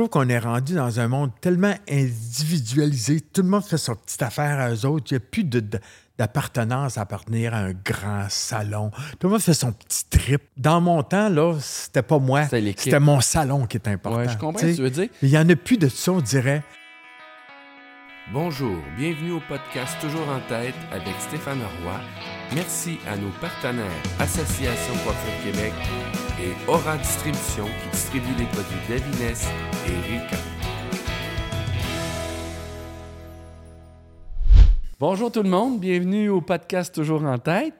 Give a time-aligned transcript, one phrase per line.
[0.00, 3.20] trouve qu'on est rendu dans un monde tellement individualisé.
[3.20, 5.06] Tout le monde fait son petite affaire à eux autres.
[5.10, 5.80] Il n'y a plus de, de-
[6.18, 8.90] d'appartenance à appartenir à un grand salon.
[9.18, 10.42] Tout le monde fait son petit trip.
[10.56, 12.44] Dans mon temps, là, c'était pas moi.
[12.84, 14.18] C'était mon salon qui était important.
[14.18, 15.08] Ouais, je comprends ce que tu veux dire.
[15.22, 16.62] Il n'y en a plus de ça, on dirait.
[18.32, 21.98] Bonjour, bienvenue au podcast Toujours en tête avec Stéphane Roy.
[22.54, 23.90] Merci à nos partenaires
[24.20, 25.72] Association Coiffure Québec
[26.40, 29.34] et Aura Distribution qui distribue les produits Davines
[29.88, 30.36] et Rica.
[35.00, 37.74] Bonjour tout le monde, bienvenue au podcast Toujours en tête.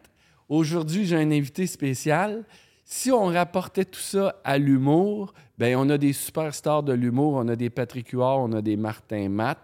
[0.49, 2.43] Aujourd'hui, j'ai un invité spécial.
[2.85, 7.47] Si on rapportait tout ça à l'humour, ben on a des superstars de l'humour, on
[7.47, 9.59] a des Patrick Huard, on a des Martin Matt,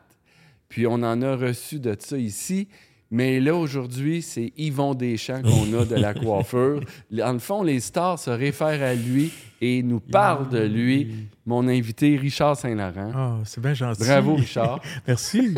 [0.77, 2.69] puis on en a reçu de ça ici.
[3.11, 6.81] Mais là, aujourd'hui, c'est Yvon Deschamps qu'on a de la coiffure.
[7.23, 11.29] En le fond, les stars se réfèrent à lui et nous parlent de lui.
[11.47, 13.11] Mon invité, Richard Saint-Laurent.
[13.15, 14.05] Ah, c'est bien gentil.
[14.05, 14.83] Bravo, Richard.
[15.07, 15.55] Merci.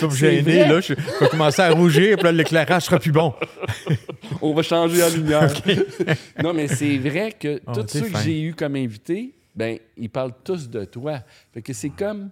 [0.00, 3.34] Comme C'est gêné, là, je vais commencer à rougir, puis là, l'éclairage sera plus bon.
[4.42, 5.48] On va changer la lumière.
[6.42, 10.10] non, mais c'est vrai que Oh, tous ceux que j'ai eus comme invités, ben, ils
[10.10, 11.20] parlent tous de toi.
[11.54, 12.30] Fait que c'est comme.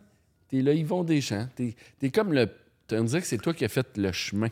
[0.54, 1.48] T'es le Yvon Deschamps.
[1.56, 2.48] T'es es comme le.
[2.92, 4.46] On dirait que c'est toi qui as fait le chemin.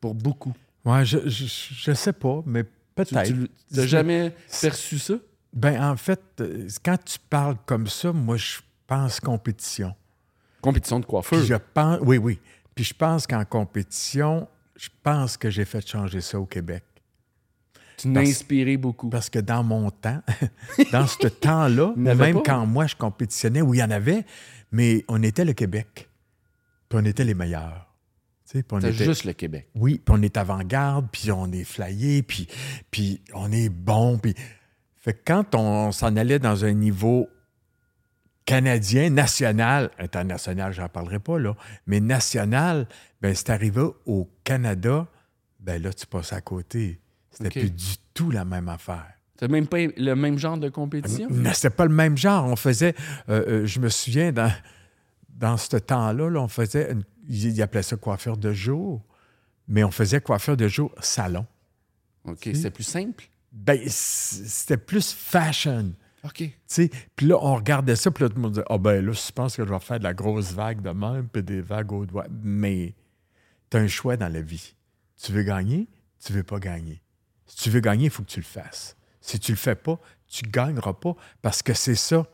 [0.00, 0.54] Pour beaucoup.
[0.82, 3.34] Ouais, je, je, je sais pas, mais Tu peut-être.
[3.70, 5.16] n'as jamais perçu ça?
[5.52, 9.94] Ben, en fait, euh, quand tu parles comme ça, moi, je pense compétition.
[10.62, 11.44] Compétition de coiffeur.
[11.44, 12.38] Je pense, oui, oui.
[12.74, 16.82] Puis je pense qu'en compétition, je pense que j'ai fait changer ça au Québec.
[17.98, 19.10] Tu m'as inspiré beaucoup.
[19.10, 20.22] Parce que dans mon temps,
[20.92, 22.42] dans ce temps-là, même pas.
[22.46, 24.24] quand moi je compétitionnais, oui, il y en avait,
[24.70, 26.08] mais on était le Québec.
[26.88, 27.86] Puis on était les meilleurs.
[28.50, 29.68] Puis on C'est était- juste le Québec.
[29.74, 32.48] Oui, puis on est avant-garde, puis on est flyé, puis,
[32.90, 34.18] puis on est bon.
[34.18, 34.34] Puis...
[34.96, 37.28] Fait que quand on s'en allait dans un niveau
[38.46, 41.54] canadien, national, international, j'en parlerai pas, là,
[41.86, 42.88] mais national,
[43.20, 45.06] ben c'est arrivé au Canada,
[45.60, 47.00] ben là, tu passes à côté.
[47.30, 49.12] C'était plus du tout la même affaire.
[49.38, 51.28] C'est même pas le même genre de compétition?
[51.30, 52.46] Non, c'était pas le même genre.
[52.46, 52.94] On faisait,
[53.28, 54.52] euh, euh, je me souviens, dans,
[55.28, 59.04] dans ce temps-là, là, on faisait, une- ils appelaient ça coiffeur de jour,
[59.68, 61.46] mais on faisait coiffeur de jour salon.
[62.24, 63.24] OK, c'est plus simple?
[63.52, 65.92] Ben, c'était plus fashion.
[66.24, 66.34] OK.
[66.38, 66.90] tu sais.
[67.14, 69.32] Puis là, on regardait ça, puis là, tout le monde disait Ah, ben là, je
[69.32, 72.04] pense que je vais faire de la grosse vague de même, puis des vagues aux
[72.04, 72.26] doigts.
[72.42, 72.94] Mais
[73.70, 74.74] tu as un choix dans la vie.
[75.22, 75.88] Tu veux gagner,
[76.24, 77.00] tu veux pas gagner.
[77.46, 78.96] Si tu veux gagner, il faut que tu le fasses.
[79.28, 82.26] Si tu le fais pas, tu gagneras pas parce que c'est ça.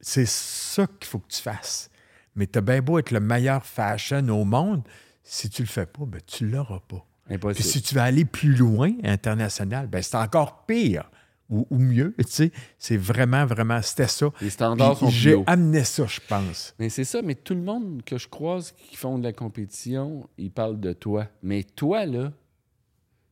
[0.00, 1.90] C'est ça qu'il faut que tu fasses.
[2.34, 4.82] Mais tu as bien beau être le meilleur fashion au monde,
[5.22, 7.06] si tu le fais pas, ben, tu l'auras pas.
[7.26, 7.68] Puis Impossible.
[7.68, 11.08] si tu veux aller plus loin, international, ben c'est encore pire
[11.48, 12.16] ou, ou mieux.
[12.18, 14.28] Tu sais, c'est vraiment, vraiment, c'était ça.
[14.40, 16.74] Les standards Puis sont J'ai amené ça, je pense.
[16.80, 20.28] Mais c'est ça, mais tout le monde que je croise qui font de la compétition,
[20.36, 21.28] ils parlent de toi.
[21.44, 22.32] Mais toi, là,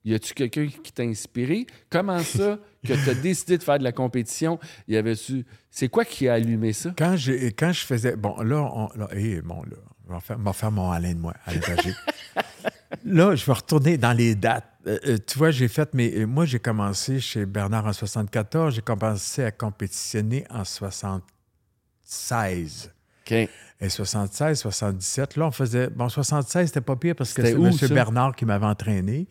[0.06, 1.66] y a-tu quelqu'un qui t'a inspiré?
[1.90, 4.58] Comment ça que tu as décidé de faire de la compétition?
[4.88, 5.44] Y avait-tu.
[5.70, 6.92] C'est quoi qui a allumé ça?
[6.96, 8.16] Quand, j'ai, quand je faisais.
[8.16, 9.76] Bon, là, on, là, hé, bon, là,
[10.08, 11.60] on va faire, on va faire mon Alain de moi, Alain
[13.04, 14.70] là, je vais retourner dans les dates.
[14.86, 15.92] Euh, euh, tu vois, j'ai fait.
[15.94, 18.74] Mais moi, j'ai commencé chez Bernard en 74.
[18.74, 22.92] J'ai commencé à compétitionner en 76.
[23.26, 23.48] OK.
[23.80, 25.88] Et 76, 77, là, on faisait.
[25.90, 27.72] Bon, 76, c'était pas pire parce que C'était c'est où, M.
[27.72, 27.88] ça?
[27.88, 29.28] Bernard qui m'avait entraîné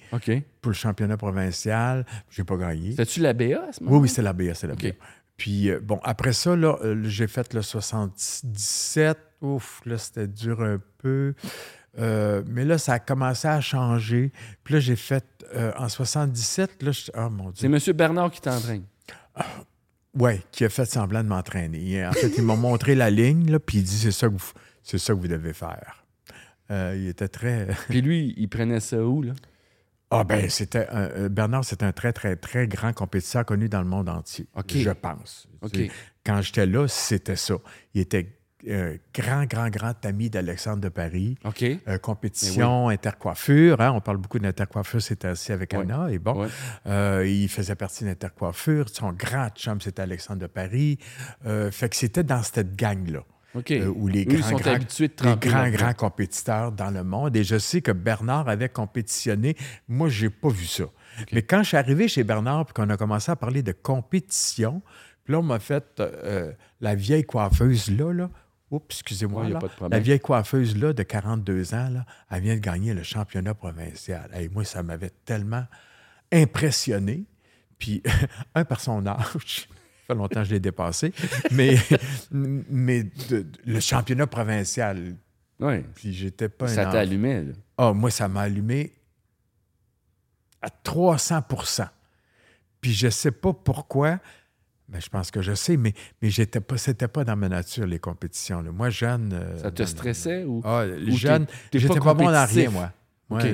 [0.62, 2.06] pour le championnat provincial.
[2.30, 2.92] J'ai pas gagné.
[2.92, 4.76] C'était-tu la BA à ce moment Oui, oui, c'est la BA, c'est la.
[4.76, 4.90] BA.
[5.38, 9.18] Puis, euh, bon, après ça, là, euh, j'ai fait le 77.
[9.42, 11.34] Ouf, là, c'était dur un peu.
[11.98, 14.32] Euh, mais là, ça a commencé à changer.
[14.64, 15.26] Puis là, j'ai fait
[15.78, 17.12] en 77, là, je...
[17.16, 17.78] oh mon C'est Dieu.
[17.90, 17.96] M.
[17.96, 18.84] Bernard qui t'entraîne.
[20.18, 22.06] Ouais, qui a fait semblant de m'entraîner.
[22.06, 24.52] En fait, il m'a montré la ligne, là, puis il dit c'est ça que vous,
[24.82, 26.06] c'est ça que vous devez faire.
[26.72, 27.68] Euh, il était très.
[27.90, 29.34] Puis lui, il prenait ça où, là?
[30.10, 33.82] Ah ben, c'était un- euh, Bernard, c'est un très, très, très grand compétiteur connu dans
[33.82, 34.48] le monde entier.
[34.84, 35.48] Je pense.
[36.26, 37.56] Quand j'étais là, c'était ça.
[37.94, 38.36] Il était
[38.68, 41.38] euh, grand, grand, grand ami d'Alexandre de Paris.
[41.46, 41.64] OK.
[41.88, 43.80] Euh, compétition, intercoiffure.
[43.82, 45.80] hein, on parle beaucoup d'intercoiffure, c'était assis avec Ouais.
[45.80, 46.10] Anna.
[46.12, 46.48] Et bon, Ouais.
[46.88, 48.90] euh, il faisait partie d'intercoiffure.
[48.90, 50.98] Son grand chum, c'était Alexandre de Paris.
[51.46, 53.22] Euh, fait que c'était dans cette gang-là.
[53.56, 53.72] OK.
[53.72, 57.06] euh, où les Eux, grands, sont grands, habitués de les grands, grands compétiteurs dans le
[57.06, 57.34] monde.
[57.38, 59.56] Et je sais que Bernard avait compétitionné.
[59.88, 60.84] Moi, je n'ai pas vu ça.
[61.32, 64.82] Mais quand je suis arrivé chez Bernard et qu'on a commencé à parler de compétition,
[65.24, 66.52] puis là, on m'a fait euh,
[66.82, 68.30] la vieille coiffeuse là, là.
[68.72, 69.44] Oups, excusez-moi.
[69.46, 69.60] Ouais, là.
[69.90, 74.30] la vieille coiffeuse là, de 42 ans, là, elle vient de gagner le championnat provincial.
[74.40, 75.66] Et moi, ça m'avait tellement
[76.32, 77.26] impressionné.
[77.78, 78.02] Puis,
[78.56, 79.68] un par son âge.
[80.08, 81.14] fait longtemps que je l'ai dépassé.
[81.52, 81.78] mais
[82.32, 85.16] mais de- de- le championnat provincial,
[85.60, 85.82] Oui.
[85.94, 87.54] puis j'étais pas Ça un t'allumait, là.
[87.78, 88.94] Ah, moi, ça m'a allumé
[90.62, 91.88] à 300%
[92.82, 94.20] Puis je sais pas pourquoi,
[94.90, 97.86] mais je pense que je sais, mais, mais j'étais pas, c'était pas dans ma nature,
[97.88, 98.62] les compétitions.
[98.62, 98.72] là.
[98.72, 99.32] Moi, jeune...
[99.34, 100.62] euh, Ça te stressait ou.
[100.64, 102.92] Ah, ou jeune, j'étais pas pas, bon dans rien, moi.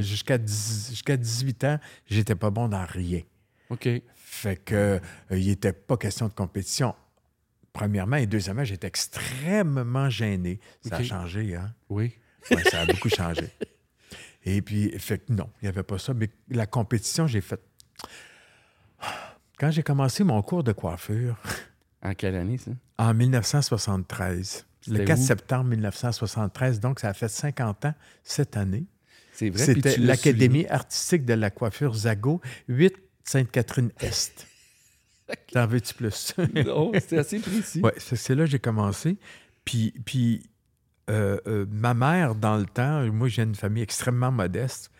[0.01, 3.21] Jusqu'à 10 jusqu'à 18 ans, j'étais pas bon dans rien.
[3.69, 3.87] OK.
[4.15, 4.99] Fait que euh,
[5.31, 6.93] il n'était pas question de compétition.
[7.73, 10.59] Premièrement et deuxièmement, j'étais extrêmement gêné.
[10.87, 11.73] Ça a changé, hein?
[11.89, 12.13] Oui.
[12.49, 13.49] Ouais, ça a beaucoup changé.
[14.43, 16.13] Et puis, fait que non, il n'y avait pas ça.
[16.13, 17.61] Mais la compétition, j'ai fait.
[19.61, 21.37] Quand j'ai commencé mon cours de coiffure
[22.01, 22.71] En quelle année, ça?
[22.97, 25.21] en 1973, le C'était 4 où?
[25.23, 27.93] septembre 1973, donc ça a fait 50 ans
[28.23, 28.85] cette année.
[29.33, 29.63] C'est vrai.
[29.63, 34.47] C'était l'Académie artistique de la coiffure Zago, 8 Sainte-Catherine-Est.
[35.53, 36.33] T'en veux-tu plus?
[36.65, 37.81] Non, c'était assez précis.
[37.83, 39.19] Oui, c'est là que j'ai commencé.
[39.63, 40.49] Puis, puis
[41.11, 44.90] euh, euh, ma mère, dans le temps, moi, j'ai une famille extrêmement modeste.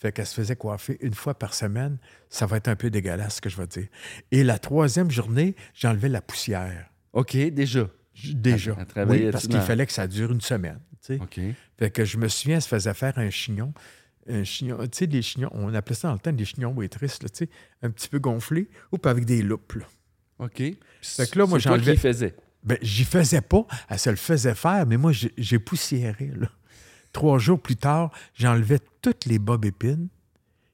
[0.00, 1.98] Fait qu'elle se faisait coiffer une fois par semaine.
[2.30, 3.86] Ça va être un peu dégueulasse, ce que je vais dire.
[4.32, 6.90] Et la troisième journée, j'enlevais la poussière.
[7.12, 7.88] OK, déjà.
[8.34, 8.72] Déjà.
[9.06, 10.80] Oui, parce qu'il fallait que ça dure une semaine.
[11.04, 11.20] tu sais.
[11.22, 11.38] OK.
[11.78, 13.72] Fait que je me souviens, elle se faisait faire un chignon.
[14.28, 17.18] Un chignon, tu sais, des chignons, on appelait ça dans le temps des chignons waitress,
[17.18, 17.48] tu sais,
[17.82, 19.72] un petit peu gonflés, ou pas avec des loupes.
[19.74, 19.86] là.
[20.38, 20.62] OK.
[21.02, 22.34] Fait que là, moi, j'enlevais- faisais.
[22.62, 26.30] Ben, j'y faisais pas, elle se le faisait faire, mais moi, j'ai j'ai poussiéré.
[26.36, 26.48] Là.
[27.12, 30.08] Trois jours plus tard, j'enlevais toutes les bobs épines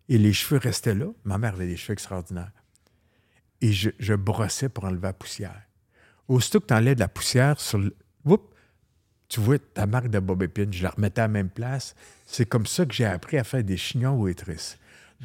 [0.08, 1.06] et les cheveux restaient là.
[1.24, 2.52] Ma mère avait des cheveux extraordinaires.
[3.60, 5.62] Et je, je brossais pour enlever la poussière.
[6.28, 7.94] Aussitôt que tu enlèves de la poussière sur le.
[8.24, 8.44] Oups!
[9.28, 11.94] tu vois ta marque de bob épine, je la remettais à la même place.
[12.26, 14.78] C'est comme ça que j'ai appris à faire des chignons waitress.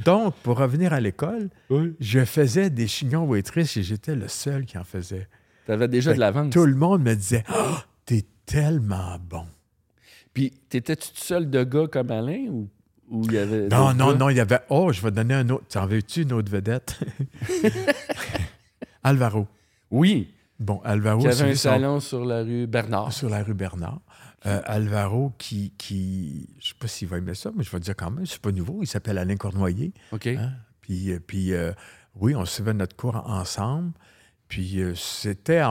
[0.06, 1.50] Donc, pour revenir à l'école,
[2.00, 5.28] je faisais des chignons waitress et j'étais le seul qui en faisait.
[5.66, 6.54] Tu avais déjà Fait de l'avance.
[6.54, 9.46] Tout le monde me disait Ah, T'es tellement bon.
[10.34, 12.70] Puis, t'étais-tu tout seul de gars comme Alain ou
[13.10, 13.68] ou il y avait.
[13.68, 14.18] Non, non, gars?
[14.18, 15.66] non, il y avait Oh, je vais donner un autre.
[15.68, 16.98] T'en veux-tu une autre vedette?
[19.04, 19.48] Alvaro.
[19.90, 20.34] Oui.
[20.60, 23.12] Bon, Alvaro, Qui avait un son- salon sur la rue Bernard.
[23.12, 24.00] sur la rue Bernard.
[24.46, 27.80] Euh, Alvaro, qui, qui je ne sais pas s'il va aimer ça, mais je vais
[27.80, 28.80] dire quand même, c'est pas nouveau.
[28.82, 29.94] Il s'appelle Alain Cournoyer.
[30.12, 30.28] OK.
[30.28, 30.52] hein.
[30.82, 31.74] Puis, euh, puis euh,
[32.16, 33.92] oui, on suivait notre cours ensemble.
[34.48, 35.62] Puis euh, c'était,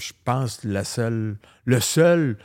[0.00, 2.36] je pense, la seule, le seul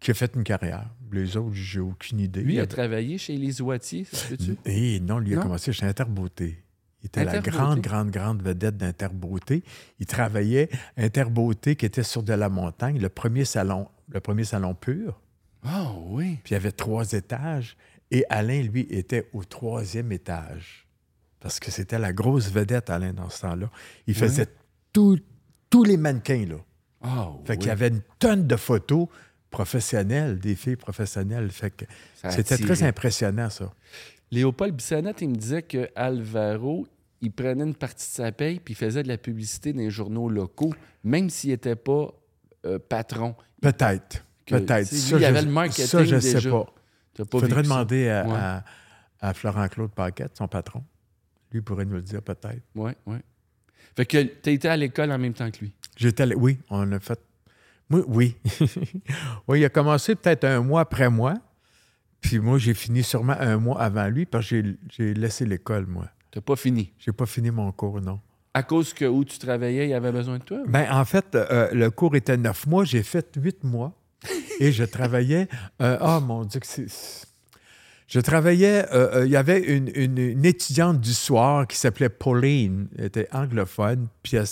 [0.00, 0.88] qui a fait une carrière.
[1.12, 2.42] Les autres, j'ai aucune idée.
[2.42, 4.56] Lui, il a travaillé chez les Oitiers, ça se peut-tu?
[4.64, 6.62] Et non, lui a commencé chez Interbeauté.
[7.02, 9.62] Il était la grande, grande, grande vedette d'Interbeauté.
[9.98, 14.74] Il travaillait Interbeauté qui était sur de la montagne, le premier salon, le premier salon
[14.74, 15.20] pur.
[15.64, 16.38] Ah oui.
[16.44, 17.76] Puis il y avait trois étages.
[18.10, 20.86] Et Alain, lui, était au troisième étage.
[21.40, 23.70] Parce que c'était la grosse vedette, Alain, dans ce temps-là.
[24.06, 24.46] Il faisait
[24.92, 25.18] tout-
[25.70, 26.56] tous les mannequins, là.
[27.02, 27.58] Ah Fait oui.
[27.58, 29.08] qu'il y avait une tonne de photos
[29.50, 31.50] professionnelles, des filles professionnelles.
[31.50, 33.72] Fait que Ça c'était très impressionnant, ça.
[34.30, 36.86] Léopold Bissonnette, il me disait que Alvaro,
[37.20, 39.90] il prenait une partie de sa paye puis il faisait de la publicité dans les
[39.90, 40.72] journaux locaux,
[41.04, 42.08] même s'il n'était pas
[42.66, 43.34] euh, patron.
[43.60, 44.24] Peut-être.
[44.46, 44.90] Peut-être.
[44.92, 46.66] il y je- avait le marketing Ça, je ne sais pas.
[47.18, 48.34] Il faudrait demander à, Ouais.
[48.36, 48.64] à-
[49.20, 50.82] à Florent-Claude Paquette, son patron.
[51.52, 52.62] Lui pourrait nous le dire peut-être.
[52.74, 53.16] Oui, oui.
[53.96, 55.72] Fait que tu été à l'école en même temps que lui?
[55.96, 57.18] J'étais Oui, on a fait.
[57.90, 58.36] Oui, oui.
[59.48, 61.34] oui, il a commencé peut-être un mois après moi.
[62.20, 66.06] Puis moi, j'ai fini sûrement un mois avant lui parce que j'ai- laissé l'école, moi.
[66.30, 66.92] T'as pas fini?
[66.98, 68.20] J'ai pas fini mon cours, non.
[68.54, 70.58] À cause que où tu travaillais, il avait besoin de toi?
[70.66, 72.84] Ben, en fait, euh, le cours était neuf mois.
[72.84, 73.92] J'ai fait huit mois
[74.60, 75.48] et je travaillais.
[75.80, 76.86] euh, Ah, mon Dieu, que c'est.
[78.06, 78.84] Je travaillais.
[78.92, 82.88] euh, euh, Il y avait une, une- une étudiante du soir qui s'appelait Pauline.
[82.98, 84.08] Elle était anglophone.
[84.22, 84.46] Puis elle,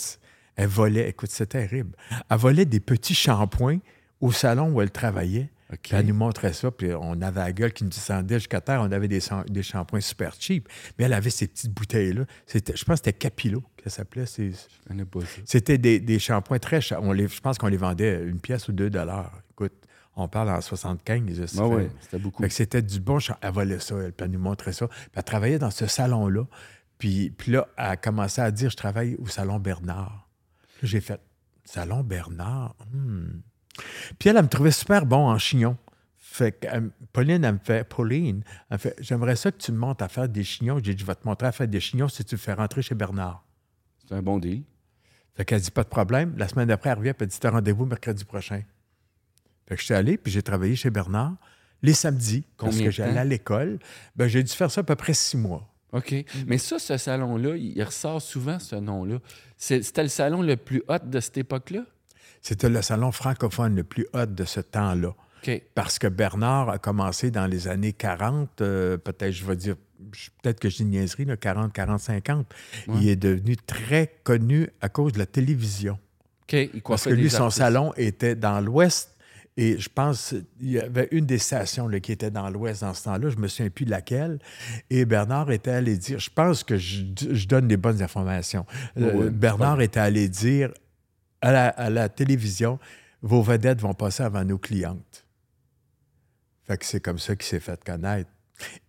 [0.59, 1.07] elle volait.
[1.07, 1.95] Écoute, c'est terrible.
[2.29, 3.79] Elle volait des petits shampoings
[4.19, 5.49] au salon où elle travaillait.
[5.91, 8.81] Elle nous montrait ça, puis on avait la gueule qui nous descendait jusqu'à terre.
[8.81, 9.21] On avait des,
[9.61, 10.67] shampoings super cheap.
[10.97, 12.25] Mais elle avait ces petites bouteilles-là.
[12.45, 14.25] C'était- Je pense que c'était Capillo qu'elle s'appelait.
[15.45, 17.01] C'était des, des shampoings très chers.
[17.01, 19.31] On les, je pense qu'on les vendait une pièce ou deux dollars.
[19.51, 19.73] Écoute,
[20.17, 21.45] on parle en 75.
[21.45, 22.43] ça Ah ouais, c'était beaucoup.
[22.49, 23.37] c'était du bon champ.
[23.41, 24.87] Elle volait ça, elle, puis elle nous montrait ça.
[24.87, 26.45] Puis elle travaillait dans ce salon-là.
[26.97, 30.28] Puis, puis là, elle a commencé à dire Je travaille au Salon Bernard.
[30.83, 31.21] J'ai fait
[31.65, 33.41] Salon Bernard Hmm.
[34.17, 35.77] Puis elle, elle me trouvait super bon en chignon.
[36.17, 36.67] Fait que
[37.13, 40.09] Pauline, elle me fait Pauline, elle me fait J'aimerais ça que tu me montres à
[40.09, 40.79] faire des chignons.
[40.83, 42.81] J'ai dit Je vais te montrer à faire des chignons si tu me fais rentrer
[42.81, 43.45] chez Bernard.
[44.07, 44.63] C'est un bon deal.
[45.35, 46.35] Fait qu'elle dit pas de problème.
[46.37, 48.63] La semaine d'après, elle revient et elle dit T'as rendez-vous mercredi prochain.
[49.67, 51.35] Fait que je suis allé, puis j'ai travaillé chez Bernard
[51.81, 53.79] les samedis, parce Combien que de j'allais à l'école.
[54.15, 55.68] Ben, j'ai dû faire ça à peu près six mois.
[55.91, 56.13] OK.
[56.47, 59.19] Mais ça, ce salon-là, il ressort souvent, ce nom-là.
[59.57, 61.81] C'était le salon le plus hot de cette époque-là?
[62.41, 65.13] C'était le salon francophone le plus hot de ce temps-là.
[65.75, 69.75] Parce que Bernard a commencé dans les années 40, euh, peut-être, je vais dire,
[70.41, 72.47] peut-être que je dis une niaiserie, là, 40, 40, 50.
[72.95, 75.97] Il est devenu très connu à cause de la télévision.
[76.51, 79.15] Il Parce que lui, son salon était dans l'ouest.
[79.61, 82.93] Et je pense il y avait une des stations là, qui était dans l'ouest dans
[82.93, 83.29] ce temps-là.
[83.29, 84.39] Je me souviens plus de laquelle.
[84.89, 88.65] Et Bernard était allé dire, je pense que je, je donne des bonnes informations.
[88.95, 90.71] Euh, Bernard était allé dire
[91.41, 92.79] à la, à la télévision,
[93.21, 95.25] vos vedettes vont passer avant nos clientes.
[96.63, 98.29] Fait que c'est comme ça qu'il s'est fait connaître.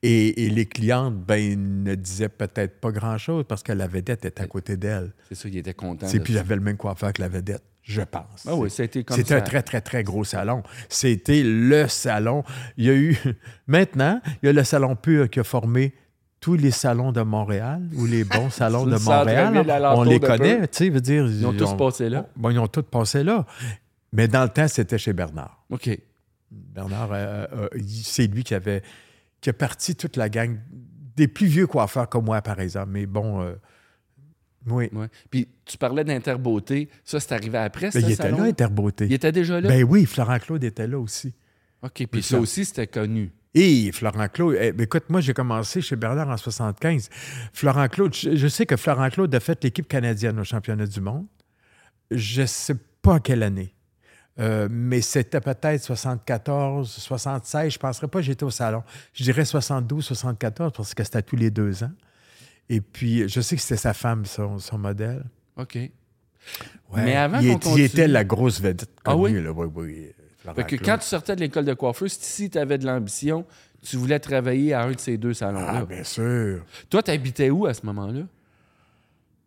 [0.02, 4.40] Et, et les clientes, ben, ne disaient peut-être pas grand-chose parce que la vedette était
[4.40, 5.14] à côté d'elle.
[5.28, 6.06] C'est ça, il était content.
[6.06, 8.46] De puis il avait le même coiffeur que la vedette, je pense.
[8.46, 8.68] Ah oui,
[9.04, 10.62] comme C'était un très, très, très gros salon.
[10.88, 12.44] C'était le salon.
[12.76, 13.16] Il y a eu.
[13.66, 15.92] Maintenant, il y a le salon pur qui a formé
[16.40, 19.64] tous les salons de Montréal ou les bons salons de Montréal.
[19.94, 21.26] On les connaît, tu sais, veut dire.
[21.26, 22.26] Ils ont tous passé là.
[22.36, 23.44] Bon, ils ont tous passé là.
[24.12, 25.64] Mais dans le temps, c'était chez Bernard.
[25.70, 25.90] OK.
[26.50, 28.82] Bernard, euh, euh, il- c'est lui qui avait
[29.40, 30.58] qui a parti toute la gang
[31.16, 32.88] des plus vieux coiffeurs comme moi, par exemple.
[32.90, 33.54] Mais bon, euh,
[34.66, 34.88] oui.
[34.92, 35.08] Ouais.
[35.30, 36.88] Puis tu parlais d'Interbeauté.
[37.04, 38.38] Ça, c'est arrivé après, ce il était salon?
[38.38, 39.06] là, Interbeauté.
[39.06, 39.68] Il était déjà là?
[39.68, 41.34] Ben oui, Florent Claude était là aussi.
[41.82, 42.06] OK.
[42.10, 42.40] Puis ça ça.
[42.40, 43.32] aussi, c'était connu.
[43.54, 47.08] Et Florent Claude, eh, ben écoute, moi, j'ai commencé chez Bernard en 75.
[47.52, 51.00] Florent Claude, je, je sais que Florent Claude a fait l'équipe canadienne au championnat du
[51.00, 51.26] monde.
[52.10, 53.74] Je ne sais pas quelle année.
[54.38, 57.72] Euh, mais c'était peut-être 74, 76.
[57.72, 58.82] Je ne penserais pas que j'étais au salon.
[59.12, 61.90] Je dirais 72, 74 parce que c'était tous les deux ans.
[62.70, 65.24] Et puis, je sais que c'était sa femme, son, son modèle.
[65.56, 65.74] OK.
[65.74, 65.90] Ouais.
[66.94, 69.32] Mais avant il, était la grosse vedette Ah oui?
[69.32, 69.50] connue, là.
[69.52, 70.06] Oui, oui,
[70.38, 73.44] Florent Fait que quand tu sortais de l'école de coiffeuse, si tu avais de l'ambition,
[73.82, 75.80] tu voulais travailler à un de ces deux salons-là.
[75.80, 76.64] Ah, bien sûr.
[76.88, 78.22] Toi, tu habitais où à ce moment-là?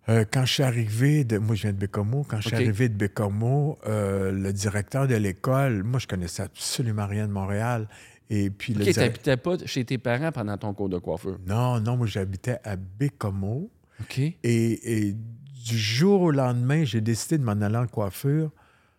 [0.09, 1.37] Euh, quand je suis arrivé de.
[1.37, 2.25] Moi, je viens de Bécomo.
[2.27, 7.07] Quand je suis arrivé de Bécomo, euh, le directeur de l'école, moi, je connaissais absolument
[7.07, 7.87] rien de Montréal.
[8.35, 11.37] Et puis, OK, tu n'habitais pas chez tes parents pendant ton cours de coiffeur?
[11.45, 13.69] Non, non, moi, j'habitais à Bécomo.
[14.01, 14.17] OK.
[14.17, 18.49] Et, et du jour au lendemain, j'ai décidé de m'en aller en coiffure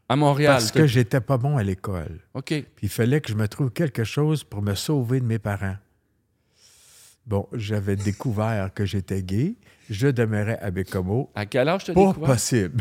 [0.09, 0.53] À Montréal.
[0.55, 2.21] parce que j'étais pas bon à l'école.
[2.35, 2.47] OK.
[2.47, 5.77] Puis il fallait que je me trouve quelque chose pour me sauver de mes parents.
[7.27, 9.57] Bon, j'avais découvert que j'étais gay.
[9.91, 11.31] Je demeurais à Bécomo.
[11.35, 12.29] À quel âge tu as Pas découvert?
[12.31, 12.81] possible.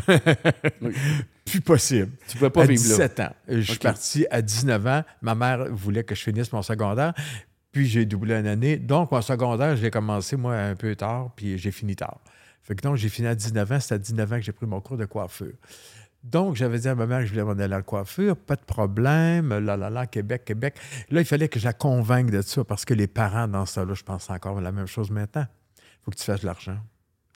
[0.82, 0.92] Oui.
[1.54, 2.10] Plus possible.
[2.26, 2.88] Tu pouvais pas à vivre là.
[2.88, 3.32] 17 ans.
[3.46, 5.04] Je suis parti à 19 ans.
[5.22, 7.14] Ma mère voulait que je finisse mon secondaire.
[7.70, 8.76] Puis j'ai doublé une année.
[8.76, 12.18] Donc, mon secondaire, j'ai commencé, moi, un peu tard, puis j'ai fini tard.
[12.64, 13.78] Fait que donc, j'ai fini à 19 ans.
[13.78, 15.52] C'est à 19 ans que j'ai pris mon cours de coiffure.
[16.24, 18.36] Donc, j'avais dit à ma mère que je voulais m'en aller en coiffure.
[18.36, 19.50] Pas de problème.
[19.50, 20.74] Là, là, là, Québec, Québec.
[21.10, 23.84] Là, il fallait que je la convainque de ça parce que les parents, dans ça,
[23.84, 25.46] là, je pense encore la même chose maintenant.
[25.76, 26.78] Il faut que tu fasses de l'argent.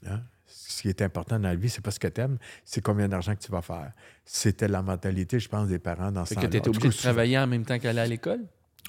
[0.09, 0.23] Hein?
[0.71, 3.09] Ce qui est important dans la vie, c'est pas ce que tu aimes, c'est combien
[3.09, 3.93] d'argent que tu vas faire.
[4.25, 6.51] C'était la mentalité, je pense, des parents dans ce Fait que temps-là.
[6.51, 8.41] tu étais obligé de travailler en même temps qu'aller à l'école?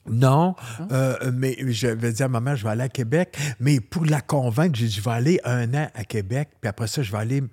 [0.10, 0.88] non, Hein?
[0.92, 4.22] euh, mais j'avais dit à ma mère, je vais aller à Québec, mais pour la
[4.22, 7.18] convaincre, j'ai dit, je vais aller un an à Québec, puis après ça, je vais
[7.18, 7.44] aller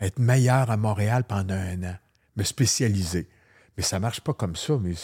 [0.00, 1.94] être meilleur à Montréal pendant un an,
[2.36, 3.28] me spécialiser.
[3.76, 4.94] Mais ça marche pas comme ça, mais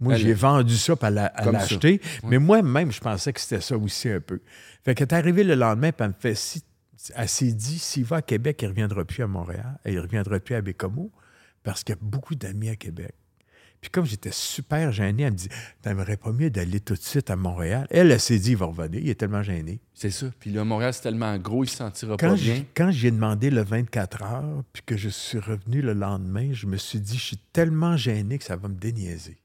[0.00, 1.60] moi, j'ai vendu ça pour la- à Comme ça.
[1.60, 4.40] l'acheter, mais moi-même, je pensais que c'était ça aussi un peu.
[4.84, 6.62] Fait qu'elle est arrivée le lendemain, puis elle me fait, si,
[7.14, 9.96] elle s'est dit, s'il va à Québec, il ne reviendra plus à Montréal, et il
[9.96, 11.10] ne reviendra plus à Bécomo,
[11.62, 13.12] parce qu'il y a beaucoup d'amis à Québec.
[13.80, 15.48] Puis comme j'étais super gêné, elle me dit
[15.82, 17.86] T'aimerais pas mieux d'aller tout de suite à Montréal?
[17.90, 19.00] Elle, elle s'est dit Il va revenir.
[19.00, 19.80] Il est tellement gêné.
[19.92, 20.26] C'est ça.
[20.40, 22.64] Puis là, Montréal, c'est tellement gros, il se sentira Quand pas bien.
[22.74, 26.78] quand j'ai demandé le 24 heures, puis que je suis revenu le lendemain, je me
[26.78, 29.38] suis dit Je suis tellement gêné que ça va me déniaiser.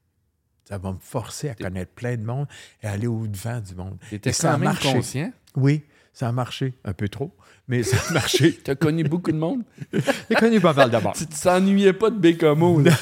[0.64, 2.46] Ça va me forcer à connaître plein de monde
[2.82, 3.98] et aller au-devant du monde.
[4.08, 4.92] Tu étais Et ça a même marché.
[4.92, 5.32] conscient?
[5.56, 5.82] Oui,
[6.14, 6.72] ça a marché.
[6.84, 7.36] Un peu trop,
[7.68, 8.58] mais ça a marché.
[8.64, 9.62] Tu as connu beaucoup de monde?
[9.92, 11.12] J'ai connu pas mal d'abord.
[11.14, 12.80] tu ne t'ennuyais pas de Bécomo.
[12.80, 12.92] là.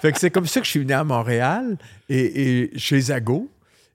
[0.00, 1.76] fait que c'est comme ça que je suis venu à Montréal
[2.08, 3.50] et, et chez Zago.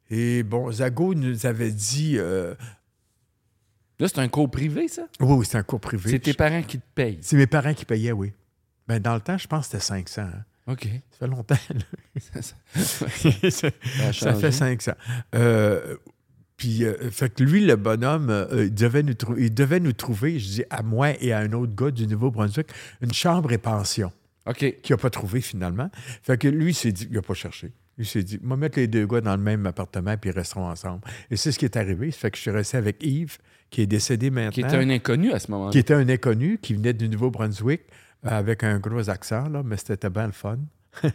[0.10, 2.56] Et bon, Zago nous avait dit euh,
[4.00, 5.04] Là, c'est un cours privé, ça?
[5.20, 6.10] Oui, oui, c'est un cours privé.
[6.12, 7.18] C'est tes parents qui te payent.
[7.22, 8.32] C'est mes parents qui payaient, oui.
[8.88, 10.22] Ben, dans le temps, je pense que c'était 500.
[10.22, 10.44] hein.
[10.68, 10.84] OK.
[11.12, 11.56] Ça fait longtemps.
[11.74, 12.42] là.
[13.52, 13.70] ça,
[14.14, 14.92] Ça fait 500.
[15.36, 15.96] Euh,
[16.58, 20.40] puis, euh, fait que lui, le bonhomme, euh, il, devait nous il devait nous trouver,
[20.40, 22.68] je dis à moi et à un autre gars du Nouveau-Brunswick,
[23.02, 24.12] une chambre et pension.
[24.48, 24.58] OK.
[24.82, 25.92] qu'il n'a pas trouvé finalement.
[26.24, 27.74] Fait que lui, il s'est dit, il n'a pas cherché.
[27.98, 30.34] Lui s'est dit, on va mettre les deux gars dans le même appartement puis ils
[30.34, 31.02] resteront ensemble.
[31.30, 32.12] Et c'est ce qui est arrivé.
[32.12, 33.38] Ça fait que je suis resté avec Yves,
[33.70, 34.52] qui est décédé maintenant.
[34.52, 35.72] Qui était un inconnu à ce moment-là.
[35.72, 37.82] qui était un inconnu, qui venait du Nouveau-Brunswick,
[38.26, 40.60] euh, avec un gros accent, là, mais c'était bien le fun.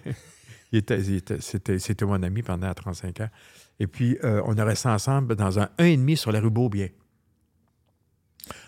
[0.73, 3.29] Il était, il était- c'était, c'était mon ami pendant 35 ans.
[3.83, 6.87] Et puis, euh, on est resté ensemble dans un 1,5 sur la rue Beaubien.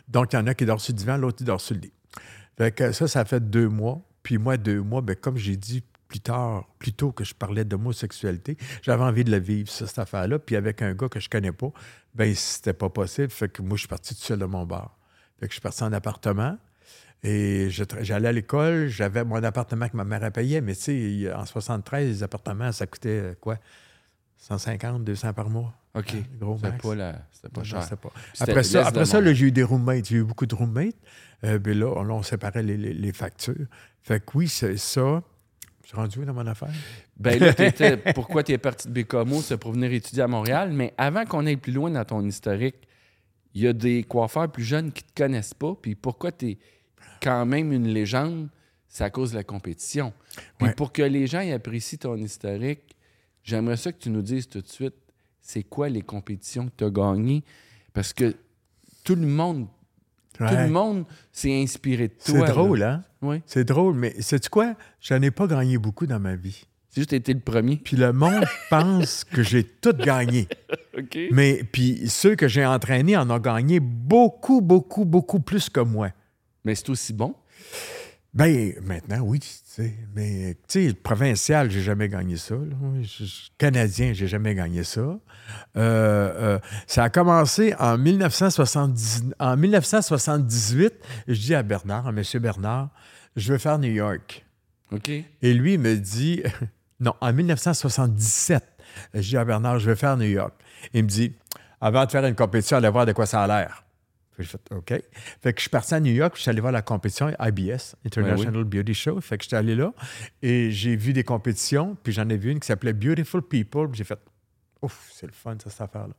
[0.09, 1.83] Donc, il y en a qui dort sur le divan, l'autre, il dort sur le
[1.83, 1.93] lit.
[2.59, 4.03] Fait que ça, ça fait deux mois.
[4.25, 7.65] Puis moi, deux mois, ben, comme j'ai dit plus tard, plus tôt que je parlais
[7.65, 10.41] d'homosexualité, j'avais envie de le vivre, ça, cette affaire-là.
[10.41, 11.71] Puis avec un gars que je connais pas,
[12.17, 13.31] ben c'était pas possible.
[13.31, 14.99] Fait que moi, je suis parti tout seul de mon bar.
[15.39, 16.59] Fait que je suis parti en appartement.
[17.23, 21.47] Et j'allais à l'école, j'avais mon appartement que ma mère payé, mais tu sais, en
[21.47, 23.59] 73, les appartements, ça coûtait euh, quoi?
[24.49, 25.73] 150, 200 par mois.
[25.95, 26.13] OK.
[26.41, 26.83] Gros C'était max.
[26.83, 27.23] pas, la...
[27.33, 27.97] c'était pas Non, cher.
[27.99, 28.13] pas.
[28.41, 30.07] Après ça, après ça j'ai eu des roommates.
[30.09, 30.97] J'ai eu beaucoup de roommates.
[31.45, 33.67] Euh, ben là, on, on séparait les, les- les factures.
[34.03, 35.23] Fait que oui, c'est ça.
[35.83, 36.69] Je suis rendu dans mon affaire?
[37.17, 40.73] Ben là, t'étais- pourquoi tu es parti de Bécomo, c'est pour venir étudier à Montréal.
[40.73, 42.77] Mais avant qu'on aille plus loin dans ton historique,
[43.55, 45.75] il y a des coiffeurs plus jeunes qui te connaissent pas.
[45.81, 46.59] Puis pourquoi tu es
[47.23, 48.49] quand même une légende,
[48.89, 50.13] c'est à cause de la compétition.
[50.59, 50.75] Puis Ouais.
[50.75, 52.94] pour que les gens y apprécient ton historique,
[53.45, 54.95] j'aimerais ça que tu nous dises tout de suite,
[55.41, 57.45] c'est quoi les compétitions que tu as gagnées?
[57.93, 58.35] Parce que
[59.05, 59.69] tout le monde,
[60.37, 62.49] tout le monde s'est inspiré de C'est toi.
[62.49, 62.93] drôle, là.
[62.95, 63.05] hein?
[63.23, 63.43] Oui.
[63.47, 64.75] C'est drôle, mais sais-tu quoi?
[65.01, 66.65] J'en ai pas gagné beaucoup dans ma vie.
[66.89, 67.77] C'est juste été le premier.
[67.77, 70.49] Puis le monde pense que j'ai tout gagné.
[70.97, 71.19] OK.
[71.31, 76.11] Mais puis ceux que j'ai entraînés en ont gagné beaucoup, beaucoup, beaucoup plus que moi.
[76.65, 77.35] Mais c'est aussi bon.
[78.35, 79.95] Ben, maintenant, oui, tu sais.
[80.13, 82.57] Mais, tu sais, provincial, j'ai jamais gagné ça.
[82.57, 82.75] là.
[83.59, 85.01] Canadien, j'ai jamais gagné ça.
[85.01, 85.19] Euh,
[85.77, 90.95] euh, ça a commencé en, 1970, en 1978.
[91.29, 92.23] Je dis à Bernard, à M.
[92.41, 92.89] Bernard,
[93.37, 94.45] je veux faire New York.
[94.91, 95.11] OK.
[95.11, 96.43] Et lui me dit,
[97.01, 98.65] non, en 1977,
[99.15, 100.55] je dis à Bernard, je veux faire New York.
[100.93, 101.33] Il me dit,
[101.81, 103.85] avant de faire une compétition, allez voir de quoi ça a l'air.
[104.37, 104.89] Fait J'ai fait OK.
[104.89, 107.31] Fait que je suis parti à New York, puis je suis allé voir la compétition
[107.41, 109.21] IBS, International Beauty Show.
[109.21, 109.93] Fait que j'étais allé là
[110.43, 113.89] et j'ai vu des compétitions, puis j'en ai vu une qui s'appelait Beautiful People.
[113.93, 114.19] J'ai fait
[114.83, 116.15] Ouf, c'est le fun, ça, cette affaire-là.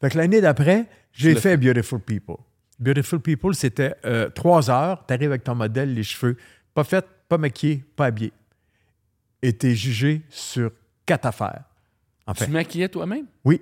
[0.00, 2.36] Fait que l'année d'après, j'ai fait Beautiful People.
[2.78, 5.04] Beautiful People, c'était euh, trois heures.
[5.06, 6.36] Tu arrives avec ton modèle, les cheveux
[6.74, 8.32] pas faits, pas maquillés, pas habillés.
[9.42, 10.72] Et tu es jugé sur
[11.04, 11.64] quatre affaires.
[12.28, 13.26] Tu fait, maquillais toi-même?
[13.44, 13.60] oui.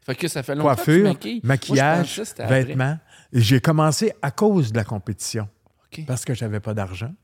[0.00, 1.40] Fait que ça fait longtemps que tu Coiffure, maquilles.
[1.44, 2.64] Maquillage, que après.
[2.64, 2.98] vêtements.
[3.32, 5.48] J'ai commencé à cause de la compétition
[6.06, 7.14] parce que j'avais pas d'argent.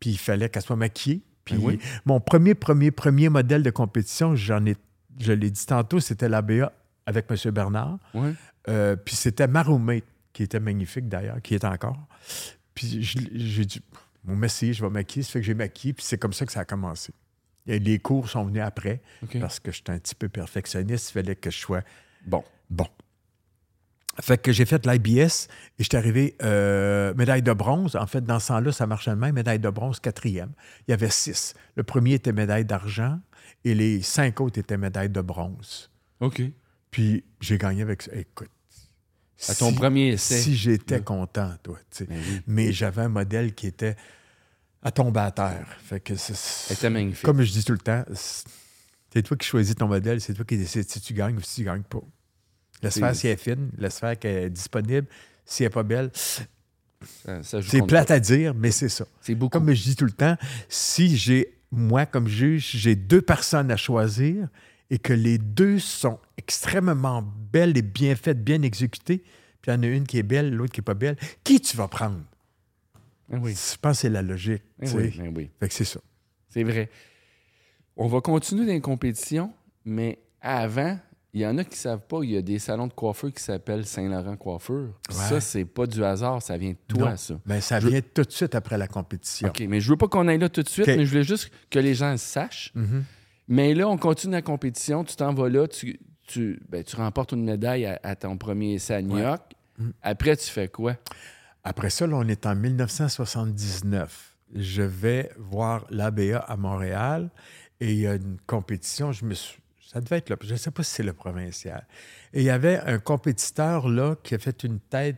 [0.00, 1.22] Puis il fallait qu'elle soit maquillée.
[1.44, 1.78] Puis Ben oui.
[2.04, 4.76] mon premier, premier, premier modèle de compétition, j'en ai,
[5.18, 6.72] je l'ai dit tantôt, c'était l'ABA
[7.06, 7.50] avec M.
[7.52, 7.98] Bernard.
[8.68, 11.96] Euh, puis c'était ma roommate, qui était magnifique d'ailleurs, qui est encore.
[12.74, 13.80] Puis j'ai dit,
[14.24, 15.22] mon messie, je vais maquiller.
[15.22, 17.12] Ça fait que j'ai maquillé, puis c'est comme ça que ça a commencé.
[17.66, 19.00] Les cours sont venus après,
[19.40, 21.10] parce que j'étais un petit peu perfectionniste.
[21.10, 21.82] Il fallait que je sois
[22.26, 22.44] Bon.
[22.70, 22.86] Bon.
[24.20, 25.48] Fait que j'ai fait l'IBS
[25.78, 27.96] et j'étais arrivé euh, médaille de bronze.
[27.96, 29.34] En fait, dans ce temps-là, ça marchait de même.
[29.34, 30.52] Médaille de bronze, quatrième.
[30.88, 31.54] Il y avait six.
[31.74, 33.20] Le premier était médaille d'argent
[33.64, 35.90] et les cinq autres étaient médaille de bronze.
[36.20, 36.40] OK.
[36.90, 38.12] Puis j'ai gagné avec ça.
[38.14, 38.48] Écoute.
[39.50, 40.38] À ton si- premier essai.
[40.38, 41.78] Si j'étais content, toi.
[42.00, 42.40] Ben oui.
[42.46, 43.96] Mais j'avais un modèle qui était
[44.86, 45.66] à tomber à terre.
[45.82, 46.14] Fait que
[46.86, 47.24] magnifique.
[47.24, 50.56] Comme je dis tout le temps, c'est toi qui choisis ton modèle, c'est toi qui
[50.56, 51.98] décides si tu gagnes ou si tu gagnes pas.
[52.84, 55.08] C'est- faire si elle est fine, laisse faire qu'elle est disponible.
[55.44, 59.06] Si elle n'est pas belle, c'est plate à dire, mais c'est ça.
[59.20, 59.58] C'est beaucoup.
[59.58, 60.36] Comme je dis tout le temps,
[60.68, 64.48] si j'ai, moi comme juge, j'ai deux personnes à choisir
[64.90, 69.24] et que les deux sont extrêmement belles et bien faites, bien exécutées,
[69.62, 71.60] puis il y en a une qui est belle, l'autre qui n'est pas belle, qui
[71.60, 72.20] tu vas prendre?
[73.30, 73.52] Oui.
[73.54, 74.62] Je pense que c'est la logique.
[74.82, 74.96] Sais.
[74.96, 75.50] oui, ah oui.
[75.60, 76.00] Fait que c'est ça.
[76.48, 76.88] C'est vrai.
[77.96, 79.52] On va continuer dans les compétitions,
[79.84, 80.98] mais avant,
[81.32, 83.32] il y en a qui ne savent pas, il y a des salons de coiffeur
[83.32, 84.92] qui s'appellent Saint-Laurent Coiffure.
[85.08, 85.14] Ouais.
[85.14, 87.16] Ça, c'est pas du hasard, ça vient de toi, Non.
[87.16, 87.40] ça.
[87.46, 89.48] Ben, ça Je- vient tout de suite après la compétition.
[89.48, 91.50] OK, mais je veux pas qu'on aille là tout de suite, mais je voulais juste
[91.70, 92.72] que les gens le sachent.
[92.74, 93.04] Mhm.
[93.48, 97.32] Mais là, on continue la compétition, tu t'en vas là, tu, tu, ben, tu remportes
[97.32, 99.22] une médaille à, à ton premier essai à New Ouais.
[99.22, 99.52] York.
[99.78, 99.90] Mm.
[100.02, 100.96] Après, tu fais quoi?
[101.68, 104.36] Après ça, là, on est en 1979.
[104.54, 107.30] Je vais voir l'ABA à Montréal
[107.80, 109.10] et il y a une compétition.
[109.12, 109.58] Je me suis-
[109.92, 110.36] ça devait être là.
[110.40, 111.84] Je ne sais pas si c'est le provincial.
[112.32, 115.16] Et il y avait un compétiteur là qui a fait une tête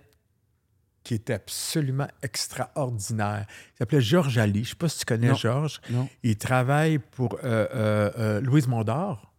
[1.04, 3.46] qui était absolument extraordinaire.
[3.74, 4.60] Il s'appelait Georges Ali.
[4.64, 5.34] Je ne sais pas si tu connais Non.
[5.34, 5.80] Georges.
[5.90, 6.08] Non.
[6.22, 9.32] Il travaille pour euh, euh, euh, Louise Mondor.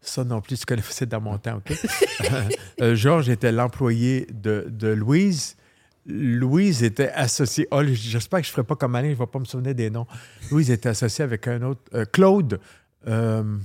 [0.00, 1.72] Ça non plus, tu connais, c'est dans mon temps, OK?
[2.94, 5.56] Georges était l'employé de, de Louise.
[6.06, 7.66] Louise était associée.
[7.70, 9.74] Oh, j'espère que je ne ferai pas comme Alain, je ne vais pas me souvenir
[9.74, 10.06] des noms.
[10.50, 11.82] Louise était associée avec un autre.
[11.94, 12.60] euh, Claude.
[13.06, 13.58] euh,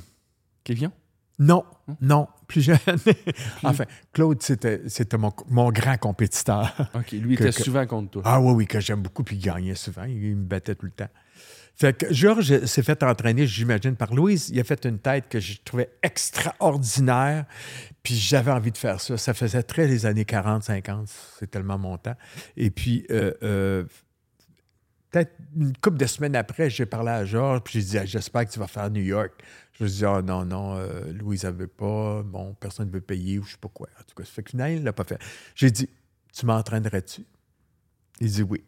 [0.63, 0.91] Kévion?
[1.39, 1.63] non,
[2.01, 2.77] non, plus jeune.
[3.63, 6.73] enfin, Claude, c'était, c'était mon, mon grand compétiteur.
[6.95, 8.21] OK, lui Que- était que- souvent contre toi.
[8.25, 10.03] Ah oui, oui, que j'aime beaucoup, puis il gagnait souvent.
[10.05, 11.09] Il me battait tout le temps.
[11.75, 14.49] Fait que Georges s'est fait entraîner, j'imagine, par Louise.
[14.49, 17.45] Il a fait une tête que je trouvais extraordinaire.
[18.03, 19.17] Puis j'avais envie de faire ça.
[19.17, 21.09] Ça faisait très les années 40, 50.
[21.39, 22.15] C'est tellement mon temps.
[22.55, 23.83] Et puis, euh, euh,
[25.11, 27.61] peut-être une couple de semaines après, j'ai parlé à Georges.
[27.63, 29.31] Puis j'ai dit, Ah, j'espère que tu vas faire New York.
[29.73, 32.23] Je me suis dit, oh non, non, euh, Louise ne veut pas.
[32.23, 33.87] Bon, personne ne veut payer ou je sais pas quoi.
[33.99, 35.19] En tout cas, ça fait que finalement, il ne l'a pas fait.
[35.53, 35.87] J'ai dit,
[36.33, 37.25] tu m'entraînerais-tu?
[38.19, 38.63] Il dit oui.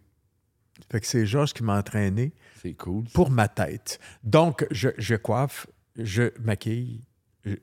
[0.91, 3.05] Fait que c'est Georges qui m'a entraîné C'est cool.
[3.13, 3.99] pour ma tête.
[4.23, 7.01] Donc, je, je coiffe, je maquille.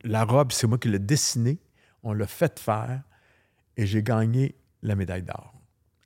[0.05, 1.59] La robe, c'est moi qui l'ai dessinée.
[2.03, 3.03] On l'a fait faire
[3.77, 5.53] et j'ai gagné la médaille d'or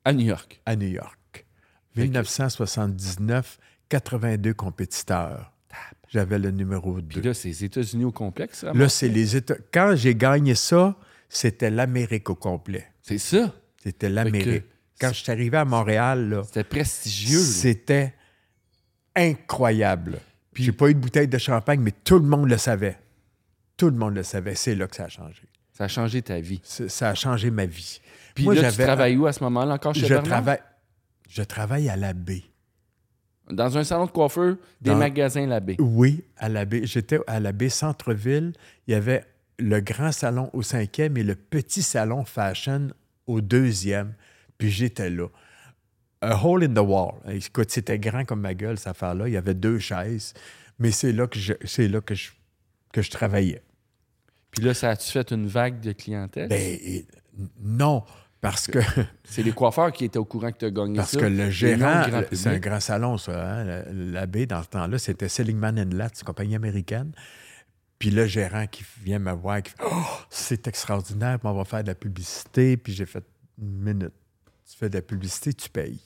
[0.04, 0.60] À New York.
[0.66, 1.46] à New York.
[1.94, 5.52] Fait que- 1979, 82 compétiteurs.
[6.08, 7.20] J'avais le numéro 2.
[7.20, 8.64] Puis là, c'est les États-Unis au complexe.
[8.64, 9.54] Là, c'est les États.
[9.72, 10.96] Quand j'ai gagné ça,
[11.28, 12.86] c'était l'Amérique au complet.
[13.02, 13.54] C'est ça?
[13.82, 14.64] C'était l'Amérique.
[15.00, 17.38] Quand je suis arrivé à Montréal, C'était prestigieux.
[17.38, 18.14] c'était
[19.14, 20.18] incroyable.
[20.52, 22.98] Puis j'ai pas eu de bouteille de champagne, mais tout le monde le savait.
[23.80, 24.54] Tout le monde le savait.
[24.54, 25.42] C'est là que ça a changé.
[25.72, 26.60] Ça a changé ta vie.
[26.64, 28.00] Ça a changé ma vie.
[28.34, 29.74] Puis Moi, là, tu travailles où à ce moment-là?
[29.74, 30.24] Encore chez Je Bernard?
[30.24, 30.58] travaille,
[31.28, 32.42] je travaille à la baie.
[33.50, 35.76] Dans un salon de coiffeur, des Dans- magasins La Baie.
[35.80, 36.82] Oui, à la baie.
[36.86, 38.52] J'étais à la baie Centre-Ville.
[38.86, 39.24] Il y avait
[39.58, 42.88] le grand salon au cinquième et le petit salon fashion
[43.26, 44.14] au deuxième.
[44.58, 45.26] Puis j'étais là.
[46.20, 47.14] A hole in the wall.
[47.28, 49.26] Écoute, c'était grand comme ma gueule, cette affaire-là.
[49.26, 50.34] Il y avait deux chaises.
[50.78, 52.30] Mais c'est là que je, c'est là que je,
[52.92, 53.62] que je travaillais.
[54.50, 56.48] Puis là, ça a-tu fait une vague de clientèle?
[56.48, 57.06] Ben, et-
[57.62, 58.02] non,
[58.40, 58.78] parce que,
[59.24, 61.20] c'est les coiffeurs qui étaient au courant que tu as gagné parce ça.
[61.20, 63.32] que le gérant, c'est un grand salon, ça.
[63.60, 67.12] hein, la- La baie, dans ce temps-là, c'était Seligman Latt, une compagnie américaine.
[67.98, 71.82] Puis le gérant qui vient me voir, qui fait Oh, c'est extraordinaire, on va faire
[71.82, 72.76] de la publicité.
[72.76, 73.24] Puis j'ai fait
[73.60, 74.12] une minute.
[74.70, 76.00] Tu fais de la publicité, tu payes.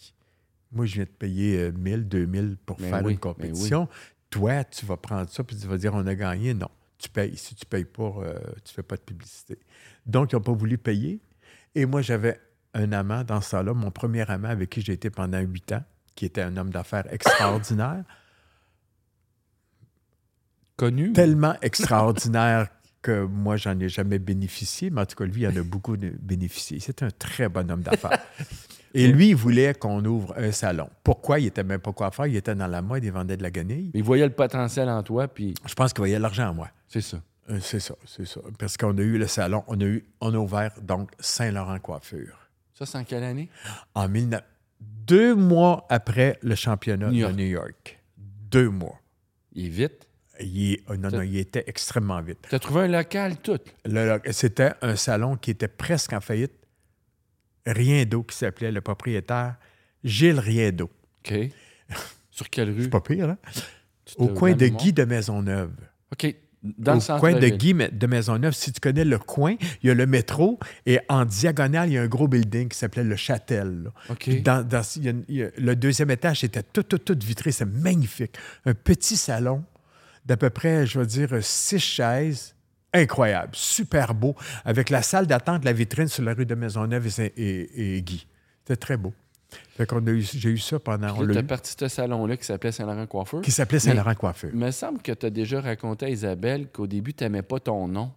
[0.72, 3.16] Moi, je viens de payer euh, 1000, 2000 pour faire oui, une oui.
[3.18, 3.88] compétition.
[4.28, 6.52] Toi, tu vas prendre ça, puis tu vas dire on a gagné.
[6.52, 6.68] Non,
[7.04, 7.36] tu payes.
[7.36, 9.58] Si tu payes pas, euh, tu fais pas de publicité.
[10.06, 11.20] Donc, ils n'ont pas voulu payer.
[11.74, 12.40] Et moi, j'avais
[12.72, 15.82] un amant dans ce temps-là, mon premier amant avec qui j'ai été pendant huit ans,
[16.14, 18.04] qui était un homme d'affaires extraordinaire.
[20.76, 21.12] Connu?
[21.12, 22.68] tellement extraordinaire
[23.00, 25.96] que moi, j'en ai jamais bénéficié, mais en tout cas, lui, il en a beaucoup
[25.96, 26.80] bénéficié.
[26.80, 28.18] C'est un très bon homme d'affaires.
[28.94, 30.88] Et lui, il voulait qu'on ouvre un salon.
[31.02, 31.40] Pourquoi?
[31.40, 33.90] Il était même pas coiffeur, il était dans la mode, il vendait de la guenille.
[33.92, 36.68] Ils voyaient le potentiel en toi, puis Je pense qu'il voyait l'argent en moi.
[36.88, 37.20] c'est ça.
[37.50, 38.40] Euh, C'est ça, c'est ça.
[38.58, 42.38] Parce qu'on a eu le salon, on a, eu, on a ouvert donc Saint-Laurent Coiffure.
[42.72, 43.48] Ça, c'est en quelle année?
[43.94, 44.40] En 19...
[44.80, 48.00] Deux mois après le championnat New de New York.
[48.50, 48.98] Deux mois.
[49.52, 50.08] Il est vite?
[50.40, 52.38] Il, est- oh non, non, il était extrêmement vite.
[52.48, 53.60] Tu as trouvé un local, tout?
[54.32, 56.52] C'était un salon qui était presque en faillite.
[57.66, 59.56] Rien d'eau qui s'appelait le propriétaire
[60.02, 60.90] Gilles Rien d'eau.
[61.24, 61.34] OK.
[62.30, 62.82] Sur quelle rue?
[62.82, 63.38] C'est pas pire, hein?
[64.18, 65.70] Au coin de Guy de Maisonneuve.
[66.12, 66.34] OK.
[66.62, 67.48] Dans Au le coin de.
[67.48, 71.24] Guy de Maisonneuve, si tu connais le coin, il y a le métro et en
[71.26, 73.84] diagonale, il y a un gros building qui s'appelait le Châtel.
[73.84, 73.90] là.
[74.10, 74.18] OK.
[74.20, 76.82] Puis dans- dans- il y a une- il y a- le deuxième étage était tout,
[76.82, 77.52] tout, tout vitré.
[77.52, 78.36] C'est magnifique.
[78.64, 79.62] Un petit salon
[80.24, 82.53] d'à peu près, je vais dire, six chaises.
[82.94, 87.06] Incroyable, super beau, avec la salle d'attente de la vitrine sur la rue de Maisonneuve
[87.20, 88.26] et, et- et Guy.
[88.62, 89.12] C'était très beau.
[89.76, 91.14] Fait qu'on j'ai eu ça pendant.
[91.26, 93.40] t'as parti de ce salon-là qui s'appelait Saint-Laurent Coiffeur.
[93.42, 94.50] qui s'appelait Saint-Laurent Coiffeur.
[94.52, 97.60] Il me semble que tu as déjà raconté à Isabelle qu'au début, tu n'aimais pas
[97.60, 98.10] ton nom.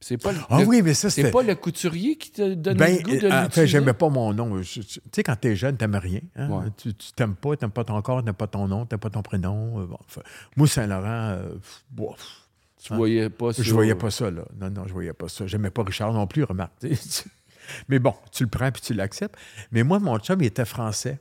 [0.00, 2.76] C'est pas le, Ah le- oui, mais ça, c'est pas le couturier qui te donne
[2.76, 4.60] Ben, le goût de euh, en fait, j'aimais pas mon nom.
[4.60, 6.18] Tu sais, quand t'es jeune, t'aimes rien.
[6.34, 6.48] hein?
[6.50, 6.64] Ouais.
[6.76, 9.22] Tu, tu t'aimes pas, t'aimes pas ton corps, t'aimes pas ton nom, t'aimes pas ton
[9.22, 9.80] prénom.
[9.80, 10.22] euh, bon, enfin,
[10.56, 11.54] moi, Saint-Laurent, euh,
[11.90, 12.41] bof.
[12.84, 13.62] Tu voyais pas ça.
[13.62, 14.42] Je voyais pas ça, là.
[14.60, 15.46] Non, non, je voyais pas ça.
[15.46, 16.72] J'aimais pas Richard non plus, remarque.
[17.88, 19.36] Mais bon, tu le prends puis tu l'acceptes.
[19.70, 21.20] Mais moi, mon chum, il était français.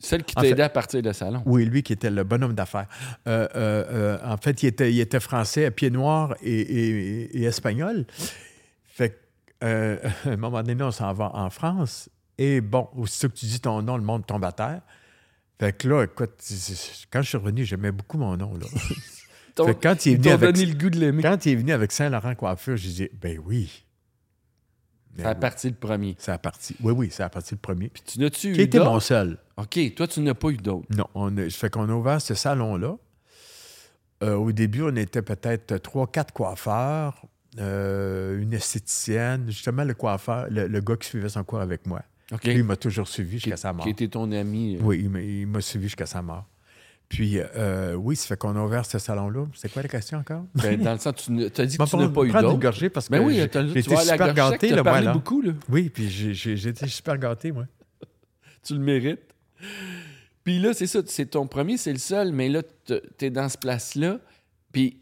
[0.00, 1.42] Celle qui En t'a fait- aidé à partir de salon.
[1.46, 2.88] Oui, lui qui était le bonhomme d'affaires.
[3.26, 7.44] Euh, euh, euh, en fait, il était, il était français, pied noir et, et- et
[7.44, 8.06] espagnol.
[8.84, 9.16] Fait que,
[9.64, 12.08] euh, à un moment donné, on s'en va en France.
[12.38, 14.82] Et bon, aussitôt que tu dis ton nom, le monde tombe à terre.
[15.58, 16.32] Fait que là, écoute,
[17.10, 18.54] quand je suis revenu, j'aimais beaucoup mon nom.
[18.54, 18.66] Là.
[19.56, 21.22] Ton- quand il est venu avec, donné le goût de l'aimer.
[21.22, 23.84] quand il est venu avec Saint-Laurent Coiffure, j'ai dit, ben oui.
[25.16, 25.40] Ben Ça a oui.
[25.40, 26.14] parti le premier.
[26.18, 26.76] Ça a parti.
[26.82, 27.88] Oui, oui, ça a parti le premier.
[27.88, 28.90] Puis tu n'as-tu Qui eu était d'autres?
[28.92, 29.38] mon seul?
[29.56, 30.86] OK, toi, tu n'as pas eu d'autres.
[30.94, 32.96] Non, on a, fait qu'on a ouvert ce salon-là.
[34.22, 37.26] Euh, au début, on était peut-être trois, quatre coiffeurs,
[37.58, 42.02] euh, une esthéticienne, justement le coiffeur, le, le gars qui suivait son cours avec moi.
[42.32, 42.44] OK.
[42.44, 43.84] Lui, il m'a toujours suivi qui, jusqu'à sa mort.
[43.84, 44.76] qui était ton ami.
[44.76, 46.46] euh, Oui, il m'a suivi jusqu'à sa mort.
[47.08, 49.44] Puis, euh, oui, ça fait qu'on a ouvert ce salon-là.
[49.54, 50.44] C'est quoi la question encore?
[50.56, 52.58] ben, dans le sens, tu as dit que Bon, tu n'as pas eu d'autres.
[52.58, 55.12] gorgée parce que Ben oui, j'ai tu été super gâté, moi, parlé là.
[55.12, 55.52] beaucoup, là.
[55.68, 57.66] Oui, puis j'ai- été super gâté, moi.
[58.64, 59.20] Tu le mérites.
[60.42, 63.48] Puis là, c'est ça, c'est ton premier, c'est le seul, mais là, t- t'es dans
[63.48, 64.18] ce place-là.
[64.72, 64.98] Puis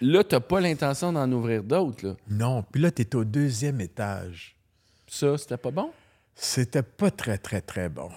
[0.00, 2.16] là, t'as pas l'intention d'en ouvrir d'autres.
[2.28, 4.56] Non, puis là, tu es au deuxième étage.
[5.06, 5.90] Ça, c'était pas bon?
[6.34, 8.08] C'était pas très, très, très bon.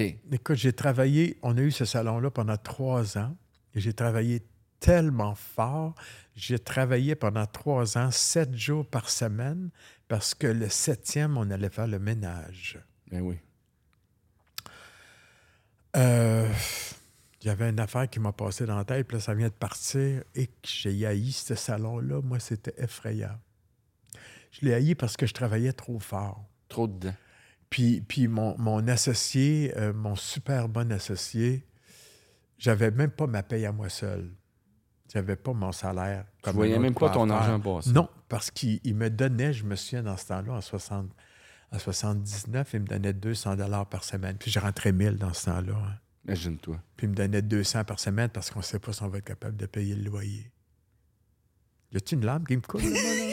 [0.00, 3.36] Écoute, j'ai travaillé, on a eu ce salon-là pendant trois ans,
[3.74, 4.42] et j'ai travaillé
[4.80, 5.94] tellement fort.
[6.34, 9.70] J'ai travaillé pendant trois ans, sept jours par semaine,
[10.08, 12.78] parce que le septième, on allait faire le ménage.
[13.10, 13.38] Ben oui.
[15.96, 16.48] Euh,
[17.42, 19.52] y avait une affaire qui m'a passé dans la tête, puis là, ça vient de
[19.52, 22.20] partir, et que j'ai haï ce salon-là.
[22.22, 23.38] Moi, c'était effrayant.
[24.50, 26.44] Je l'ai haï parce que je travaillais trop fort.
[26.68, 27.14] Trop dedans.
[27.70, 31.66] Puis, puis mon, mon associé, euh, mon super bon associé,
[32.58, 34.30] j'avais même pas ma paye à moi seul.
[35.12, 36.24] J'avais pas mon salaire.
[36.36, 37.90] Tu comme voyais même pas ton argent passer.
[37.92, 41.10] Non, parce qu'il il me donnait, je me souviens dans ce temps-là, en, 60,
[41.72, 44.36] en 79, il me donnait 200 dollars par semaine.
[44.36, 45.74] Puis je rentrais 1000 dans ce temps-là.
[45.76, 45.94] hein.
[46.26, 46.80] Imagine-toi.
[46.96, 49.18] Puis il me donnait 200 par semaine parce qu'on ne sait pas si on va
[49.18, 50.50] être capable de payer le loyer.
[51.92, 52.82] Y a-tu une lampe qui me coule?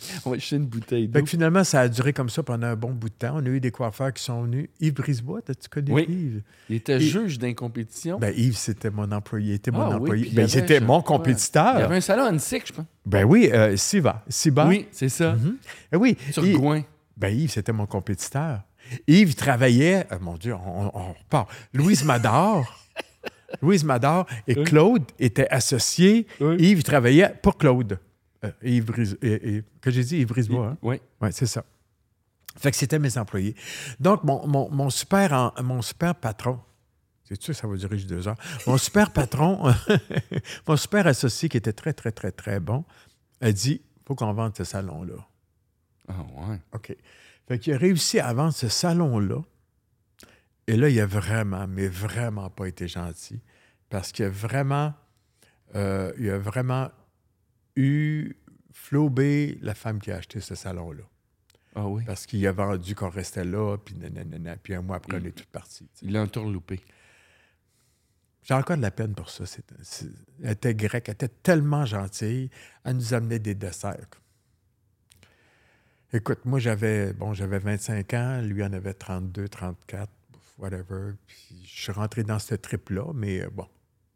[0.24, 1.24] On va jeter une bouteille d'eau.
[1.26, 3.32] finalement, ça a duré comme ça pendant un bon bout de temps.
[3.36, 4.68] On a eu des coiffeurs qui sont venus.
[4.80, 6.06] Yves Brisebois, as-tu connu Oui.
[6.08, 6.42] Yves?
[6.70, 8.18] Il était juge d'incompétition.
[8.18, 9.52] Ben, Yves, c'était mon employé.
[9.52, 10.26] Il était mon Ah employé.
[10.28, 11.74] il Ben, un- mon compétiteur.
[11.76, 12.86] Il y avait un salon à Annecy, je pense.
[13.04, 14.24] Ben oui, euh, Siva.
[14.28, 14.66] Siba.
[14.66, 15.34] Oui, c'est ça.
[15.34, 15.56] Mhm.
[15.92, 16.16] Eh oui.
[16.32, 16.82] Sur Yves- Gouin.
[17.16, 18.60] Ben, Yves, c'était mon compétiteur.
[19.08, 21.48] Yves travaillait, euh, mon Dieu, on, on repart.
[21.72, 22.64] Louise Mador.
[23.62, 24.64] Louise Mador et Oui.
[24.64, 26.26] Claude étaient associés.
[26.40, 26.56] Oui.
[26.58, 27.98] Yves travaillait pour Claude.
[28.46, 30.68] Euh, Yves Brise- et- et- que j'ai dit Yves Brisebois.
[30.68, 30.78] hein?
[30.82, 31.00] Oui.
[31.20, 31.64] Oui, c'est ça.
[32.58, 33.54] Fait que c'était mes employés.
[34.00, 36.58] Donc, mon, mon- mon super, en- mon super patron,
[37.24, 38.38] c'est sûr ça va durer juste deux heures.
[38.66, 39.62] Mon super patron,
[40.66, 42.84] mon super associé qui était très, très, très, très bon,
[43.40, 45.16] a dit faut qu'on vende ce salon-là.
[46.08, 46.14] Ah
[46.48, 46.60] ouais.
[46.72, 46.96] OK.
[47.48, 49.42] Fait qu'il a réussi à vendre ce salon-là.
[50.68, 53.40] Et là, il a vraiment, mais vraiment pas été gentil.
[53.90, 54.94] Parce qu'il a vraiment,
[55.74, 56.90] euh, il a vraiment
[57.76, 58.36] eu
[58.72, 61.04] flobé la femme qui a acheté ce salon-là.
[61.74, 62.04] Ah oui?
[62.06, 65.32] Parce qu'il a vendu qu'on restait là, puis nanana, puis un mois après, on est
[65.32, 65.88] tout parti.
[66.02, 66.80] Il l'a entourloupé.
[68.42, 69.44] J'ai encore de la peine pour ça.
[70.42, 72.48] Elle était grecque, elle était tellement gentille.
[72.84, 74.06] Elle nous amenait des desserts.
[76.12, 80.08] Écoute, moi, j'avais bon, j'avais 25 ans, lui en avait 32, 34,
[80.58, 81.14] whatever.
[81.26, 83.66] Puis je suis rentré dans ce trip-là, mais euh, bon.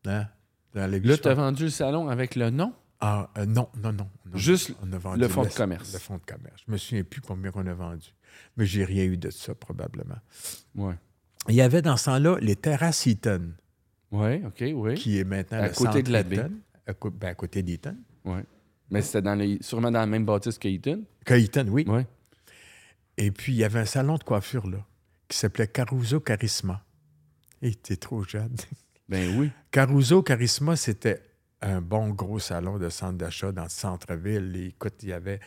[0.07, 0.27] Hein,
[0.75, 2.73] dans Là, tu as vendu le salon avec le nom?
[3.01, 4.11] Ah, euh, non, non, non.
[4.35, 5.93] Juste On a vendu le fonds de commerce.
[5.93, 6.63] Le fonds de commerce.
[6.67, 8.15] Je me souviens plus combien on a vendu.
[8.57, 10.19] Mais j'ai rien eu de ça, probablement.
[10.75, 10.95] Oui.
[11.49, 13.53] Il y avait dans ce temps-là les terrasses Eaton,
[14.11, 14.95] Oui, OK, oui.
[14.95, 16.37] qui est maintenant À le côté de la baie.
[16.37, 16.53] Eaton.
[16.87, 17.97] À, ben, à côté d'Eaton.
[18.25, 18.45] Ouais.
[18.91, 21.05] Mais c'était dans sûrement dans la même bâtisse que Eaton?
[21.25, 21.85] Que Eaton, oui.
[21.89, 22.03] Oui.
[23.17, 24.85] Et puis, il y avait un salon de coiffure, là,
[25.29, 26.85] qui s'appelait Caruso Charisma.
[27.63, 28.55] Et t'es trop jeune.
[29.09, 29.51] Ben oui.
[29.71, 31.23] Caruso Charisma, c'était
[31.63, 34.57] un bon gros salon de centre d'achat dans le centre-ville.
[34.57, 35.41] Écoute, il y avait,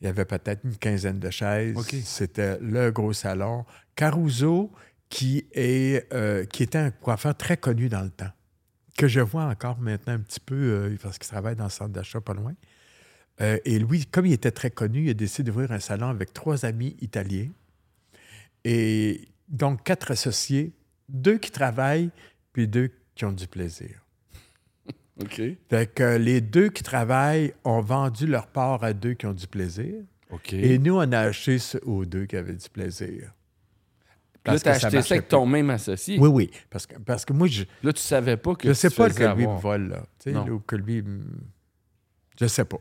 [0.00, 1.76] il y avait peut-être une quinzaine de chaises.
[2.04, 3.64] C'était le gros salon.
[3.94, 4.70] Caruso,
[5.08, 8.30] qui, est, euh, qui était un coiffeur très connu dans le temps,
[8.98, 11.92] que je vois encore maintenant un petit peu, euh, parce qu'il travaille dans le centre
[11.92, 12.54] d'achat pas loin.
[13.40, 16.32] Euh, et lui, comme il était très connu, il a décidé d'ouvrir un salon avec
[16.32, 17.50] trois amis italiens.
[18.64, 20.72] Et donc, quatre associés,
[21.08, 22.10] deux qui travaillent,
[22.52, 24.05] puis deux qui ont du plaisir.
[25.22, 25.40] OK.
[25.70, 29.46] Fait que les deux qui travaillent ont vendu leur part à deux qui ont du
[29.46, 29.94] plaisir.
[30.30, 30.52] OK.
[30.52, 33.32] Et nous, on a acheté aux deux qui avaient du plaisir.
[34.44, 35.36] Là, tu acheté ça avec pas.
[35.38, 36.18] ton même associé.
[36.20, 36.50] Oui, oui.
[36.70, 39.10] Parce que, parce que moi, je Là, tu savais pas que ne tu sais pas
[39.10, 40.02] que lui me vole, là.
[40.20, 41.02] Tu sais, ou que lui.
[41.02, 41.24] me-
[42.40, 42.78] Je sais pas.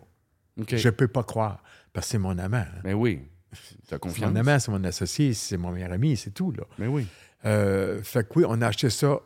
[0.59, 0.75] OK.
[0.75, 1.63] Je peux pas croire.
[1.91, 2.57] Parce que c'est mon amant.
[2.57, 2.81] hein.
[2.83, 3.21] Ben oui.
[3.51, 4.29] Tu as C'est confiance.
[4.31, 6.65] mon amant, c'est mon associé, c'est mon meilleur ami, c'est tout, là.
[6.77, 7.07] Ben oui.
[7.45, 9.19] Euh, fait que oui, on a acheté ça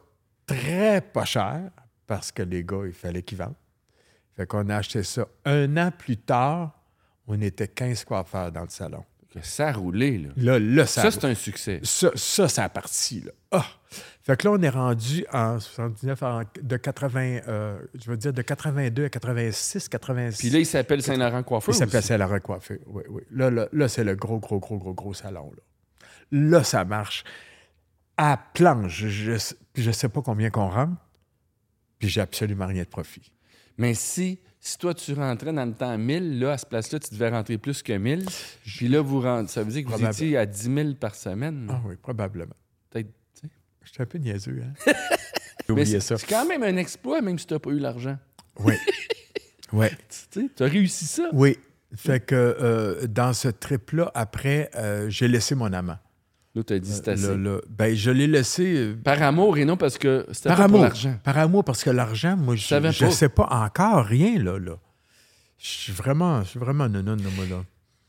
[0.46, 1.72] très pas cher
[2.10, 3.54] parce que les gars, il fallait qu'ils vendent.
[4.36, 6.72] Fait qu'on a acheté ça un an plus tard.
[7.28, 9.06] On était 15 coiffeurs dans le salon.
[9.44, 10.30] Ça a roulé, là.
[10.38, 11.80] Là, là ça, Ça, c'est un succès.
[11.84, 13.22] ça, ça, ça a parti.
[13.22, 13.32] Là.
[13.52, 13.66] Ah!
[14.24, 18.34] Fait que là, on est rendu en 79, en- de 80, euh, je veux dire
[18.34, 20.40] de 82 à 86, 86.
[20.40, 21.76] Puis là, il s'appelle Saint-Laurent Coiffeur.
[21.76, 22.02] il s'appelle.
[22.02, 22.80] Saint-Laurent Coiffé.
[22.88, 23.22] Oui, oui.
[23.30, 25.52] Là, là, là, c'est le gros, gros, gros, gros, gros salon.
[25.56, 27.24] Là, là ça marche.
[28.18, 29.32] À planche, je
[29.86, 30.94] ne sais pas combien qu'on rentre,
[32.00, 33.32] puis j'ai absolument rien de profit.
[33.78, 37.14] Mais si, si toi, tu rentrais dans le temps 1000, là, à ce place-là, tu
[37.14, 38.26] devais rentrer plus que 1000.
[38.66, 41.68] Puis là, vous rentrez, ça veut dire que vous étiez à 10 000 par semaine.
[41.70, 42.56] Ah oui, probablement.
[42.90, 43.54] Peut-être, tu sais.
[43.84, 44.94] Je suis un peu niaiseux, hein?
[45.68, 46.18] J'ai oublié ça.
[46.18, 48.18] c'est quand même un exploit, même si tu n'as pas eu l'argent.
[48.60, 48.74] Oui.
[49.74, 49.88] oui.
[50.32, 51.30] Tu as réussi ça.
[51.32, 51.58] Oui.
[51.96, 55.98] Fait que euh, dans ce trip-là, après, euh, j'ai laissé mon amant.
[56.60, 57.36] Là, tu as dit c'est assez.
[57.70, 60.82] Ben, je l'ai laissé euh, Par amour et non parce que c'était par amour.
[60.82, 61.18] l'argent.
[61.24, 64.60] Par amour, parce que l'argent, moi, je savais je sais pas encore rien, là.
[64.60, 64.78] là.
[65.58, 67.64] Je suis vraiment, je suis vraiment non moi, là.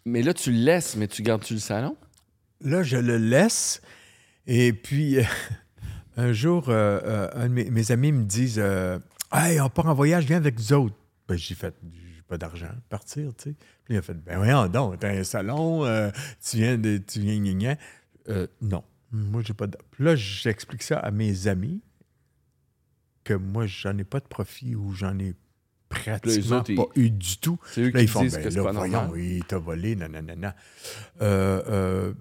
[0.04, 1.96] Mais là, tu le laisses, mais tu gardes-tu le salon?
[2.62, 3.82] Là, je le laisse.
[4.46, 5.22] Et puis, euh,
[6.16, 8.62] un jour, euh, euh, un de mes, mes amis me disent
[9.32, 10.96] Hey, on part en voyage, viens avec nous autres.
[11.28, 13.54] Ben, j'ai fait J'ai pas d'argent, partir, tu sais.
[13.84, 15.84] Puis il a fait Ben, voyons donc, t'as un salon,
[16.44, 16.98] tu viens de.
[16.98, 17.76] Tu viens, gna, gna.
[18.28, 19.76] Euh, non, moi, j'ai pas de.
[19.90, 21.82] Puis là, j'explique ça à mes amis
[23.24, 25.34] que moi, j'en ai pas de profit ou j'en ai
[25.88, 27.58] pratiquement autres, pas eu du tout.
[27.66, 29.20] C'est eux Là, qui ils font, disent ben que là, pas voyons, normal.
[29.20, 30.54] il t'a volé, nanana.
[31.20, 32.14] Euh, euh,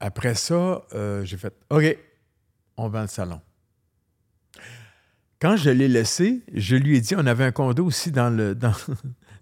[0.00, 1.84] après ça, euh, j'ai fait, OK,
[2.76, 3.40] on vend le salon.
[5.40, 8.54] Quand je l'ai laissé, je lui ai dit, on avait un condo aussi dans le,
[8.56, 8.74] dans,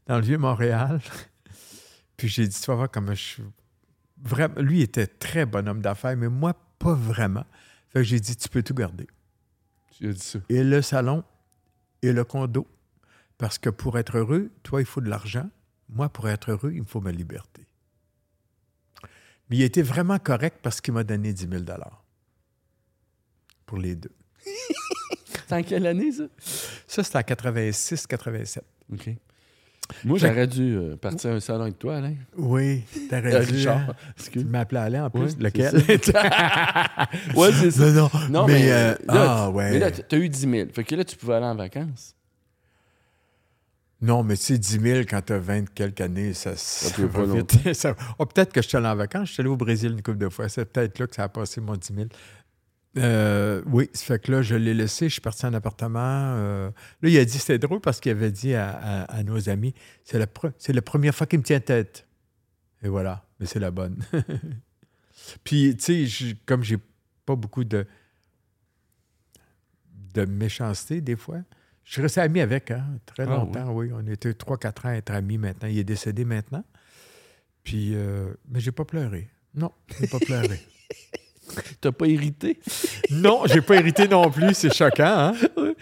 [0.06, 1.00] dans le Vieux-Montréal.
[2.16, 3.42] Puis j'ai dit, tu vas voir comment je suis...
[4.22, 7.44] Vraiment, lui était très bon homme d'affaires, mais moi, pas vraiment.
[7.88, 9.06] Fait que j'ai dit, tu peux tout garder
[9.92, 10.38] Tu as dit ça.
[10.48, 11.24] et le salon
[12.02, 12.66] et le condo.
[13.38, 15.48] Parce que pour être heureux, toi, il faut de l'argent.
[15.88, 17.66] Moi, pour être heureux, il me faut ma liberté.
[19.48, 21.64] Mais il était vraiment correct parce qu'il m'a donné 10 000
[23.66, 24.12] pour les deux.
[25.48, 26.24] C'est en quelle année, ça?
[26.86, 28.64] Ça, c'était en 86, 87.
[28.92, 29.10] OK.
[30.04, 32.14] Moi, j'aurais dû euh, partir à un salon avec toi, Alain.
[32.36, 33.52] Oui, t'aurais Euh, dû.
[33.56, 33.78] Richard.
[33.90, 33.94] hein?
[34.32, 35.20] Tu m'appelais Alain en plus.
[35.22, 35.74] Ouais, lequel?
[37.36, 37.90] Ouais, c'est ça.
[37.90, 38.28] non, non.
[38.30, 39.70] Non, mais, mais, euh, là, ah, tu- ouais.
[39.72, 40.68] mais là, tu as eu 10 000.
[40.72, 42.14] Fait que là, tu pouvais aller en vacances.
[44.02, 47.04] Non, mais tu sais, 10 000 quand tu as 20 quelques années, ça, ça, peut
[47.04, 47.54] va vite.
[47.74, 49.28] Ça- oh, peut-être que je suis allé en vacances.
[49.28, 50.48] Je suis allé au Brésil une couple de fois.
[50.48, 52.06] C'est peut-être là que ça a passé mon 10 000.
[52.96, 55.08] Euh, oui, ça fait que là, je l'ai laissé.
[55.08, 56.00] Je suis parti en appartement.
[56.36, 56.70] euh,
[57.02, 59.74] là, il a dit, c'était drôle parce qu'il avait dit à, à- à nos amis,
[60.04, 62.06] c'est la, pre- la première fois qu'il me tient tête.
[62.82, 64.02] Et voilà, mais c'est la bonne.
[65.44, 66.78] Puis, tu sais, je- comme j'ai
[67.26, 67.86] pas beaucoup de,
[70.14, 71.38] de méchanceté des fois,
[71.84, 73.90] je suis resté ami avec, hein, très Ah, longtemps, oui.
[73.92, 75.68] On était 3-4 ans à être amis maintenant.
[75.68, 76.64] Il est décédé maintenant.
[77.62, 79.28] Puis, euh, mais j'ai pas pleuré.
[79.54, 80.60] Non, j'ai pas pleuré.
[81.80, 82.58] T'as pas irrité.
[83.10, 84.54] non, j'ai pas hérité non plus.
[84.54, 85.34] C'est choquant, hein?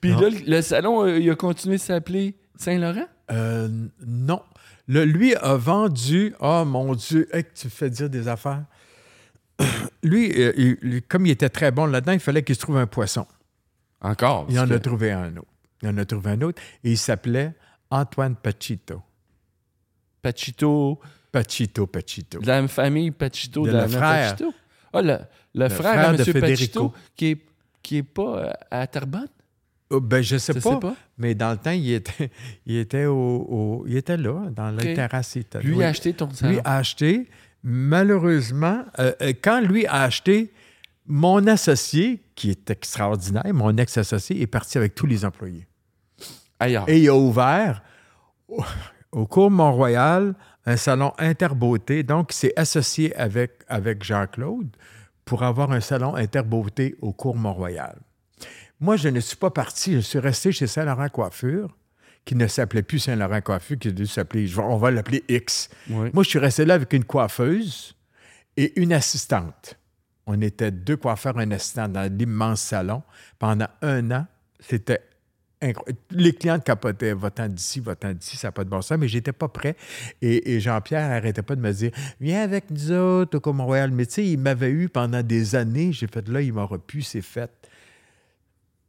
[0.00, 0.20] Puis Non.
[0.20, 3.06] là, le, salon, euh, il a continué de s'appeler Saint-Laurent?
[3.30, 3.68] Euh,
[4.06, 4.42] non.
[4.86, 6.34] Le, lui a vendu.
[6.40, 8.64] Oh mon Dieu, hey, que tu me fais dire des affaires.
[10.02, 12.86] lui, euh, il- comme il était très bon là-dedans, il fallait qu'il se trouve un
[12.86, 13.26] poisson.
[14.00, 14.46] Encore.
[14.50, 15.48] Il en a trouvé un autre.
[15.82, 17.52] Il en a trouvé un autre et il s'appelait
[17.90, 19.00] Antoine Pachito.
[20.22, 21.00] Pachito,
[21.32, 22.38] Pachito, Pachito.
[22.40, 24.30] de la famille Pachito, de, De la Nana frère.
[24.36, 24.54] Pachito?
[24.94, 25.18] Ah, le,
[25.54, 26.24] le, frère, frère de.
[26.24, 26.40] Federico.
[26.40, 27.38] Pachito, qui est,
[27.82, 29.28] qui est pas euh, à Terrebonne?
[29.90, 30.96] Oh, ben, je sais Je pas, sais pas.
[31.18, 32.30] mais dans le temps, il était,
[32.66, 35.36] il était, au, au- il était là, dans la terrasse.
[35.62, 36.52] Lui a acheté ton salon.
[36.52, 37.28] Lui a acheté.
[37.62, 40.52] Malheureusement, euh, euh, quand lui a acheté,
[41.06, 45.66] mon associé, qui est extraordinaire, mon ex-associé, est parti avec tous les employés.
[46.58, 46.88] Ailleurs.
[46.88, 47.82] Et il a ouvert
[48.48, 48.62] au,
[49.12, 50.34] au cours Mont-Royal
[50.66, 52.02] un salon interbeauté.
[52.02, 54.76] Donc, il s'est associé avec, avec Jean-Claude
[55.24, 57.98] pour avoir un salon interbeauté au cours Mont-Royal.
[58.80, 59.94] Moi, je ne suis pas parti.
[59.94, 61.76] Je suis resté chez Saint-Laurent Coiffure,
[62.24, 65.68] qui ne s'appelait plus Saint-Laurent Coiffure, qui a dû s'appeler, on va l'appeler X.
[65.88, 66.10] Oui.
[66.12, 67.94] Moi, je suis resté là avec une coiffeuse
[68.56, 69.78] et une assistante.
[70.26, 73.02] On était deux coiffeurs, un assistant dans l'immense salon.
[73.38, 74.26] Pendant un an,
[74.58, 75.02] c'était
[75.64, 75.98] incroyable.
[76.10, 79.32] Les clientes capotaient, va-t'en d'ici, va-t'en d'ici, ça n'a pas de bon sens, mais j'étais
[79.32, 79.76] pas prêt.
[80.22, 83.90] Et, et Jean-Pierre n'arrêtait pas de me dire, viens avec nous autres au Montréal.
[83.90, 85.92] Mais tu sais, il m'avait eu pendant des années.
[85.92, 87.50] J'ai fait, là, il m'aura pu, c'est fait.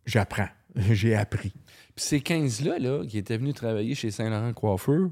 [0.06, 0.50] J'apprends.
[0.92, 1.54] J'ai appris.
[1.96, 5.10] Puis ces 15-là, là, qui étaient venus travailler chez Saint-Laurent Coiffeur,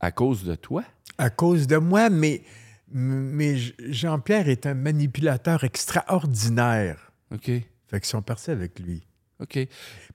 [0.00, 0.84] à cause de toi,
[1.18, 2.42] à cause de moi, mais,
[2.88, 7.12] mais Jean-Pierre est un manipulateur extraordinaire.
[7.32, 7.46] OK.
[7.46, 9.06] Fait qu'ils sont partis avec lui.
[9.42, 9.58] OK.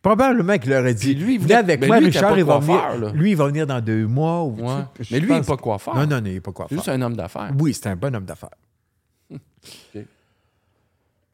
[0.02, 2.60] Probablement qu'il leur a dit Puis lui, il avec ben moi, lui, Richard, il va
[2.60, 3.14] venir.
[3.14, 4.44] Lui, il va venir dans deux mois.
[4.44, 4.84] Ou, Ouais.
[5.02, 5.96] tu Mais lui, il n'est pas coiffeur.
[5.96, 6.78] Non, non, non, il n'est pas C'est coiffeur.
[6.78, 7.52] juste un homme d'affaires.
[7.60, 8.50] Oui, c'est un bon homme d'affaires.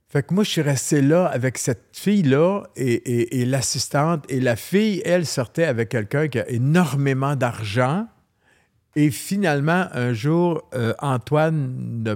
[0.09, 4.25] Fait que moi, je suis resté là avec cette fille-là et, et- et l'assistante.
[4.29, 8.07] Et la fille, elle, sortait avec quelqu'un qui a énormément d'argent.
[8.95, 12.15] Et finalement, un jour, euh, Antoine n'a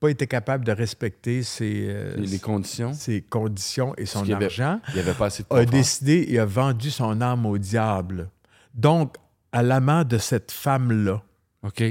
[0.00, 2.92] pas été capable de respecter ses, euh, Les, conditions.
[2.92, 4.80] ses conditions et son avait- argent.
[4.94, 8.30] Il avait pas assez de a décidé et a vendu son âme au diable.
[8.74, 9.16] Donc,
[9.52, 11.22] à l'amant de cette femme-là,
[11.62, 11.82] OK.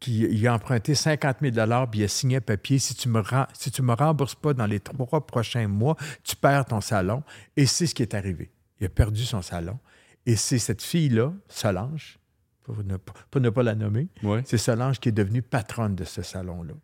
[0.00, 1.54] qui il a emprunté 50 000
[1.90, 2.80] puis il a signé un papier.
[2.80, 6.34] Si tu me rem- si tu me rembourses pas dans les trois prochains mois, tu
[6.34, 7.22] perds ton salon.
[7.56, 8.50] Et c'est ce qui est arrivé.
[8.80, 9.78] Il a perdu son salon.
[10.26, 12.18] Et c'est cette fille-là, Solange,
[12.64, 14.42] pour ne, pas- pour ne pas la nommer, Ouais.
[14.44, 16.74] c'est Solange qui est devenue patronne de ce salon-là.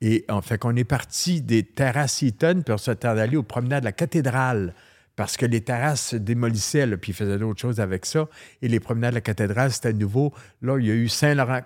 [0.00, 3.80] Et en fait qu'on est parti des terrasses Eaton, puis on s'est allé aux promenades
[3.80, 4.74] de la cathédrale,
[5.16, 8.28] parce que les terrasses se démolissaient, là, puis ils faisaient d'autres choses avec ça.
[8.62, 10.32] Et les promenades de la cathédrale, c'était nouveau.
[10.62, 11.62] Là, il y a eu Saint-Laurent.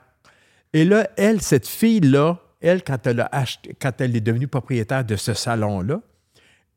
[0.72, 5.04] Et là, elle, cette fille-là, elle, quand elle, a acheté, quand elle est devenue propriétaire
[5.04, 6.00] de ce salon-là,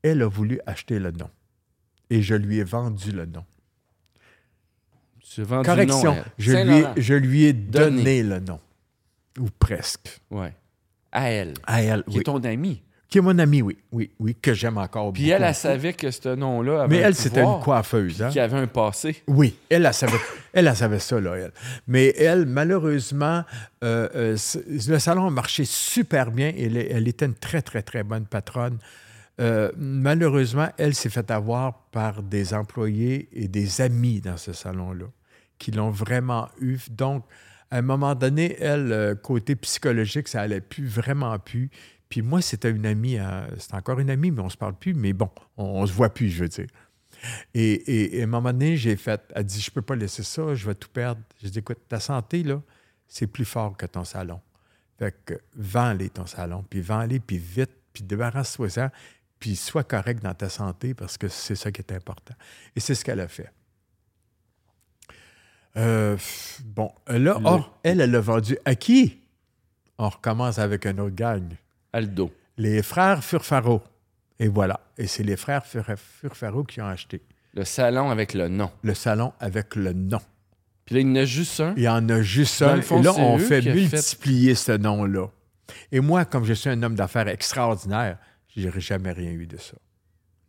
[0.04, 1.30] elle a voulu acheter le nom.
[2.10, 3.46] Et je lui ai vendu le nom.
[5.22, 8.24] Tu as vendu Correction, le nom je, lui ai, je lui ai donné, Donné.
[8.24, 8.60] le nom.
[9.40, 10.20] Ou presque.
[10.30, 10.54] Ouais.
[11.16, 11.54] À elle.
[11.66, 12.20] À elle, Qui oui.
[12.20, 12.82] est ton amie.
[13.08, 13.78] Qui est mon amie, oui.
[13.92, 15.36] Oui, oui, que j'aime encore Puis beaucoup.
[15.36, 18.22] elle, elle savait que ce nom-là avait Mais elle, c'était une coiffeuse.
[18.22, 18.30] Hein?
[18.30, 19.24] Qui avait un passé.
[19.28, 20.18] Oui, elle, elle savait,
[20.54, 21.52] elle, elle savait ça, là, elle.
[21.88, 23.44] Mais elle, malheureusement,
[23.84, 24.38] euh, euh,
[24.88, 26.52] le salon a marché super bien.
[26.58, 28.80] Elle, elle était une très, très, très bonne patronne.
[29.40, 35.06] Euh, malheureusement, elle s'est fait avoir par des employés et des amis dans ce salon-là
[35.60, 36.78] qui l'ont vraiment eu.
[36.92, 37.24] Donc,
[37.72, 41.70] à un moment donné, elle, euh, côté psychologique, ça allait plus, vraiment plus.
[42.10, 44.94] Puis moi, c'était une amie, euh, c'est encore une amie, mais on se parle plus.
[44.94, 46.68] Mais bon, on, on se voit plus, je veux dire.
[47.54, 50.24] Et, et- et à un moment donné, j'ai fait, elle dit, je peux pas laisser
[50.24, 51.22] ça, je vais tout perdre.
[51.42, 52.62] J'ai dit, écoute, ta santé, là,
[53.08, 54.42] c'est plus fort que ton salon.
[55.00, 58.92] Fait que vends-les ton salon, puis vends-les, puis vite, puis débarrasse-toi ça,
[59.40, 62.34] puis sois correct dans ta santé parce que c'est ça qui est important.
[62.76, 63.52] Et c'est ce qu'elle a fait.
[65.78, 66.18] Euh,
[66.64, 69.20] bon, là, oh, elle, elle l'a vendu à qui?
[69.98, 71.44] On recommence avec un autre gang.
[71.94, 72.32] Aldo.
[72.58, 73.82] Les frères Furfaro.
[74.40, 74.80] Et voilà.
[74.98, 77.22] Et c'est les frères Fur- Furfaro qui ont acheté
[77.54, 78.72] Le salon avec le nom.
[78.84, 80.20] le salon avec le nom.
[80.86, 81.74] Puis là, il y en a juste un.
[81.78, 82.82] Il y en a juste un.
[82.82, 85.28] fond, et là, on fait multiplier ce nom-là.
[85.92, 88.18] Et moi, comme je suis un homme d'affaires extraordinaire,
[88.56, 89.74] je n'aurais jamais rien eu de ça.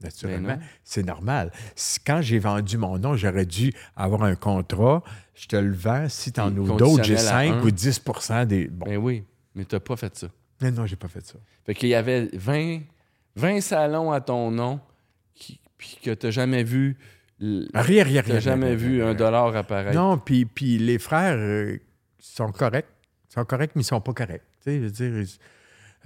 [0.03, 1.51] Naturellement, Ben c'est normal.
[1.75, 5.03] Si- Quand j'ai vendu mon nom, j'aurais dû avoir un contrat.
[5.35, 6.09] Je te le vends.
[6.09, 7.63] Si tu en as d'autres, j'ai conditionnel à 5 un.
[7.63, 8.69] ou 10% des.
[8.69, 8.87] Bon.
[8.87, 9.25] Ben oui,
[9.55, 10.29] mais t'as pas fait ça.
[10.61, 11.35] Mais non, j'ai pas fait ça.
[11.65, 12.81] Fait qu'il y avait 20,
[13.37, 14.81] 20 salons à ton nom,
[15.35, 16.97] qui, puis que t'as jamais vu...
[17.39, 19.95] Rien, rien, jamais rien, vu rien, un dollar apparaître.
[19.95, 21.77] Non, puis, puis les frères euh,
[22.19, 22.87] sont corrects.
[23.31, 24.43] Ils sont corrects, mais ils sont pas corrects.
[24.63, 25.39] Tu sais, je veux dire, ils-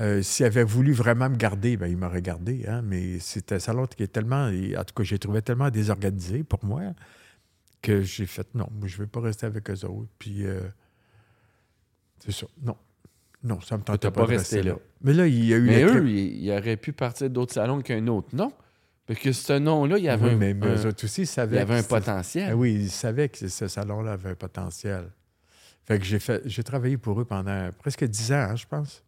[0.01, 2.65] euh, s'ils avaient voulu vraiment me garder, ben, ils m'auraient gardé.
[2.67, 6.43] Hein, mais c'était un salon qui est tellement, en tout cas, j'ai trouvé tellement désorganisé
[6.43, 6.83] pour moi
[7.83, 10.09] que j'ai fait non, moi, je ne veux pas rester avec eux autres.
[10.19, 10.61] Puis, euh,
[12.25, 12.47] c'est ça.
[12.63, 12.77] Non.
[13.43, 14.73] Non, ça me tentait pas, pas de rester là.
[14.73, 14.79] là.
[15.03, 18.07] Mais là, il y a eu Mais eux, ils, auraient pu partir d'autres salons qu'un
[18.09, 18.53] autre nom.
[19.07, 21.23] Parce que ce nom-là, il y avait Oui, un, mais, mais un- eux autres aussi
[21.23, 21.57] il savaient.
[21.57, 22.49] y avait un potentiel.
[22.51, 25.11] Ah oui, ils savaient que ce salon-là avait un potentiel.
[25.85, 29.03] Fait que j'ai fait, j'ai travaillé pour eux pendant presque dix ans, hein, je pense.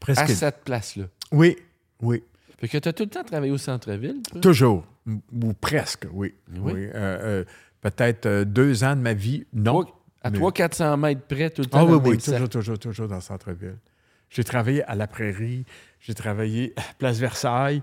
[0.00, 0.22] Presque.
[0.22, 1.04] À cette place-là.
[1.32, 1.56] Oui,
[2.00, 2.22] oui.
[2.58, 4.22] Fait que t'as tout le temps travaillé au centre-ville?
[4.40, 4.84] Toujours.
[5.06, 6.34] Ou presque, oui.
[6.56, 6.72] Oui.
[6.72, 6.84] oui.
[6.94, 7.44] Euh, euh,
[7.82, 9.44] Peut-être euh, deux ans de ma vie.
[9.52, 9.84] Non.
[10.22, 13.16] À mais- 300-400 mètres près, tout le temps Ah oui, oui, toujours, toujours, toujours dans
[13.16, 13.76] le centre-ville.
[14.30, 15.66] J'ai travaillé à la Prairie,
[16.00, 17.82] j'ai travaillé à Place Versailles.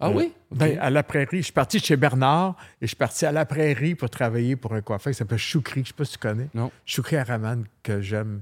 [0.00, 0.32] Ah Euh, oui?
[0.50, 3.30] Ben, à la Prairie, je suis parti de chez Bernard et je suis parti à
[3.32, 5.76] la Prairie pour travailler pour un coiffeur qui s'appelle Choukri.
[5.76, 6.48] Je ne sais pas si tu connais.
[6.52, 6.72] Non.
[6.84, 8.40] Choukri Araman, que j'aime.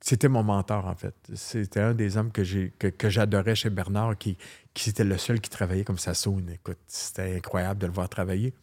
[0.00, 1.14] C'était mon mentor, en fait.
[1.34, 4.36] C'était un des hommes que, j'adorais chez Bernard, qui,
[4.72, 6.48] qui était le seul qui travaillait comme ça sonne.
[6.50, 8.54] Écoute, c'était incroyable de le voir travailler.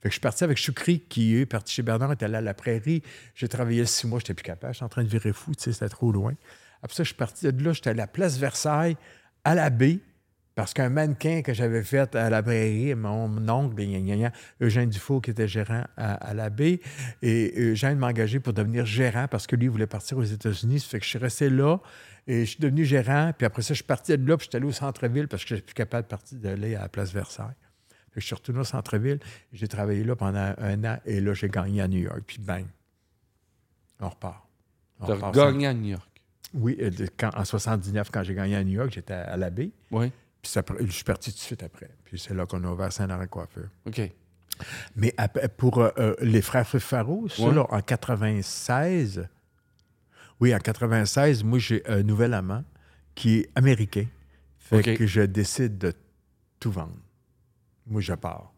[0.00, 2.40] Fait que je suis parti avec Choukri, qui est parti chez Bernard, était allé à
[2.40, 3.02] la Prairie.
[3.34, 4.74] J'ai travaillé six mois, j'étais plus capable.
[4.74, 6.34] J'étais en train de virer fou, c'était trop loin.
[6.82, 8.96] Après ça, je suis parti de là, j'étais à la place Versailles,
[9.42, 9.98] à la baie,
[10.56, 13.76] parce qu'un mannequin que j'avais fait à la Prairie, mon oncle,
[14.62, 16.80] Eugène Dufault, qui était gérant à, à la baie,
[17.20, 20.80] et Eugène m'a engagé pour devenir gérant parce que lui, il voulait partir aux États-Unis.
[20.80, 21.76] Ça fait que je suis resté là
[22.26, 23.32] et je suis devenu gérant.
[23.36, 25.42] Puis après ça, je suis parti de là, puis je suis allé au centre-ville parce
[25.44, 27.54] que je n'étais plus capable de partir d'aller à la place Versailles.
[28.16, 29.20] Je suis retourné au centre-ville.
[29.52, 32.22] J'ai travaillé là pendant un an et là, j'ai gagné à New York.
[32.26, 32.64] Puis bang,
[34.00, 34.42] on repart.
[35.00, 36.08] On T'as repart gagné à New York.
[36.54, 36.78] oui,
[37.18, 39.68] quand- en 79, quand j'ai gagné à New York, j'étais à la baie.
[39.90, 40.10] Oui.
[40.46, 41.90] Puis ça pr- je suis parti tout de suite après.
[42.04, 43.64] Puis c'est là qu'on a ouvert Saint-Laurent Coiffeur.
[43.84, 44.00] OK.
[44.94, 47.52] Mais ap- pour euh, euh, les frères Faro, ça, Ouais.
[47.54, 49.26] là, en 96,
[50.40, 52.62] oui, en 96, moi, j'ai un nouvel amant
[53.16, 54.06] qui est américain.
[54.60, 55.92] Fait que je décide de
[56.60, 56.94] tout vendre.
[57.88, 58.52] Moi, je pars.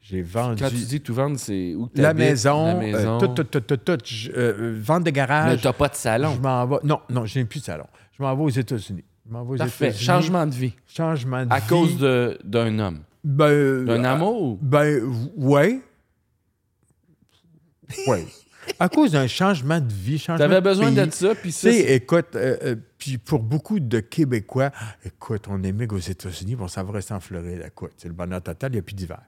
[0.00, 3.18] J'ai vendu Quand tu dis tout vendre, c'est où que la maison, la euh, maison.
[3.18, 3.98] tout, tout, tout, tout, tout.
[4.06, 5.60] Je- euh, vente de Mais garage.
[5.62, 6.34] t'as pas de Je salon.
[6.40, 6.76] m'en vais.
[6.84, 7.86] Non, non, je n'ai plus de salon.
[8.16, 9.04] Je m'en vais aux États-Unis.
[9.26, 9.92] Je m'en vais aux Parfait.
[9.92, 10.72] Changement de vie.
[10.86, 11.66] Changement de À vie.
[11.68, 13.00] cause de- d'un homme.
[13.24, 14.58] Ben, euh, D'un amour?
[14.62, 15.02] Ben,
[15.36, 15.80] ouais.
[18.06, 18.26] Ouais.
[18.80, 22.56] À cause d'un changement de vie, changement T'avais besoin de ça, puis ça, écoute, euh,
[22.62, 24.72] euh, puis pour beaucoup de Québécois,
[25.04, 27.62] écoute, on émigre aux États-Unis, bon, ça va rester en Floride.
[27.64, 29.20] Écoute, c'est le bonheur total, il n'y a plus d'hiver.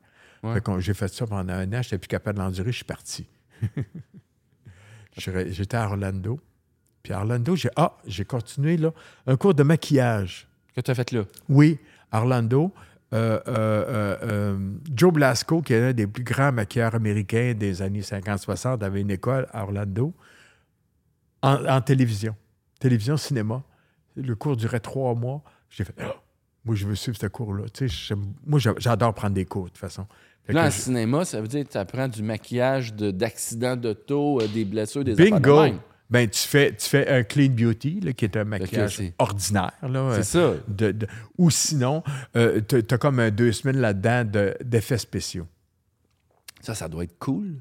[0.42, 0.60] Ouais.
[0.80, 3.26] J'ai fait ça pendant un an, je n'étais plus capable de l'endurer, je suis parti.
[5.16, 6.40] J'étais à Orlando,
[7.02, 8.92] Puis à Orlando, j'ai ah, j'ai continué là,
[9.26, 10.46] un cours de maquillage.
[10.74, 11.24] Que tu as fait là?
[11.48, 11.78] Oui,
[12.12, 12.72] Orlando.
[13.14, 14.58] euh, euh, euh,
[14.94, 19.10] Joe Blasco, qui est un des plus grands maquilleurs américains des années 50-60, avait une
[19.10, 20.12] école à Orlando
[21.42, 22.34] en, en télévision.
[22.80, 23.62] Télévision, cinéma.
[24.16, 25.42] Le cours durait trois mois.
[25.70, 26.14] J'ai fait, Ah,
[26.64, 27.64] moi, je veux suivre ce cours-là.
[27.72, 28.14] Tu sais,
[28.46, 30.06] moi, j'a- j'adore prendre des cours, de toute façon.
[30.48, 34.40] Là, en je- cinéma, ça veut dire que tu apprends du maquillage de- d'accidents d'auto,
[34.52, 35.56] des blessures, des Bingo!
[36.10, 39.72] Ben, tu fais, tu fais un clean beauty, là, qui est un maquillage ordinaire.
[39.82, 40.54] Là, C'est ça.
[40.66, 41.06] de- de-
[41.36, 42.02] ou sinon,
[42.34, 45.46] euh, tu as comme un deux semaines là-dedans de- d'effets spéciaux.
[46.62, 47.56] Ça, ça doit être cool.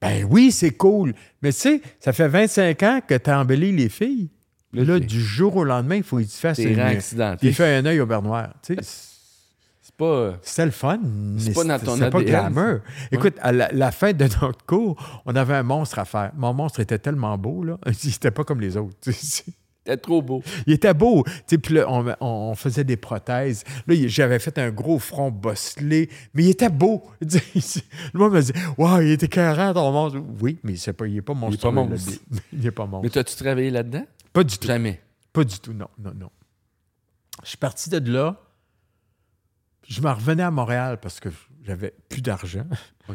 [0.00, 1.14] Ben oui, c'est cool.
[1.42, 4.30] Mais tu sais, ça fait 25 ans que tu as embelli les filles.
[4.72, 6.80] Là, du jour au lendemain, il faut qu'il te fasse T'es une...
[6.80, 7.46] accidenté.
[7.46, 8.54] Il fait un œil au beurre noir.
[8.62, 8.80] Tu sais,
[9.94, 10.04] C'est pas...
[10.06, 10.98] euh, C'était le fun.
[11.38, 12.80] C'est pas dans ton c'était pas glamour.
[13.12, 16.32] Écoute, à la, la fin de notre cours, on avait un monstre à faire.
[16.36, 17.78] Mon monstre était tellement beau, là.
[18.04, 18.96] Il était pas comme les autres.
[19.12, 19.44] sais.
[19.84, 20.42] T'es trop beau.
[20.66, 21.24] Il était beau.
[21.46, 21.84] Puis là,
[22.20, 23.64] on, faisait des prothèses.
[23.86, 27.04] Là, il- j'avais fait un gros front bosselé, mais il était beau.
[27.20, 30.18] Le monde me dit Waouh, il était carré ton monstre.
[30.40, 31.70] Oui, mais c'est pas, il n'est pas monstre.
[31.70, 32.12] monstre.
[32.52, 33.02] Il n'est pas monstre.
[33.04, 34.06] Mais t'as-tu travaillé là-dedans?
[34.32, 34.66] Pas du tout.
[34.66, 35.00] Jamais.
[35.34, 36.30] Pas du tout, non, non, non.
[37.42, 38.40] Je suis parti de là.
[39.88, 41.28] Je m'en revenais à Montréal parce que
[41.62, 42.66] j'avais plus d'argent.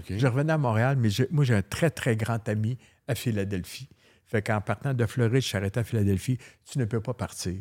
[0.10, 3.90] Je revenais à Montréal, mais moi, j'ai un très, très grand ami à Philadelphie.
[4.26, 6.38] Fait qu'en partant de Floride, je suis arrêté à Philadelphie.
[6.66, 7.56] Tu ne peux pas partir.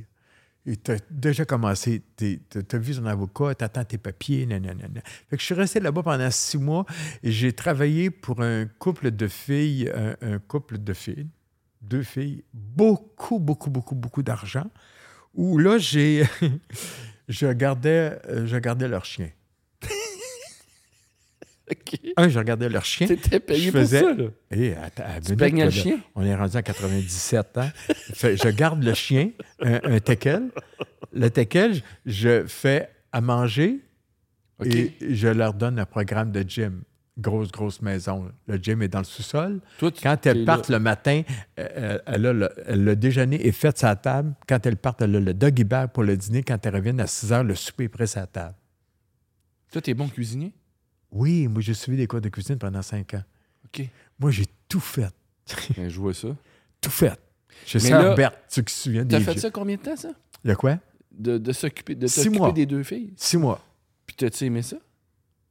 [0.67, 2.39] Et tu as déjà commencé, tu
[2.73, 4.87] as vu son avocat, tu attends tes papiers, nanana.
[5.31, 6.85] Fait que je suis resté là-bas pendant six mois
[7.23, 11.29] et j'ai travaillé pour un couple de filles, un, un couple de filles,
[11.81, 14.67] deux filles, beaucoup, beaucoup, beaucoup, beaucoup d'argent,
[15.33, 16.25] où là, j'ai,
[17.29, 19.31] je gardais, euh, je gardais leur chien.
[21.71, 22.01] OK.
[22.17, 23.07] Un, je regardais leur chien.
[23.07, 24.25] T'étais payé Je pour faisais- ça, là.
[24.53, 26.01] Eh, attends, Tu minute, le chien?
[26.15, 27.71] On est rendu à 97 ans.
[28.15, 30.45] Je garde le chien, un, un teckel.
[31.13, 33.81] Le teckel, je- fais à manger
[34.65, 36.83] et je leur donne un programme de gym.
[37.19, 38.31] Grosse, grosse maison.
[38.47, 39.61] Le gym est dans le sous-sol.
[40.03, 40.45] Quand là.
[40.47, 41.23] partent le matin,
[41.59, 44.35] euh, elle a le, le déjeuner est fait sur la table.
[44.49, 46.45] Quand elles partent, elle a le doggy bag pour le dîner.
[46.45, 48.55] Quand elles reviennent à 6 heures, le souper est prêt la table.
[49.73, 50.53] Toi, t'es bon cuisinier?
[51.11, 53.25] Oui, moi, j'ai suivi des cours de cuisine pendant 5 ans.
[53.65, 53.85] OK.
[54.21, 55.13] Moi, j'ai tout fait.
[55.77, 56.29] Je vois ça.
[56.81, 57.19] Tout fait.
[57.67, 60.11] Je sais, Berthe, tu te souviens T'as des fait vieux- ça combien de temps, ça?
[60.45, 60.79] De quoi?
[61.11, 62.53] De, de s'occuper de Six t'occuper mois.
[62.53, 63.13] des deux filles?
[63.17, 63.61] Six mois.
[64.07, 64.77] Puis t'as-tu aimé ça?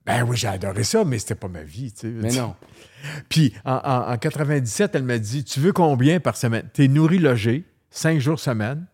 [0.08, 1.92] Ben oui, j'ai adoré ça, mais c'était pas ma vie.
[1.94, 2.08] tu sais.
[2.08, 2.56] Mais non.
[3.30, 7.20] Puis en, en- en 97, elle m'a dit Tu veux combien par semaine T'es nourri
[7.20, 8.88] logé, cinq jours semaine.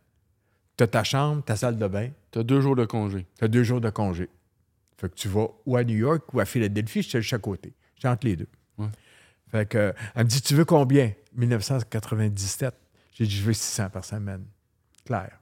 [0.76, 3.28] T'as ta chambre, ta salle de bain, T'as deux jours de congé.
[3.38, 4.28] t'as deux jours de congé.
[4.98, 7.42] Fait que tu vas ou à New York ou à Philadelphie, je suis de chaque
[7.42, 7.74] côté.
[8.02, 8.48] J'ai entre les deux.
[8.80, 8.88] Ouais.
[9.52, 12.74] Fait que, euh, elle me dit Tu veux combien 1997.
[13.14, 14.46] J'ai dit Je veux 600 par semaine.
[15.06, 15.40] Clair,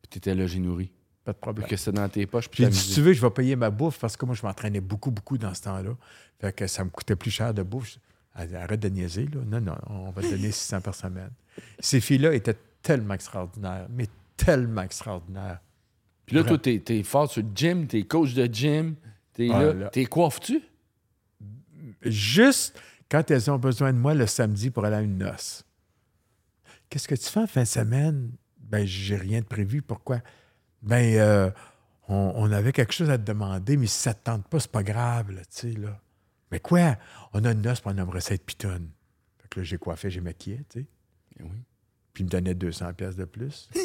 [0.00, 0.90] Puis t'étais logé nourri.
[1.28, 1.68] Pas de problème.
[1.68, 2.48] Que c'était dans tes poches.
[2.48, 5.10] Puis si tu veux, je vais payer ma bouffe parce que moi, je m'entraînais beaucoup,
[5.10, 5.90] beaucoup dans ce temps-là.
[6.40, 7.98] Fait que ça me coûtait plus cher de bouffe.
[8.34, 9.40] Arrête de niaiser, là.
[9.46, 11.30] Non, non, on va te donner 600 par semaine.
[11.80, 14.06] Ces filles-là étaient tellement extraordinaires, mais
[14.36, 15.58] tellement extraordinaires.
[16.24, 18.94] Puis là, toi, t'es, t'es fort sur le gym, t'es coach de gym,
[19.32, 19.72] t'es Ah, là.
[19.74, 19.88] là.
[19.88, 20.62] T'es coiffes-tu?
[22.02, 22.78] Juste
[23.10, 25.64] quand elles ont besoin de moi le samedi pour aller à une noce.
[26.88, 28.30] Qu'est-ce que tu fais en fin de semaine?
[28.60, 29.82] Ben, j'ai rien de prévu.
[29.82, 30.20] Pourquoi?
[30.82, 31.50] Ben, euh,
[32.08, 34.70] on, on avait quelque chose à te demander, mais si ça te tente pas, c'est
[34.70, 36.00] pas grave, là, tu sais, là.
[36.50, 36.96] Mais quoi?
[37.34, 38.90] On a une noce pour une recette pitonne.
[39.38, 40.86] Fait que là, j'ai coiffé, j'ai maquillé, tu sais.
[41.38, 41.58] Ben oui.
[42.14, 43.68] Puis il me donnait 200 pièces de plus.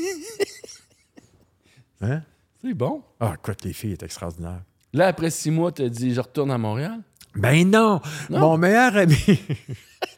[2.02, 2.22] Hein?
[2.62, 3.02] C'est bon.
[3.22, 4.64] Ah, écoute, les filles étaient extraordinaires.
[4.92, 7.00] Là, après six mois, t'as dit, je retourne à Montréal?
[7.34, 8.02] Ben non!
[8.30, 8.40] Non?
[8.40, 9.16] Mon meilleur ami...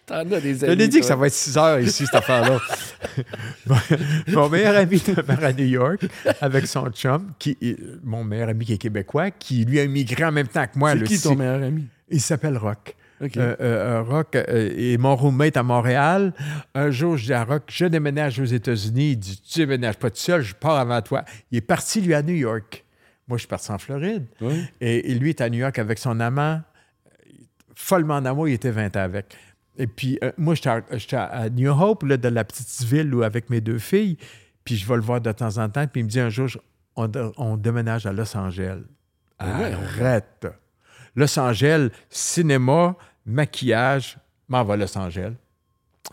[0.05, 0.75] T'en as des Je amis.
[0.75, 2.59] l'ai dit que ça va être 6 heures ici, cette affaire-là.
[3.65, 3.75] Mon-
[4.27, 6.05] mon meilleur ami demeure à New York
[6.41, 10.23] avec son chum, qui est- mon meilleur ami qui est québécois, qui lui a immigré
[10.25, 10.93] en même temps que moi.
[10.93, 11.85] C'est qui ton meilleur ami?
[12.09, 12.95] Il s'appelle Rock.
[13.21, 14.43] Euh, euh, euh, Rock euh,
[14.77, 16.33] est mon roommate à Montréal.
[16.75, 19.11] Un jour, je dis à Rock, je déménage aux États-Unis.
[19.11, 21.23] Il dit, tu déménages pas tout seul, je pars avant toi.
[21.49, 22.83] Il est parti, lui, à New York.
[23.27, 24.25] Moi, je suis parti en Floride.
[24.41, 24.61] Oui.
[24.81, 26.61] Et, et lui est à New York avec son amant.
[27.73, 29.35] Follement en amour, il était 20 ans avec.
[29.77, 33.23] Et puis, euh, moi, j'étais à, à New Hope, là, de la petite ville où,
[33.23, 34.17] avec mes deux filles.
[34.63, 35.85] Puis, je vais le voir de temps en temps.
[35.87, 36.59] Puis, il me dit un jour, je-
[36.95, 38.81] on, on déménage à Los Angeles.
[39.39, 40.47] Ah ouais, Arrête.
[41.15, 42.95] Los Angeles, cinéma,
[43.25, 44.17] maquillage,
[44.47, 45.33] m'en va à Los Angeles.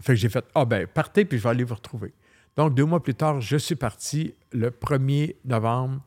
[0.01, 2.13] Fait que j'ai fait, ah ben, partez, puis je vais aller vous retrouver.
[2.57, 6.01] Donc, deux mois plus tard, je suis parti le 1er novembre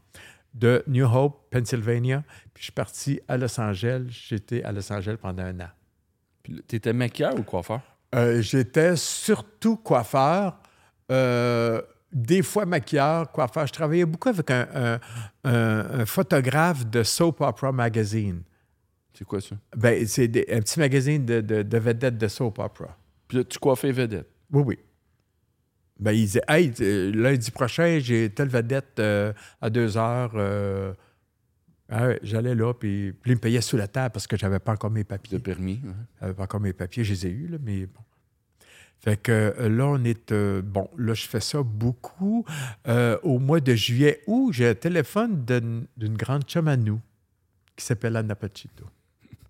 [0.54, 2.24] de New Hope, Pennsylvania.
[2.54, 4.06] Puis je suis parti à Los Angeles.
[4.10, 5.70] J'étais à Los Angeles pendant un an.
[6.46, 7.82] Puis T'étais maquilleur ou coiffeur?
[8.14, 10.60] Euh, J'étais surtout coiffeur,
[11.12, 11.82] euh,
[12.14, 13.66] des fois maquilleur, coiffeur.
[13.66, 15.00] Je travaillais beaucoup avec un, un-
[15.44, 18.44] un- un photographe de Soap Opera Magazine.
[19.18, 19.56] C'est quoi ça?
[19.76, 22.96] Ben, c'est un petit magazine de, de, de vedettes de Soap Opera.
[23.28, 24.28] Puis là, tu coiffais vedette.
[24.52, 24.80] Oui, oui.
[26.00, 30.34] Ben, il disait Hey, euh, lundi prochain, j'ai telle vedette euh, à deux heures.
[31.90, 34.60] Ah ouais, J'allais là, puis, puis il me payait sous la table parce que j'avais
[34.60, 35.40] pas encore mes Le papiers.
[35.40, 35.82] permis.
[35.88, 35.94] hein.
[36.20, 38.02] J'avais pas encore mes papiers, je les ai eus, là, mais bon.
[39.00, 40.32] Fait que euh, là, on est.
[40.32, 42.46] euh, bon, là, je fais ça beaucoup.
[42.88, 47.00] Euh, au mois de juillet, où j'ai un téléphone d'une grande chum à nous
[47.76, 48.86] qui s'appelle Anna Pacito.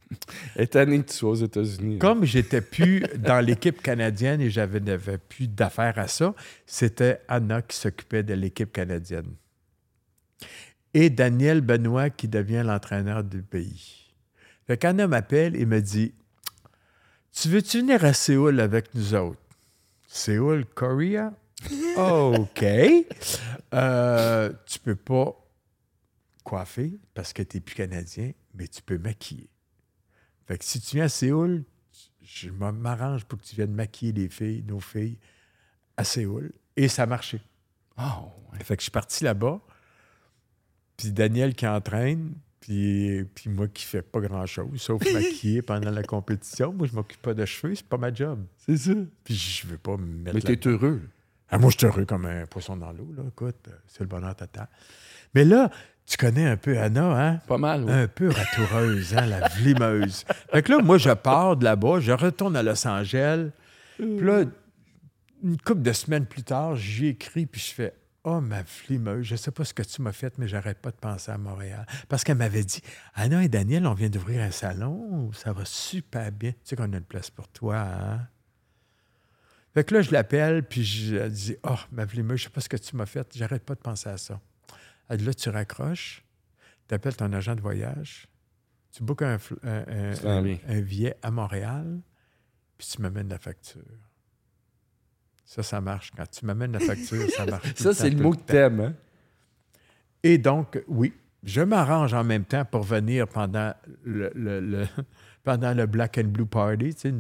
[0.76, 2.00] Année que tu sois aux États-Unis.
[2.00, 6.34] Comme j'étais plus dans l'équipe canadienne et j'avais n'avais plus d'affaires à ça,
[6.66, 9.34] c'était Anna qui s'occupait de l'équipe canadienne.
[10.98, 14.14] Et Daniel Benoît qui devient l'entraîneur du pays.
[14.66, 16.14] Fait qu'Anna m'appelle et me dit
[17.34, 19.42] Tu veux-tu venir à Séoul avec nous autres
[20.08, 21.34] Séoul, Korea?
[21.98, 22.64] OK.
[23.74, 25.36] Euh, tu peux pas
[26.46, 29.50] coiffer parce que tu n'es plus canadien, mais tu peux maquiller.
[30.48, 31.66] Fait que si tu viens à Séoul,
[32.24, 35.18] je m'arrange pour que tu viennes maquiller les filles, nos filles,
[35.98, 36.54] à Séoul.
[36.78, 37.42] Et ça a marché.
[37.98, 38.24] Ah,
[38.54, 38.64] ouais.
[38.64, 39.60] Fait que je suis parti là-bas.
[40.98, 46.04] Puis Daniel qui entraîne, puis, puis moi qui fais pas grand-chose, sauf maquiller pendant la
[46.04, 46.74] compétition.
[46.74, 48.44] Moi, je m'occupe pas de cheveux, c'est pas ma job.
[48.58, 48.94] C'est ça.
[49.24, 51.02] Puis je veux pas me mettre Mais t'es heureux.
[51.50, 53.24] ah, moi, je suis heureux comme un poisson dans l'eau, là.
[53.28, 54.68] Écoute, c'est le bonheur total.
[55.36, 55.70] Mais là,
[56.06, 57.42] tu connais un peu Anna, hein?
[57.48, 57.92] Pas mal, oui.
[57.92, 60.24] Un peu ratoureuse, hein, la vlimeuse.
[60.52, 63.50] Fait que là, moi, je pars de là-bas, je retourne à Los Angeles.
[63.98, 64.44] Puis là,
[65.44, 67.94] une couple de semaines plus tard, j'y écris, puis je fais
[68.28, 70.96] Oh, ma vlimeuse, je sais pas ce que tu m'as fait, mais j'arrête pas de
[70.96, 71.86] penser à Montréal.
[72.10, 72.82] Parce qu'elle m'avait dit
[73.14, 76.52] Anna et Daniel, on vient d'ouvrir un salon, ça va super bien.
[76.52, 78.28] Tu sais qu'on a une place pour toi, hein?
[79.76, 82.70] Fait que là, je l'appelle, puis je dit Oh, ma vlimeuse, je sais pas ce
[82.70, 84.40] que tu m'as fait, j'arrête pas de penser à ça.
[85.10, 86.24] Elle dit Là, tu raccroches,
[86.88, 88.28] tu appelles ton agent de voyage,
[88.92, 90.14] tu bookes un, un- un-
[90.68, 92.00] un billet à Montréal,
[92.78, 93.82] puis tu m'amènes la facture.
[95.46, 96.12] Ça, ça marche.
[96.18, 97.74] Quand tu m'amènes la facture, ça marche.
[97.76, 98.94] Ça, c'est le mot que t'aimes, hein?
[100.24, 103.74] Et donc, oui, je m'arrange en même temps pour venir pendant
[104.04, 104.88] le, le- le-
[105.44, 106.96] pendant le Black and Blue Party.
[106.96, 107.20] Tu sais, nous-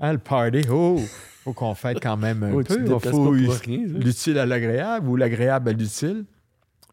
[0.00, 1.00] hein, le party, oh,
[1.44, 2.76] faut qu'on fête quand même un Oh, peu.
[2.82, 6.24] déplaces faut l'utile à l'agréable ou l'agréable à l'utile.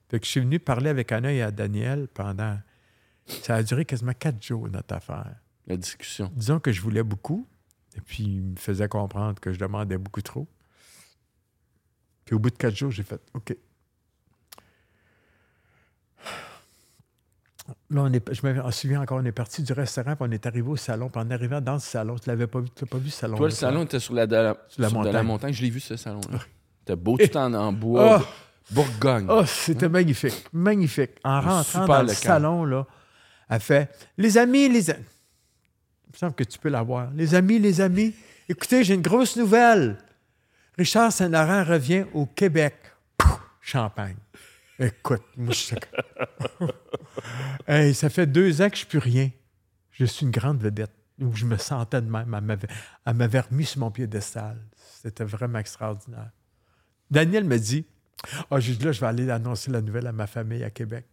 [0.10, 2.58] Fait que je suis venu parler avec Anna et à Daniel pendant...
[3.26, 5.36] Ça a duré quasiment quatre jours, notre affaire.
[5.68, 6.30] La discussion.
[6.36, 7.48] Disons que je voulais beaucoup,
[7.98, 10.48] et puis il me faisait comprendre que je demandais beaucoup trop.
[12.26, 13.56] Puis au bout de quatre jours, j'ai fait OK.
[17.90, 20.46] Là, on est, je me souviens encore, on est parti du restaurant, puis on est
[20.46, 21.10] arrivé au salon.
[21.10, 23.38] Puis en arrivant dans ce salon, tu l'avais pas vu, tu pas vu ce salon
[23.38, 25.26] Toi, le salon était sur la, de la, Sur la sur de montagne.
[25.26, 25.54] montagne.
[25.54, 26.40] Je l'ai vu, ce salon-là.
[26.80, 28.20] C'était beau, tout en, en bois.
[28.22, 28.26] Oh!
[28.74, 29.28] Bourgogne.
[29.30, 31.12] Oh, c'était magnifique, magnifique.
[31.24, 32.88] En rentrant dans le salon, là,
[33.50, 35.04] elle fait Les amis, les amis.
[36.12, 37.10] Il me semble que tu peux l'avoir.
[37.12, 38.14] Les amis, les amis,
[38.50, 39.98] écoutez, j'ai une grosse nouvelle.
[40.78, 42.76] Richard Saint-Laurent revient au Québec.
[43.62, 44.18] Champagne.
[44.78, 45.76] Écoute, moi, je
[47.68, 49.32] Hey, ça fait deux ans que je ne plus rien.
[49.92, 50.92] Je suis une grande vedette.
[51.22, 52.58] Où je me sentais de même.
[53.06, 54.60] Elle m'avait, remis sur mon piédestal.
[54.76, 56.32] C'était vraiment extraordinaire.
[57.10, 57.86] Daniel me dit
[58.50, 61.06] Ah, là, je vais aller annoncer la nouvelle à ma famille à Québec.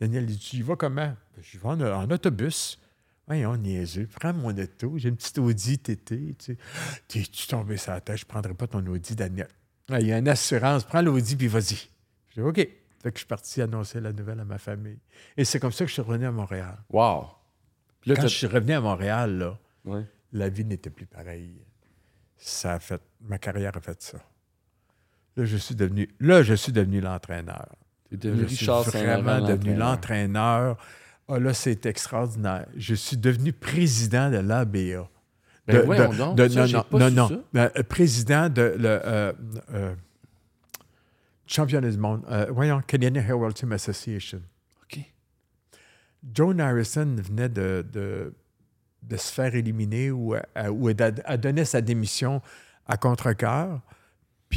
[0.00, 1.14] Daniel dit Tu y vas comment?
[1.36, 2.80] Ben, Je vais en autobus.
[3.26, 4.06] Voyons, niaiseux.
[4.20, 4.94] Prends mon auto.
[4.98, 5.96] J'ai une petite Audi TT.
[6.06, 6.56] Tu sais.
[7.08, 8.16] T'es-tu tombé sur la tête?
[8.18, 9.48] Je ne prendrai pas ton Audi, Daniel.
[9.90, 10.84] Ah, Il y a une assurance.
[10.84, 11.88] Prends l'Audi puis vas-y.
[12.30, 12.56] Je dis OK.
[12.56, 14.98] Fait que je suis parti annoncer la nouvelle à ma famille.
[15.36, 16.76] Et c'est comme ça que je suis revenu à Montréal.
[16.90, 17.26] Wow.
[18.06, 20.04] Là, Quand je suis revenu à Montréal, là, Ouais.
[20.32, 21.60] la vie n'était plus pareille.
[22.36, 24.18] Ça a fait, ma carrière a fait ça.
[25.36, 27.74] Là, je suis devenu, là, je suis devenu l'entraîneur.
[28.10, 30.76] T'es devenu Je suis Richard Saint-Laurent, vraiment devenu l'entraîneur.
[31.28, 32.66] Ah, là, c'est extraordinaire.
[32.76, 35.08] Je suis devenu président de l'ABA.
[35.66, 37.28] Ben De- de- donc, de- ça, non, non, pas non, non.
[37.28, 37.68] ça.
[37.76, 39.32] Euh, président de le euh,
[39.72, 39.94] euh,
[41.46, 42.24] championnat du monde.
[42.50, 44.40] Voyons, Canadian Herald Team Association.
[44.84, 45.00] OK.
[46.32, 47.84] Joan Harrison venait de,
[49.16, 50.88] se faire éliminer ou, à- ou
[51.36, 52.40] donné sa démission
[52.86, 53.80] à contre-cœur,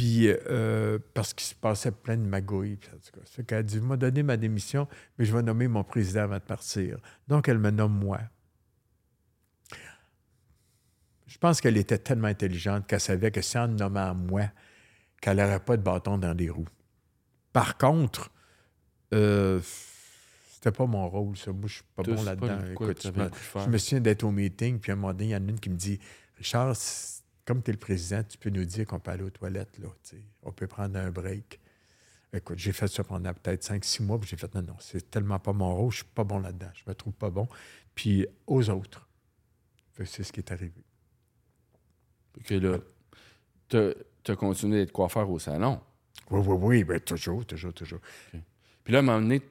[0.00, 2.76] puis euh, parce qu'il se passait plein de magouilles.
[2.76, 3.26] puis en tout cas.
[3.26, 4.88] Fait qu'elle a dit, m'a donné ma démission,
[5.18, 6.96] mais je vais nommer mon président avant de partir.
[7.28, 8.18] Donc, elle me nomme moi.
[11.26, 14.44] Je pense qu'elle était tellement intelligente qu'elle savait que si en me nommant moi,
[15.20, 16.64] qu'elle n'aurait pas de bâton dans les roues.
[17.52, 18.30] Par contre,
[19.12, 19.60] euh,
[20.54, 21.52] c'était pas mon rôle, ça.
[21.52, 22.58] Moi, je suis pas bon là-dedans.
[23.04, 25.50] je me, souviens d'être au meeting, puis à un moment donné, il y en a
[25.50, 26.00] une qui me dit
[26.38, 26.74] Richard,
[27.44, 29.88] comme tu es le président, tu peux nous dire qu'on peut aller aux toilettes, là.
[30.42, 31.60] On peut prendre un break.
[32.32, 35.38] Écoute, j'ai fait ça pendant peut-être 5-6 mois, puis j'ai fait non, non, c'est tellement
[35.40, 37.48] pas mon rôle, je suis pas bon là-dedans, je me trouve pas bon.
[37.94, 39.06] Puis aux autres.
[39.94, 40.84] Que C'est ce qui est arrivé.
[42.44, 42.78] que là,
[43.68, 45.80] tu as continué d'être coiffeur au salon.
[46.30, 48.00] Oui, oui, oui, ben, toujours, toujours, toujours.
[48.84, 49.42] Puis là, à un moment donné,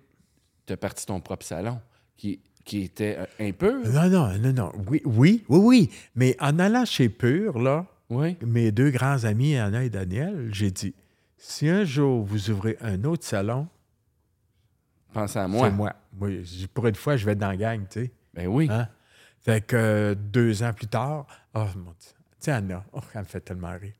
[0.65, 1.81] tu as parti ton propre salon,
[2.15, 3.81] qui, qui était un peu.
[3.89, 4.71] Non, non, non, non.
[4.87, 5.89] Oui, oui, oui, oui.
[6.15, 8.37] Mais en allant chez Pur, là, Oui.
[8.45, 10.93] mes deux grands amis, Anna et Daniel, j'ai dit
[11.37, 13.67] si un jour vous ouvrez un autre salon,
[15.13, 15.69] Pense à c'est moi.
[15.71, 15.93] moi.
[16.13, 18.11] Moi, je- pour une fois, je vais être dans la gang, tu sais.
[18.33, 18.67] Ben oui.
[18.69, 18.87] Hein?
[19.41, 22.11] Fait que euh, deux ans plus tard, oh mon Dieu.
[22.31, 23.93] Tu sais, Anna, oh, elle me fait tellement rire.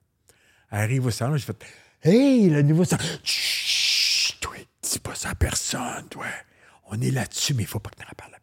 [0.71, 1.65] Elle arrive au salon, j'ai fait
[2.03, 3.03] Hey, le nouveau salon.
[3.23, 4.53] Chut, toi,
[4.83, 6.25] dis pas ça à personne, toi.
[6.91, 8.35] On est là-dessus, mais il faut pas que tu en parles.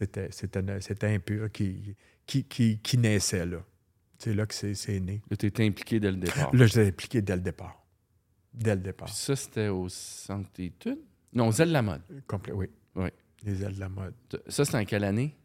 [0.00, 1.94] C'était, c'était, c'était un pur qui,
[2.26, 3.58] qui, qui, qui naissait là.
[4.18, 5.20] C'est là que c'est, c'est né.
[5.30, 6.54] Là, tu étais impliqué dès le départ.
[6.54, 7.84] Là, je l'ai impliqué dès le départ.
[8.52, 9.06] Dès le départ.
[9.06, 10.98] Puis ça, c'était au centre d'études?
[11.34, 12.00] Non, Zelle la mode.
[12.26, 12.66] Complet, oui.
[12.96, 13.08] Oui.
[13.44, 14.14] Les ailes de la mode.
[14.48, 15.36] Ça, c'était en quelle année?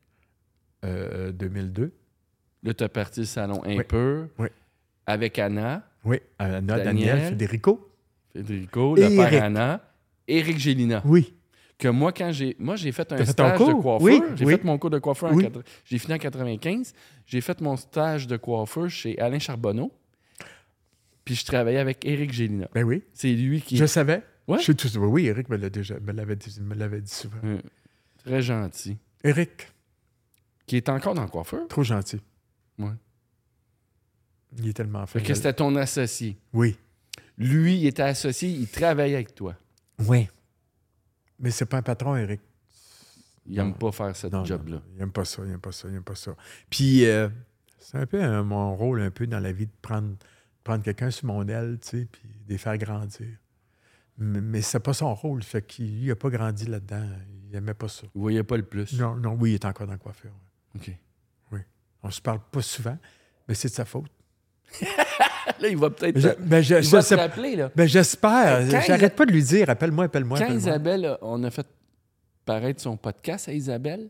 [0.83, 1.93] Euh, 2002.
[2.63, 3.77] Là, tu as parti le salon Oui.
[4.39, 4.47] Oui.
[5.05, 6.19] avec Anna, Oui.
[6.39, 6.83] Anna, Daniel.
[6.85, 7.91] Daniel, Federico.
[8.33, 9.41] Federico, le père Eric.
[9.41, 9.93] Anna,
[10.27, 11.01] Éric Gélina.
[11.05, 11.33] Oui.
[11.77, 12.55] Que moi, quand j'ai.
[12.57, 14.01] Moi, j'ai fait un fait stage de coiffeur.
[14.01, 14.53] Oui, J'ai oui.
[14.53, 15.47] fait mon cours de coiffeur Oui.
[15.83, 16.93] J'ai fini en 95.
[17.25, 19.91] J'ai fait mon stage de coiffeur chez Alain Charbonneau.
[21.25, 22.69] Puis je travaillais avec Éric Gélina.
[22.73, 23.03] Ben oui.
[23.13, 24.23] C'est lui qui Je savais.
[24.47, 24.57] Ouais.
[24.59, 27.37] Je suis tout Oui, Eric me l'a déjà me l'avait dit, me l'avait dit souvent.
[27.43, 27.57] euh,
[28.23, 28.97] très gentil.
[29.23, 29.67] Eric,
[30.67, 31.67] Qui est encore dans le coiffeur.
[31.67, 32.21] trop gentil.
[32.77, 32.91] Ouais.
[34.57, 35.19] Il est tellement fait.
[35.19, 36.37] Fait que c'était ton associé.
[36.53, 36.77] Oui.
[37.37, 39.55] Lui, il était associé, il travaillait avec toi.
[40.07, 40.27] Oui.
[41.39, 42.41] Mais c'est pas un patron, Eric.
[43.47, 44.81] Il n'aime pas faire ce Non, non, job-là.
[44.95, 46.35] Il aime pas ça, il aime pas ça, il aime pas ça.
[46.69, 47.29] Puis euh,
[47.77, 50.15] c'est un peu euh, mon rôle un peu dans la vie de prendre,
[50.63, 53.27] prendre quelqu'un sur mon aile, tu sais, puis de les faire grandir.
[54.17, 57.07] Mais, mais c'est pas son rôle, fait qu'il n'a pas grandi là-dedans.
[57.49, 58.07] Il aimait pas ça.
[58.15, 58.97] Il voyait pas le plus.
[58.99, 60.31] Non, non, oui, il est encore dans la coiffure.
[60.75, 60.91] OK.
[62.05, 62.99] On se parle pas souvent,
[63.47, 64.11] mais c'est de sa faute.
[65.61, 66.19] Là, il va peut-être.
[66.19, 67.71] Je- ben, je- il va rappeler, là.
[67.75, 68.69] ben, j'espère.
[68.85, 70.39] J'arrête pas de lui dire appelle-moi, appelle-moi.
[70.39, 70.53] Quand.
[70.53, 71.67] Isabelle, on a fait
[72.45, 74.09] paraître son podcast à Isabelle,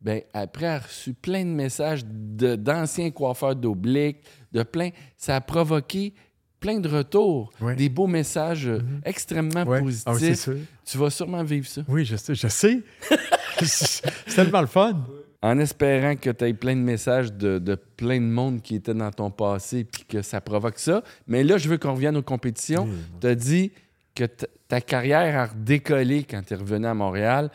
[0.00, 4.18] ben après, elle a reçu plein de messages de- d'anciens coiffeurs d'obliques,
[4.52, 4.90] de plein.
[5.16, 6.12] Ça a provoqué
[6.58, 9.00] plein de retours, des beaux messages euh, Mhm.
[9.04, 10.04] extrêmement positifs.
[10.06, 10.56] Ah oui, sûr.
[10.84, 11.82] tu vas sûrement vivre ça.
[11.88, 12.34] Oui, je sais.
[12.34, 12.80] Je sais.
[13.62, 14.02] c'est
[14.34, 15.04] tellement le fun.
[15.42, 18.94] En espérant que tu aies plein de messages de, de plein de monde qui était
[18.94, 21.02] dans ton passé puis que ça provoque ça.
[21.26, 22.88] Mais là, je veux qu'on revienne aux compétitions.
[23.20, 23.72] Tu as dit
[24.14, 24.24] que
[24.68, 27.50] ta carrière a redécollé quand tu es revenu à Montréal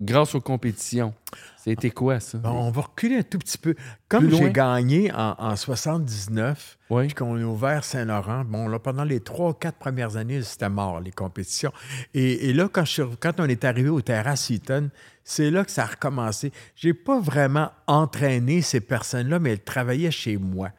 [0.00, 1.12] grâce aux compétitions.
[1.56, 2.38] C'était quoi, ça?
[2.38, 3.74] Bon, on va reculer un tout petit peu.
[4.08, 7.06] Comme j'ai gagné en, en 79, Oui.
[7.06, 10.68] puis qu'on a ouvert Saint-Laurent, bon, là, pendant les trois ou quatre premières années, c'était
[10.68, 11.72] mort, les compétitions.
[12.14, 14.88] Et, et là, quand, je suis- quand on est arrivé au terrasse Eaton,
[15.28, 16.52] c'est là que ça a recommencé.
[16.74, 20.70] J'ai pas vraiment entraîné ces personnes-là, mais elles travaillaient chez moi.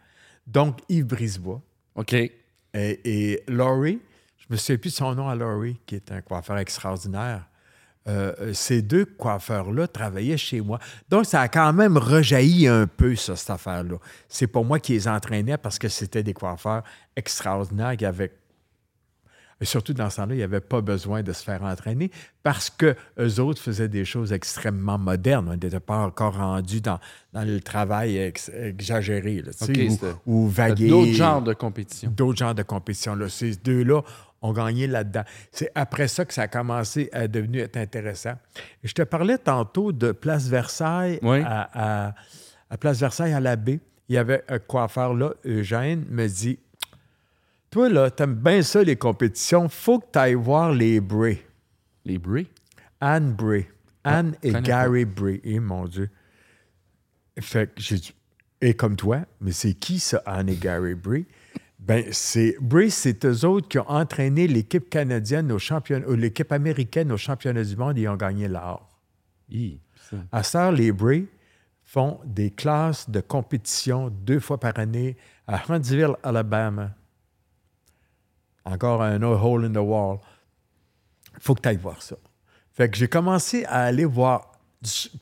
[0.47, 1.61] Donc, Yves Brisebois
[1.93, 2.13] OK.
[2.13, 2.31] et,
[2.73, 3.99] et Laurie,
[4.39, 7.47] je me souviens plus de son nom à Laurie, qui est un coiffeur extraordinaire.
[8.07, 10.79] Euh, euh, ces deux coiffeurs-là travaillaient chez moi.
[11.09, 13.97] Donc, ça a quand même rejailli un peu, ça, cette affaire-là.
[14.27, 16.81] C'est pas moi qui les entraînais parce que c'était des coiffeurs
[17.15, 18.31] extraordinaires qui avaient.
[19.61, 22.11] Et surtout dans ce temps-là, il n'y avait pas besoin de se faire entraîner
[22.43, 25.47] parce que eux autres faisaient des choses extrêmement modernes.
[25.49, 26.99] On n'était pas encore rendus dans,
[27.33, 29.51] dans le travail ex- exagéré, là,
[30.25, 30.87] ou- vaguer.
[30.87, 32.09] D'autres genres de compétitions.
[32.15, 33.15] D'autres genres de compétitions.
[33.15, 33.27] Là.
[33.27, 34.01] Ces deux-là
[34.41, 35.23] ont gagné là-dedans.
[35.51, 38.35] C'est après ça que ça a commencé à devenir être intéressant.
[38.83, 41.41] Et je te parlais tantôt de Place Versailles Oui.
[41.45, 42.15] à, à-
[42.69, 43.81] à Place Versailles à la baie.
[44.07, 46.59] Il y avait un coiffeur là, Eugène, me dit
[47.71, 51.39] Toi, là, t'aimes bien ça, les compétitions, faut que tu ailles voir les Bray.
[52.03, 52.47] Les Bray?
[52.99, 53.67] Anne Bray.
[54.03, 55.39] Anne et Gary Bray.
[55.43, 56.09] Eh, mon Dieu.
[57.39, 58.13] Fait que j'ai dit,
[58.59, 61.25] et comme toi, mais c'est qui ça, Anne et Gary Bray?
[61.77, 66.51] Ben, c'est Bray, c'est eux autres qui ont entraîné l'équipe canadienne au championnat, ou l'équipe
[66.51, 68.89] américaine au championnat du monde et ils ont gagné l'or.
[70.09, 70.17] Ça.
[70.31, 71.27] À temps, les Bray
[71.83, 75.17] font des classes de compétition deux fois par année
[75.47, 76.95] à Huntsville, Alabama.
[78.71, 80.19] Encore un autre hole in the wall.
[81.35, 82.15] Il faut que tu ailles voir ça.
[82.73, 84.51] Fait que j'ai commencé à aller voir,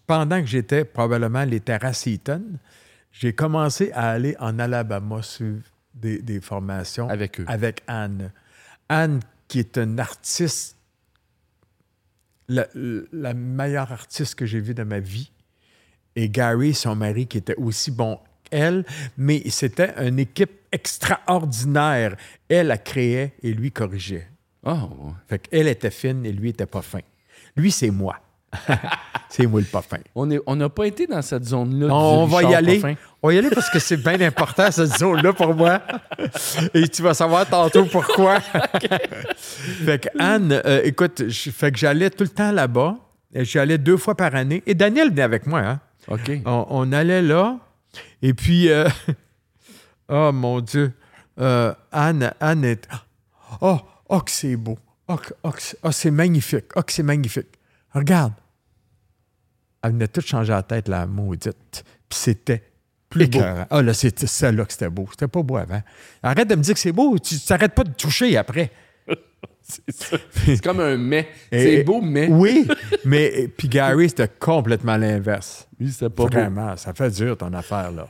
[0.05, 2.43] pendant que j'étais probablement les terrasses Eaton,
[3.11, 7.45] j'ai commencé à aller en Alabama suivre des, des formations Avec eux.
[7.47, 8.31] avec Anne.
[8.89, 10.77] Anne, qui est une artiste,
[12.47, 12.67] la,
[13.11, 15.31] la meilleure artiste que j'ai vue de ma vie.
[16.15, 18.19] Et Gary, son mari, qui était aussi bon
[18.51, 18.85] elle,
[19.17, 22.15] mais c'était une équipe extraordinaire.
[22.49, 24.27] Elle a créé et lui corrigeait.
[24.65, 26.99] Oh, Fait qu'elle était fine et lui était pas fin.
[27.55, 28.17] Lui, c'est moi.
[29.29, 29.97] c'est moi le pas fin.
[30.15, 31.93] on est- on n'a pas été dans cette zone-là.
[31.93, 32.81] On, du va y aller.
[33.21, 35.81] On va y aller parce que c'est bien important, cette zone-là, pour moi.
[36.73, 38.39] Et tu vas savoir tantôt pourquoi.
[39.37, 42.95] fait que Anne, euh, écoute, je- fait que j'allais tout le temps là-bas.
[43.35, 44.63] J'allais deux fois par année.
[44.65, 45.59] Et Daniel venait avec moi.
[45.59, 45.79] Hein?
[46.07, 46.31] OK.
[46.45, 47.57] On, on allait là.
[48.21, 48.89] Et puis, euh,
[50.09, 50.93] oh mon Dieu,
[51.39, 52.87] Euh, Anne, Anne est.
[53.61, 54.77] Oh, oh, que c'est beau.
[55.07, 55.51] Oh, oh,
[55.83, 56.65] oh, c'est magnifique.
[56.75, 57.47] Oh, que c'est magnifique.
[57.93, 58.33] Regarde.
[59.83, 61.83] Elle venait tout changer la tête, la maudite.
[62.09, 62.63] Puis c'était
[63.09, 63.39] plus beau.
[63.69, 65.07] Ah, là, c'était celle-là que c'était beau.
[65.11, 65.81] C'était pas beau avant.
[66.23, 67.19] Arrête de me dire que c'est beau.
[67.19, 68.71] Tu t'arrêtes pas de toucher après.
[69.89, 71.27] C'est comme un mais.
[71.51, 72.27] C'est beau, mais.
[72.29, 72.65] Oui,
[73.03, 75.67] mais puis Gary, c'était complètement l'inverse.
[75.79, 76.29] Oui, c'est pas beau.
[76.29, 78.07] Vraiment, ça fait dur ton affaire, là.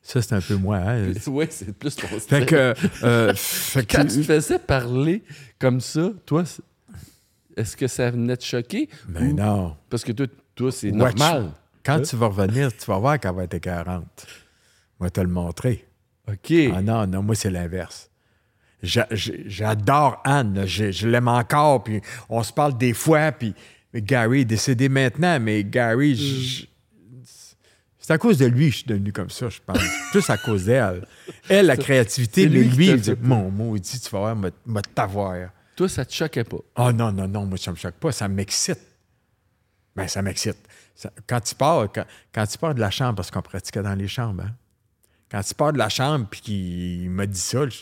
[0.00, 0.76] Ça, c'est un peu moi.
[0.78, 1.12] Hein?
[1.28, 2.46] Oui, c'est plus ton Fait style.
[2.46, 2.74] que.
[3.04, 5.22] euh, fait que- Quand tu faisais parler
[5.58, 6.44] comme ça, toi,
[7.56, 8.88] est-ce que ça venait te choquer?
[9.08, 9.76] Mais Ou- non.
[9.88, 11.50] Parce que toi, toi c'est normal.
[11.84, 12.02] Quand Hein?
[12.02, 14.04] tu vas revenir, tu vas voir qu'elle va être 40.
[14.98, 15.86] Je vais te le montrer.
[16.28, 16.52] OK.
[16.74, 18.10] Ah non, non, moi, c'est l'inverse.
[18.84, 20.64] J'adore Anne.
[20.66, 21.82] Je, je l'aime encore.
[21.84, 23.32] Puis on se parle des fois.
[23.32, 23.54] Puis
[23.94, 25.38] Gary est décédé maintenant.
[25.40, 26.66] Mais Gary, je-
[27.98, 29.78] c'est à cause de lui que je suis devenu comme ça, je pense.
[30.10, 31.06] Plus à cause d'elle.
[31.48, 35.48] Elle, la créativité, mais lui il dit Mon maudit, tu vas voir, m'a- t'avoir.
[35.74, 36.58] Toi, ça te choquait pas?
[36.76, 38.12] Oh non, non, non, moi, ça me choque pas.
[38.12, 38.78] Ça m'excite.
[39.96, 40.58] Ben, ça m'excite.
[41.26, 44.06] Quand tu pars, quand, quand tu pars de la chambre, parce qu'on pratiquait dans les
[44.06, 44.52] chambres, hein,
[45.30, 47.78] quand tu pars de la chambre puis qu'il m'a dit ça, je,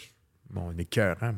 [0.52, 1.34] bon, on est cœurant.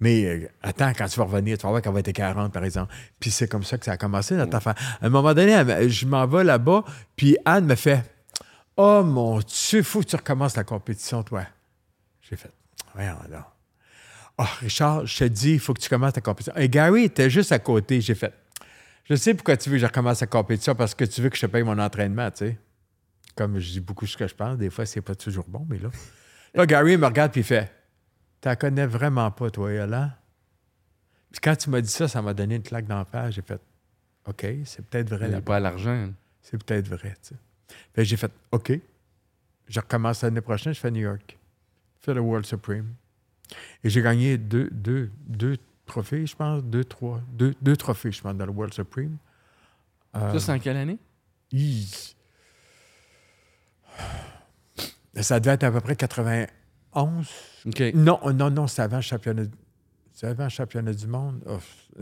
[0.00, 2.64] Mais euh, attends, quand tu vas revenir, tu vas voir qu'elle va être 40, par
[2.64, 2.92] exemple.
[3.18, 4.74] Puis c'est comme ça que ça a commencé, notre affaire.
[5.00, 6.84] À un moment donné, elle je m'en vais là-bas,
[7.16, 8.02] puis Anne me fait
[8.76, 11.44] Oh mon Dieu, faut que tu recommences la compétition, toi.
[12.22, 12.50] J'ai fait
[12.94, 13.44] Voyons donc.
[14.38, 16.56] Oh, Richard, je te dis, il faut que tu commences ta compétition.
[16.56, 18.00] Et Gary était juste à côté.
[18.00, 18.34] J'ai fait
[19.04, 21.36] Je sais pourquoi tu veux que je recommence la compétition, parce que tu veux que
[21.36, 22.58] je te paye mon entraînement, tu sais.
[23.36, 25.78] Comme je dis beaucoup ce que je pense, des fois, c'est pas toujours bon, mais
[25.78, 25.88] là.
[26.54, 27.70] Là, Gary me regarde puis il fait
[28.40, 30.12] Tu la connais vraiment pas, toi, Yolande?
[31.30, 33.34] Puis quand tu m'as dit ça, ça m'a donné une claque dans la face.
[33.34, 33.60] J'ai fait
[34.26, 36.10] OK, c'est peut-être vrai Il n'y a pas l'argent.
[36.40, 37.14] c'est peut-être vrai.
[37.22, 37.34] Tu
[37.96, 38.04] sais.
[38.04, 38.72] J'ai fait OK.
[39.66, 41.36] Je recommence l'année prochaine, je fais New York.
[42.00, 42.94] Je fais le World Supreme.
[43.82, 48.20] Et j'ai gagné deux, deux, deux trophées, je pense, deux, trois, deux, deux trophées, je
[48.22, 49.16] pense, dans le World Supreme.
[50.16, 50.98] Euh, Ça, c'est en quelle année?
[51.52, 52.14] hi.
[55.20, 56.48] Ça devait être à peu près 91.
[57.66, 57.82] OK.
[57.94, 59.42] Non, non, non, c'est avant le championnat.
[60.12, 61.40] C'est avant le championnat du monde.
[61.46, 61.58] Oh,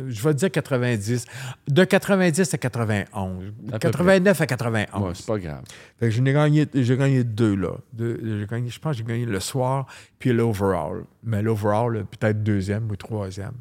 [0.09, 1.25] je vais dire 90.
[1.69, 3.53] De 90 à 91.
[3.69, 5.03] À peu 89 à 91.
[5.03, 5.63] Ouais, c'est pas grave.
[5.99, 7.73] Fait que gagné, j'ai gagné deux, là.
[7.95, 9.87] Deux- j'ai gagné, je pense que j'ai gagné le soir,
[10.19, 11.05] puis l'overall.
[11.23, 13.55] Mais l'overall, peut-être deuxième ou troisième.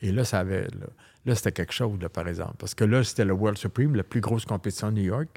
[0.00, 0.62] Et là, ça avait.
[0.62, 0.86] Là,
[1.26, 2.54] là, c'était quelque chose, là, par exemple.
[2.58, 5.28] Parce que là, c'était le World Supreme, la plus grosse compétition de New York.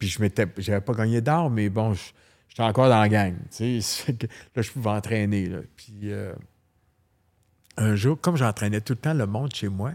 [0.00, 0.46] Puis je m'étais.
[0.58, 2.10] J'avais pas gagné d'or, mais bon, je-
[2.50, 3.34] j'étais encore dans la gang.
[3.50, 4.16] Tu sais.
[4.54, 5.46] Là, je pouvais entraîner.
[5.46, 5.60] Là.
[5.76, 6.34] Puis euh,
[7.78, 9.92] un jour, comme j'entraînais tout le temps le monde chez moi,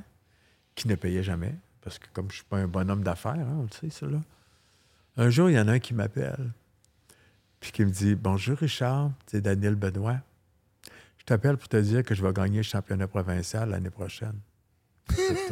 [0.74, 3.64] qui ne payait jamais, parce que comme je suis pas un bonhomme d'affaires, hein, on
[3.64, 4.20] le sait, ça, là.
[5.18, 6.52] Un jour, il y en a un qui m'appelle,
[7.60, 10.20] puis qui me dit Bonjour Richard, c'est Daniel Benoît.
[11.18, 14.40] Je t'appelle pour te dire que je vais gagner le championnat provincial l'année prochaine.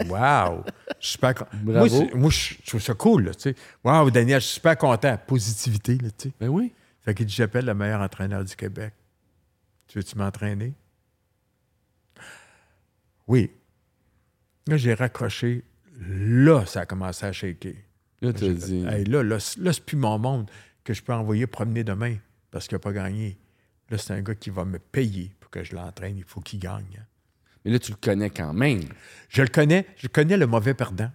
[0.09, 0.63] wow!
[0.99, 1.33] Je suis Moi,
[1.63, 2.09] Bravo.
[2.15, 3.55] moi, je je trouve ça cool, là, tu sais.
[3.83, 5.17] Wow, Daniel, je suis super content.
[5.25, 6.33] Positivité, là, tu sais.
[6.39, 6.73] Ben oui.
[7.03, 8.93] Fait qu'il dit J'appelle le meilleur entraîneur du Québec.
[9.87, 10.73] Tu veux-tu m'entraîner?
[13.27, 13.51] Oui.
[14.67, 15.63] Là, j'ai raccroché.
[16.07, 17.73] Là, ça a commencé à shaker.
[18.21, 18.85] Là, tu dit.
[18.87, 20.49] Hey, là, là, c'est plus mon monde
[20.83, 22.15] que je peux envoyer promener demain
[22.51, 23.37] parce qu'il n'a pas gagné.
[23.89, 26.17] Là, c'est un gars qui va me payer pour que je l'entraîne.
[26.17, 26.85] Il faut qu'il gagne.
[26.99, 27.05] hein.
[27.65, 28.81] Mais là, tu le connais quand même.
[29.29, 29.85] Je le connais.
[29.97, 31.11] Je connais le mauvais perdant.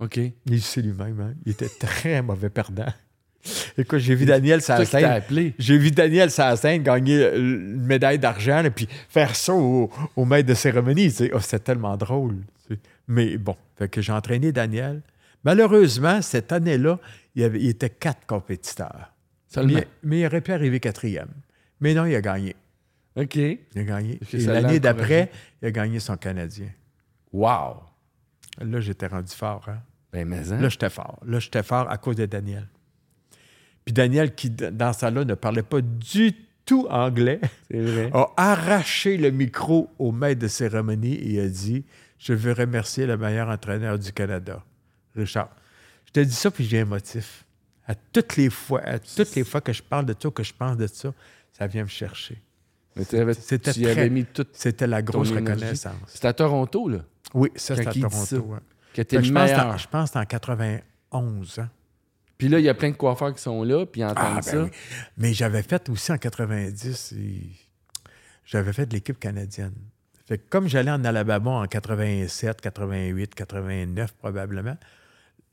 [0.00, 0.20] OK.
[0.46, 1.20] Il sait lui-même.
[1.20, 1.34] hein.
[1.46, 2.92] Il était très mauvais perdant.
[3.76, 5.20] Écoute, j'ai vu Daniel Sassin.
[5.58, 10.48] J'ai vu Daniel Sassin gagner une médaille d'argent et puis faire ça au, au maître
[10.48, 11.08] de cérémonie.
[11.10, 11.30] tu sais.
[11.34, 12.36] Oh, C'était tellement drôle.
[12.66, 12.80] tu sais.
[13.08, 15.02] Mais bon, fait que j'ai entraîné Daniel.
[15.44, 16.98] Malheureusement, cette année-là,
[17.34, 19.12] il, y avait, il était quatre compétiteurs.
[19.48, 19.74] Seulement?
[19.74, 21.28] Mais, mais il aurait pu arriver quatrième.
[21.80, 22.56] Mais non, il a gagné.
[23.16, 23.36] OK.
[23.36, 24.18] Il a gagné.
[24.32, 26.68] Et l'année d'après, il a gagné son Canadien.
[27.32, 27.82] Wow.
[28.60, 29.66] Là, j'étais rendu fort.
[29.68, 29.78] Hein?
[30.12, 30.60] Ben, mais hein?
[30.60, 31.18] Là, j'étais fort.
[31.26, 32.68] Là, j'étais fort à cause de Daniel.
[33.84, 36.32] Puis Daniel, qui, dans ça là ne parlait pas du
[36.64, 38.10] tout anglais, vrai.
[38.12, 41.84] a arraché le micro au maître de cérémonie et a dit
[42.18, 44.62] Je veux remercier le meilleur entraîneur du Canada,
[45.14, 45.50] Richard.
[46.06, 47.44] Je te dis ça, puis j'ai un motif.
[47.86, 50.54] À toutes les fois, à toutes les fois que je parle de ça, que je
[50.54, 51.12] pense de ça,
[51.52, 52.40] ça vient me chercher.
[52.96, 53.04] Mais
[53.34, 54.24] C'était tu y avais mis.
[54.52, 55.92] C'était la grosse reconnaissance.
[56.06, 56.98] C'est à Toronto, là,
[57.34, 58.36] Oui, ça, c'est Quand à Toronto.
[58.36, 59.04] ouais.
[59.04, 61.58] que je, pense en, je pense que c'est en 91.
[61.58, 61.68] Hein?
[62.44, 64.34] Puis là, il y a plein de coiffeurs qui sont là, puis ils entendent Ah,
[64.34, 64.62] ben ça.
[64.64, 64.70] oui.
[65.16, 67.40] Mais j'avais fait aussi en 90, et
[68.44, 69.72] j'avais fait de l'équipe canadienne.
[70.26, 74.76] Fait que comme j'allais en Alabama en 87, 88, 89 probablement,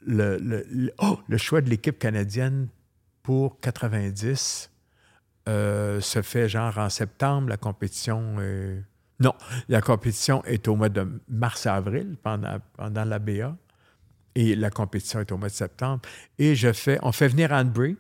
[0.06, 2.68] le, le- le- oh, le choix de l'équipe canadienne
[3.24, 4.70] pour 90
[5.48, 7.48] euh, se fait genre en septembre.
[7.48, 8.36] La compétition.
[8.40, 8.82] euh,
[9.22, 9.34] non,
[9.70, 13.56] la compétition est au mois de mars-avril pendant, pendant la BA.
[14.36, 16.02] Et la compétition est au mois de septembre.
[16.40, 17.98] Et je fais, on fait venir Anne Bray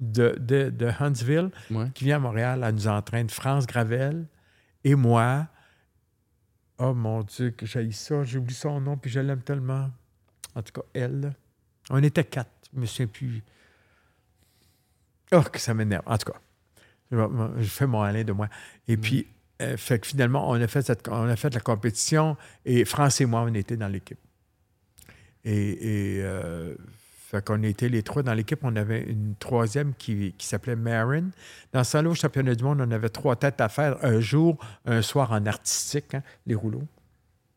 [0.00, 1.90] de, de, de Huntsville Ouais.
[1.94, 2.62] qui vient à Montréal.
[2.64, 4.26] Elle nous entraîne France Gravel
[4.84, 5.48] et moi.
[6.78, 8.22] Oh mon Dieu, que j'ai ça.
[8.22, 9.90] J'oublie son nom, puis je l'aime tellement.
[10.54, 11.34] En tout cas, elle.
[11.90, 12.50] On était quatre.
[12.72, 13.42] Je me souviens plus.
[15.32, 16.02] Oh, que ça m'énerve.
[16.06, 16.38] En tout cas,
[17.10, 18.48] je fais mon Alain de moi.
[18.86, 19.26] Et puis,
[19.60, 23.20] euh, fait que finalement, on a, fait cette- on a fait la compétition et France
[23.20, 24.18] et moi, on était dans l'équipe.
[25.44, 26.74] Et, et euh,
[27.30, 28.60] fait qu'on était les trois dans l'équipe.
[28.62, 31.28] On avait une troisième qui, qui s'appelait Marin.
[31.72, 34.58] Dans ce temps-là, au championnat du monde, on avait trois têtes à faire un jour,
[34.86, 36.84] un soir en artistique, hein, les rouleaux.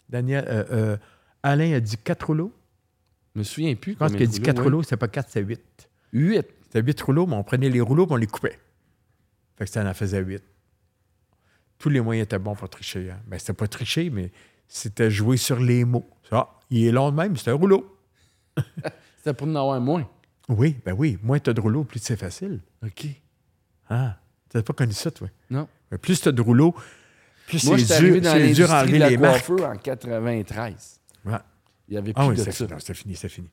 [0.09, 0.97] Daniel, euh, euh,
[1.41, 2.53] Alain a dit quatre rouleaux.
[3.34, 3.93] Je me souviens plus.
[3.93, 5.89] Je pense qu'il a dit quatre rouleaux, c'était pas quatre, c'était huit.
[6.11, 6.45] Huit?
[6.63, 8.59] C'était huit rouleaux, mais on prenait les rouleaux et on les coupait.
[9.57, 10.43] Fait que ça en faisait huit.
[11.77, 13.09] Tous les moyens étaient bons pour tricher.
[13.09, 13.19] Hein.
[13.25, 14.32] Ben, c'était pas tricher, mais
[14.74, 16.09] c'était jouer sur les mots.
[16.30, 17.97] Ça, il est long de même, c'est un rouleau.
[19.17, 20.09] C'était pour en avoir moins.
[20.49, 21.17] Oui, ben oui.
[21.22, 22.59] Moins tu as de rouleaux, plus c'est facile.
[22.84, 23.05] OK.
[23.89, 24.17] Ah,
[24.49, 25.28] tu n'as pas connu ça, toi?
[25.49, 25.67] Non.
[25.91, 26.74] Mais plus tu as de rouleaux,
[27.47, 29.49] plus Moi, c'est dur, dans c'est dur à enlever les marques.
[29.49, 30.99] en 93.
[31.26, 31.34] Ouais.
[31.88, 32.65] Il n'y avait plus Ah oui, de c'est ça.
[32.67, 33.49] fini, c'est fini, c'est fini.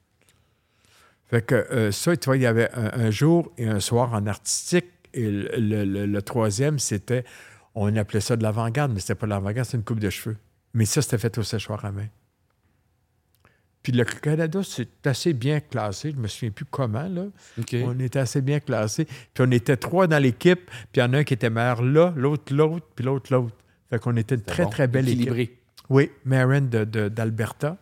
[1.27, 4.15] Fait que euh, ça, tu vois, il y avait un, un jour et un soir
[4.15, 4.87] en artistique.
[5.13, 7.25] Et le, le- le- le troisième, c'était,
[7.75, 10.37] on appelait ça de l'avant-garde, mais c'était pas de l'avant-garde, c'était une coupe de cheveux.
[10.75, 12.07] Mais ça, c'était fait au séchoir à main.
[13.83, 16.11] Puis le Canada, c'est assez bien classé.
[16.13, 17.27] Je me souviens plus comment, là.
[17.85, 19.05] On était assez bien classés.
[19.07, 21.83] Puis on était trois dans l'équipe, puis il y en a un qui était meilleur
[21.83, 23.55] là, l'autre l'autre, puis l'autre l'autre.
[23.89, 24.71] Fait qu'on était une très, bon.
[24.71, 25.21] très belle équipe.
[25.29, 25.59] Équilibré.
[25.89, 27.79] Oui, Marin de- de- d'Alberta.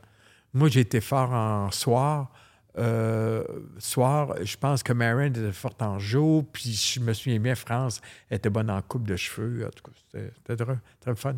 [0.54, 2.30] Moi, j'ai été fort en soir.
[2.78, 3.42] Euh,
[3.78, 8.00] soir, je pense que Marin était forte en jour, puis je me souviens bien, France
[8.30, 9.66] était bonne en coupe de cheveux.
[9.66, 11.34] En tout cas, c'était- c'était très, très fun.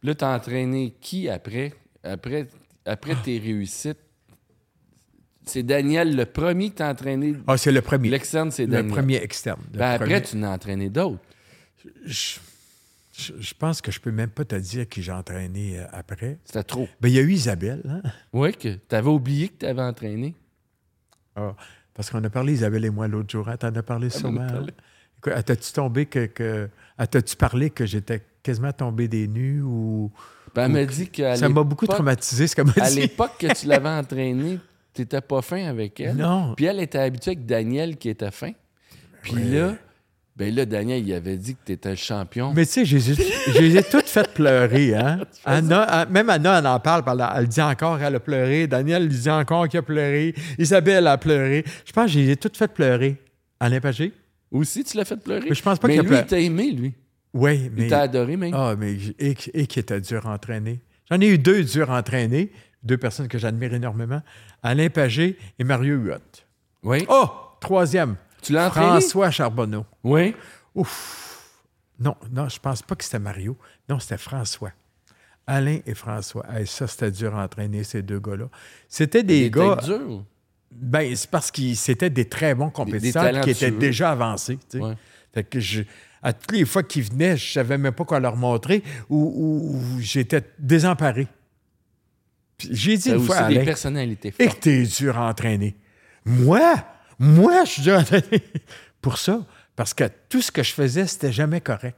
[0.00, 1.72] Puis là, tu as entraîné qui après?
[2.02, 2.48] Après,
[2.84, 3.98] après tes réussites?
[5.44, 7.34] C'est Daniel le premier que tu as entraîné?
[7.46, 8.08] Ah, c'est le premier.
[8.10, 8.92] L'externe, c'est Le Daniel.
[8.92, 9.60] premier externe.
[9.72, 10.22] Le Ben, après, premier.
[10.22, 11.20] tu en as entraîné d'autres.
[12.04, 12.38] Je,
[13.12, 16.38] je- je pense que je peux même pas te dire qui j'ai entraîné euh, après.
[16.44, 16.88] C'était trop.
[17.00, 18.02] Ben, il y a eu Isabelle, hein?
[18.32, 20.34] Oui, que tu avais oublié que tu avais entraîné.
[21.36, 21.54] Ah,
[21.94, 23.48] parce qu'on a parlé, Isabelle et moi, l'autre jour.
[23.48, 23.56] Hein?
[23.56, 24.40] T'en as parlé Ah, sûrement.
[24.40, 24.66] a hein?
[25.26, 26.26] ah, t'as-tu tombé que.
[26.26, 26.68] que
[26.98, 30.10] ah, t'as-tu parlé que j'étais quasiment tombé des nues ou.
[30.54, 33.32] Ben, elle ou que- dit qu'à Ça m'a beaucoup traumatisé, ce qu'elle m'a À l'époque
[33.38, 34.58] que tu l'avais entraîné,
[34.94, 36.16] tu n'étais pas fin avec elle.
[36.16, 36.54] Non.
[36.56, 38.52] Puis elle était habituée avec Daniel qui était fin.
[39.22, 39.74] Puis là,
[40.36, 42.52] ben là, Daniel, il avait dit que tu étais le champion.
[42.54, 42.96] Mais tu sais, je
[43.60, 44.94] les ai- toutes faites pleurer.
[44.94, 45.20] Hein?
[45.44, 47.02] Anna, même Anna, elle en parle.
[47.04, 47.34] par là.
[47.36, 48.66] Elle dit encore qu'elle a pleuré.
[48.66, 50.34] Daniel lui dit encore qu'il a pleuré.
[50.58, 51.64] Isabelle a pleuré.
[51.84, 53.16] Je pense que je les ai toutes faites pleurer.
[53.60, 54.12] Alain Pagé?
[54.50, 55.46] Aussi, tu l'as fait pleurer?
[55.48, 56.22] Mais je pense pas Mais qu'il a lui, pleuré.
[56.24, 56.94] il t'a aimé, lui.
[57.36, 57.84] Oui, mais.
[57.84, 58.36] Il t'a adoré.
[58.52, 60.80] Ah, mais et, et qui était dur à entraîner.
[61.10, 62.50] J'en ai eu deux durs à entraîner,
[62.82, 64.22] deux personnes que j'admire énormément,
[64.62, 66.16] Alain Pagé et Mario Huot.
[66.82, 67.04] Oui.
[67.08, 67.28] Oh,
[67.60, 68.86] troisième, Tu l'as entraîné?
[68.88, 69.84] François Charbonneau.
[70.02, 70.34] Oui.
[70.74, 71.52] Ouf.
[71.98, 73.56] Non, non, je pense pas que c'était Mario.
[73.88, 74.72] Non, c'était François.
[75.46, 76.44] Alain et François.
[76.52, 78.48] Hey, ça, c'était dur à entraîner, ces deux gars-là.
[78.88, 79.76] C'était des Il gars.
[79.78, 80.24] était dur.
[80.72, 84.58] Ben, c'est parce qu'ils c'était des très bons compétiteurs qui étaient déjà avancés.
[84.68, 84.84] tu sais.
[84.84, 84.94] Ouais.
[85.32, 85.82] Fait que je,
[86.26, 90.42] à toutes les fois qu'ils venaient, je savais même pas quoi leur montrer ou, j'étais
[90.58, 91.28] désemparé.
[92.58, 94.60] J'ai dit une fois à des personnalités et que fortes.
[94.60, 95.76] t'es dur à entraîner.
[96.24, 96.74] Moi,
[97.20, 98.42] moi, je suis dur à entraîner.
[99.00, 99.46] Pour ça,
[99.76, 101.96] parce que tout ce que je faisais, c'était jamais correct.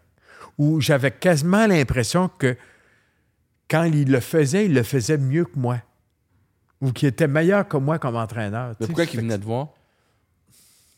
[0.58, 2.54] Ou j'avais quasiment l'impression que
[3.70, 5.80] quand il le faisait, il le faisait mieux que moi.
[6.82, 8.74] Ou qu'il était meilleur que moi comme entraîneur.
[8.78, 9.68] Mais pourquoi que- venait te voir?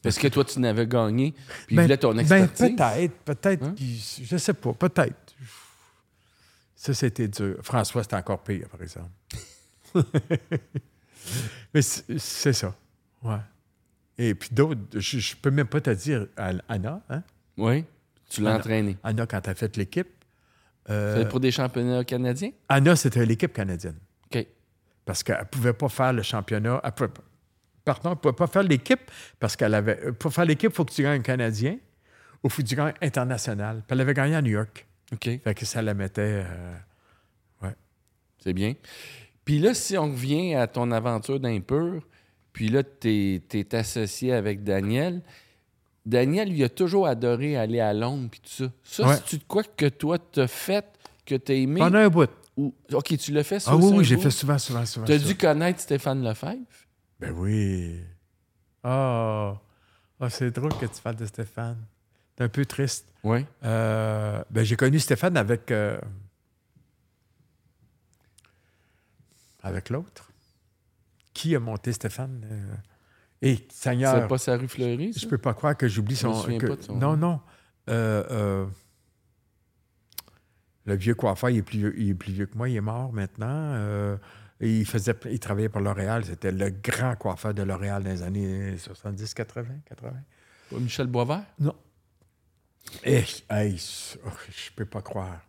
[0.03, 2.77] Parce que toi, tu n'avais gagné, puis il Ben, voulait ton ben, expertise.
[2.77, 3.63] peut-être, peut-être.
[3.65, 3.75] Hein?
[3.79, 5.35] Je sais pas, peut-être.
[6.75, 7.57] Ça, c'était dur.
[7.63, 9.11] François, c'était encore pire, par exemple.
[11.75, 12.75] Mais c'est ça.
[13.23, 13.37] Ouais.
[14.19, 16.27] Et puis d'autres, je, je peux même pas te dire,
[16.69, 17.23] Anna, hein?
[17.57, 17.85] Oui.
[18.29, 18.59] Tu l'as Anna.
[18.59, 18.97] entraîné.
[19.03, 20.09] Anna, quand elle a fait l'équipe,
[20.89, 22.51] euh, C'était pour des championnats canadiens?
[22.69, 23.97] Anna, c'était l'équipe canadienne.
[24.33, 24.47] OK.
[25.05, 26.81] Parce qu'elle ne pouvait pas faire le championnat.
[26.83, 27.23] Elle pouvait pas.
[27.85, 29.01] Pardon, elle ne pouvait pas faire l'équipe
[29.39, 30.13] parce qu'elle avait.
[30.13, 31.79] Pour faire l'équipe, il faut que tu gagnes un Canadien
[32.43, 33.77] ou il faut que tu gagnes international.
[33.87, 34.87] Puis elle avait gagné à New York.
[35.13, 35.25] OK.
[35.43, 36.45] Fait que ça la mettait.
[36.45, 37.71] euh,
[38.43, 38.75] C'est bien.
[39.45, 42.03] Puis là, si on revient à ton aventure d'impur,
[42.53, 45.23] puis là, tu es, associé avec Daniel.
[46.07, 48.73] Daniel, lui, a toujours adoré aller à Londres, puis tout ça.
[48.83, 49.17] Ça, Ouais.
[49.17, 50.85] c'est-tu de quoi que toi, t'as fait,
[51.27, 51.79] que t'as aimé?
[51.81, 52.31] Pendant un bout.
[52.57, 52.75] Ou...
[52.93, 55.07] OK, tu l'as fait, ça Ah oui, oui, j'ai fait souvent, souvent, souvent.
[55.07, 56.57] T'as dû connaître Stéphane Lefebvre?
[57.21, 58.01] Ben oui.
[58.83, 59.61] Ah,
[60.19, 61.79] Ah, c'est drôle que tu parles de Stéphane.
[62.37, 63.13] C'est un peu triste.
[63.23, 63.45] Oui.
[63.65, 65.71] Euh, ben, j'ai connu Stéphane avec.
[65.71, 65.99] euh,
[69.63, 70.31] avec l'autre.
[71.35, 72.43] Qui a monté Stéphane?
[72.51, 72.75] Euh,
[73.43, 75.21] Hé, Seigneur, C'est pas sa rue Fleury, ça?
[75.23, 76.35] je peux pas croire que j'oublie son.
[76.35, 77.41] son non, non.
[77.89, 78.67] Euh,
[80.85, 82.81] le vieux coiffeur, il est, plus vieux, il est plus vieux que moi, il est
[82.83, 84.19] mort maintenant.
[84.61, 86.25] Il, faisait, il travaillait pour L'Oréal.
[86.25, 90.13] C'était le grand coiffeur de L'Oréal dans les années 70, 80, 80.
[90.71, 91.45] Pas Michel Boisvert?
[93.05, 93.81] Eh, hey,
[94.25, 95.41] oh, je peux pas croire.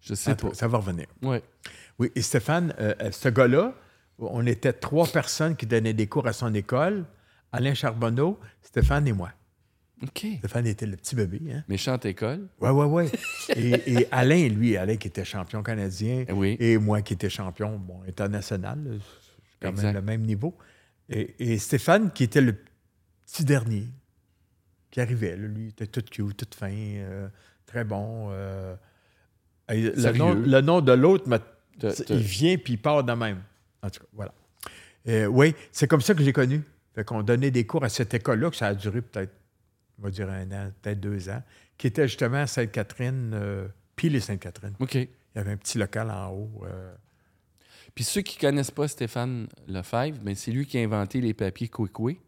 [0.00, 0.54] Je sais pas.
[0.54, 1.06] Ça va revenir.
[1.22, 1.42] Ouais.
[1.98, 3.74] Oui, et Stéphane, euh, euh, ce gars-là,
[4.18, 7.04] on était trois personnes qui donnaient des cours à son école.
[7.52, 9.30] Alain Charbonneau, Stéphane et moi.
[10.02, 10.26] OK.
[10.38, 11.64] Stéphane était le petit bébé, hein?
[11.68, 12.46] Méchante école.
[12.60, 13.10] Ouais, ouais, ouais.
[13.56, 16.56] et, et Alain, lui, Alain qui était champion canadien, Eh Oui.
[16.60, 19.00] et moi qui étais champion bon, international,
[19.60, 19.84] quand Exact.
[19.86, 20.56] même le même niveau.
[21.08, 22.54] Et, et Stéphane, qui était le
[23.26, 23.86] petit dernier,
[24.90, 27.28] qui arrivait, là, lui, était tout cute, tout fin, euh,
[27.66, 28.28] très bon.
[28.30, 28.76] euh,
[29.68, 31.24] le, nom, le nom de l'autre,
[32.08, 33.42] il vient puis il part de même.
[33.82, 34.32] En tout cas, voilà.
[35.08, 36.62] Euh, oui, c'est comme ça que j'ai connu.
[36.94, 39.32] Fait qu'on donnait des cours à cette école-là, que ça a duré peut-être,
[39.98, 41.42] on va dire un an, peut-être deux ans,
[41.76, 44.74] qui était justement à Sainte-Catherine, euh, puis les Sainte-Catherine.
[44.78, 44.94] OK.
[44.94, 46.50] Il y avait un petit local en haut.
[46.64, 46.92] euh,
[47.94, 51.68] Puis ceux qui connaissent pas Stéphane Lefebvre, ben c'est lui qui a inventé les papiers
[51.68, 52.18] Quickway,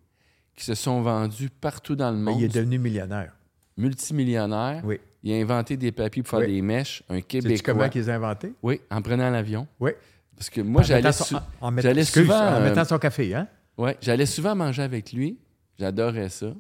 [0.54, 2.40] qui se sont vendus partout dans le mais monde.
[2.40, 3.32] il est devenu millionnaire.
[3.76, 4.82] Multimillionnaire.
[4.84, 5.00] Oui.
[5.22, 6.54] Il a inventé des papiers pour faire Oui.
[6.54, 7.02] des mèches.
[7.08, 7.74] Un Québécois.
[7.74, 8.54] comment ils les ont inventés?
[8.62, 9.66] Oui, en prenant l'avion.
[9.78, 9.90] Oui.
[10.36, 13.46] Parce que moi, j'allais souvent, en euh, mettant son café, hein?
[13.76, 15.38] ouais, j'allais souvent manger avec lui.
[15.78, 16.52] J'adorais ça.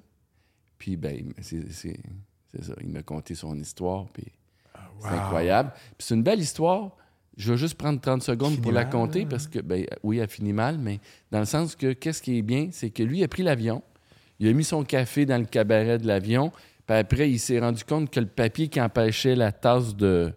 [0.80, 2.00] Puis, ben, c'est c'est-
[2.52, 2.72] c'est ça.
[2.80, 4.06] Il m'a conté son histoire.
[4.12, 4.24] Puis
[5.00, 5.14] c'est Wow.
[5.14, 5.70] incroyable.
[5.96, 6.96] Puis c'est une belle histoire.
[7.36, 9.26] Je vais juste prendre 30 secondes pour la mal, compter hein?
[9.30, 10.98] parce que, ben, oui, elle finit mal, mais
[11.30, 13.82] dans le sens que qu'est-ce qui est bien, c'est que lui a pris l'avion,
[14.40, 16.50] il a mis son café dans le cabaret de l'avion,
[16.86, 20.32] puis après, il s'est rendu compte que le papier qui empêchait la tasse de,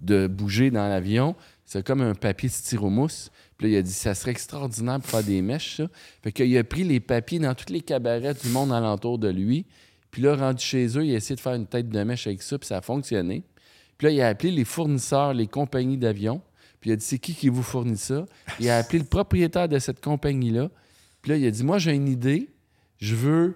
[0.00, 3.30] de bouger dans l'avion, c'est comme un papier de styromousse.
[3.62, 5.88] Puis là, il a dit, ça serait extraordinaire pour faire des mèches, ça.
[6.20, 9.66] Fait qu'il a pris les papiers dans tous les cabarets du monde alentour de lui.
[10.10, 12.42] Puis là, rendu chez eux, il a essayé de faire une tête de mèche avec
[12.42, 13.44] ça, puis ça a fonctionné.
[13.98, 16.42] Puis là, il a appelé les fournisseurs, les compagnies d'avions.
[16.80, 18.26] Puis il a dit, c'est qui qui vous fournit ça?
[18.58, 20.68] Il a appelé le propriétaire de cette compagnie-là.
[21.20, 22.48] Puis là, il a dit, moi, j'ai une idée.
[22.98, 23.54] Je veux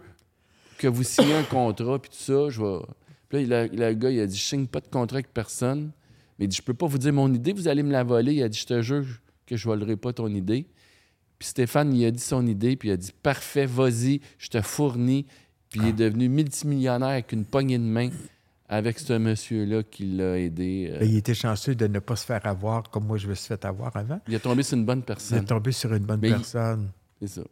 [0.78, 2.48] que vous signiez un contrat, puis tout ça.
[2.48, 2.78] Je vais...
[3.28, 5.90] Puis là, le gars, il a dit, je signe pas de contrat avec personne.
[6.38, 8.34] Mais il dit, je peux pas vous dire mon idée, vous allez me la voler.
[8.34, 9.04] Il a dit, je te jure
[9.46, 10.66] que je volerai pas ton idée.
[11.38, 14.60] Puis Stéphane, il a dit son idée, puis il a dit, parfait, vas-y, je te
[14.60, 15.26] fournis.
[15.70, 18.08] Puis il est devenu multimillionnaire avec une poignée de main
[18.68, 20.90] avec ce monsieur-là qui l'a aidé.
[20.92, 23.34] euh, Ben, il était chanceux de ne pas se faire avoir comme moi je me
[23.34, 24.20] suis fait avoir avant.
[24.26, 25.44] il est tombé sur une bonne Il est personne.
[25.44, 26.90] tombé sur une bonne Mais il- personne.
[27.20, 27.42] C'est ça.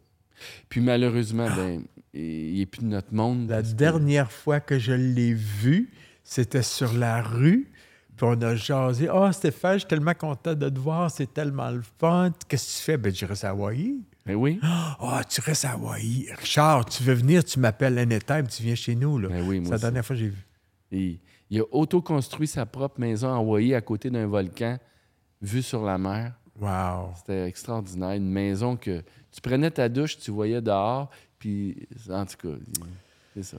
[0.67, 1.83] Puis malheureusement, ben,
[2.13, 3.49] il n'est plus de notre monde.
[3.49, 5.89] La que- dernière fois que je l'ai vu,
[6.23, 7.71] c'était sur la rue.
[8.15, 9.09] Puis on a jasé.
[9.11, 11.11] Ah, Stéphane, je suis tellement content de te voir.
[11.11, 12.31] C'est tellement le fun.
[12.47, 12.97] Qu'est-ce que tu fais?
[12.97, 13.95] Ben, je reste à Hawaï.
[14.25, 14.59] Ben oui.
[14.63, 16.27] Ah, tu restes à Hawaï.
[16.37, 19.19] Richard, tu veux venir, tu m'appelles anytime, tu viens chez nous.
[19.19, 19.29] Là.
[19.29, 20.45] Ben oui, moi C'est la dernière fois que j'ai vu.
[20.91, 21.19] Et
[21.49, 24.79] il a auto-construit sa propre maison en Hawaï à côté d'un volcan,
[25.41, 26.33] vue sur la mer.
[26.59, 27.11] Wow.
[27.17, 28.13] C'était extraordinaire.
[28.13, 32.55] Une maison que tu prenais ta douche, tu voyais dehors, puis en tout cas,
[33.35, 33.57] c'est ça.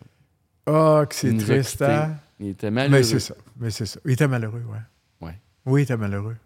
[0.66, 2.16] Ah, que c'est triste, hein?
[2.40, 3.34] Il était malheureux, Mais c'est ça.
[3.58, 4.00] Mais c'est ça.
[4.04, 5.26] Il était malheureux, ouais.
[5.26, 5.38] Ouais.
[5.64, 6.36] Oui, il était malheureux.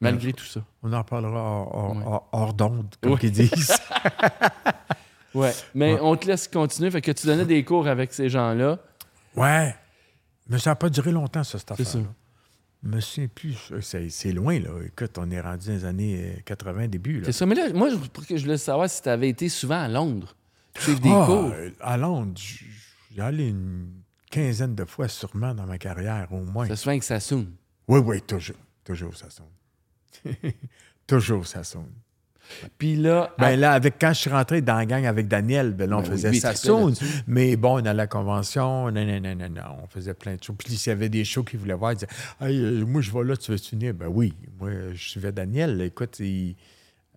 [0.00, 0.60] malgré tout ça.
[0.82, 2.02] On en reparlera hors, hors- Ouais.
[2.06, 3.18] hors- hors d'onde, comme Ouais.
[3.18, 3.72] qu'ils disent.
[5.34, 5.52] Ouais.
[5.74, 6.00] Mais Ouais.
[6.02, 6.90] on te laisse continuer.
[6.90, 8.78] Fait que tu donnais des cours avec ces gens-là.
[9.36, 9.74] ouais.
[10.48, 11.86] Mais ça n'a pas duré longtemps, ça, cette C'est affaire.
[11.86, 11.98] ça.
[12.84, 13.72] Je me souviens plus.
[13.80, 14.70] C'est loin, là.
[14.86, 17.18] Écoute, on est rendu dans les années euh, 80, début.
[17.18, 17.24] Là.
[17.26, 17.44] C'est ça.
[17.46, 19.88] Mais là, moi, je- pour que je voulais savoir si tu avais été souvent à
[19.88, 20.36] Londres.
[20.78, 21.50] Suivre des Ah, cours.
[21.52, 22.64] euh, À Londres, j-
[23.16, 23.88] j'y allé une
[24.30, 26.68] quinzaine de fois sûrement dans ma carrière, au moins.
[26.68, 27.46] Ça se fait avec Sassoon.
[27.88, 28.56] Oui, oui, toujours.
[28.84, 29.46] Toujours, ça sonne.
[31.06, 31.90] toujours, ça sonne.
[32.78, 35.90] Puis là, Ben là, avec, quand je suis rentré dans la gang avec Daniel, ben
[35.90, 36.90] là, on Ben oui, faisait ça sonne.
[36.90, 37.04] là-dessus.
[37.26, 40.54] Mais bon, dans la convention, non, non, non, non, non, on faisait plein de choses.
[40.56, 42.08] Puis s'il y avait des shows qu'il voulait voir, il disait
[42.40, 43.94] Hey, euh, moi, je vais là, tu veux venir?
[43.94, 45.80] Ben oui, moi, je suivais Daniel.
[45.80, 46.54] Écoute, il,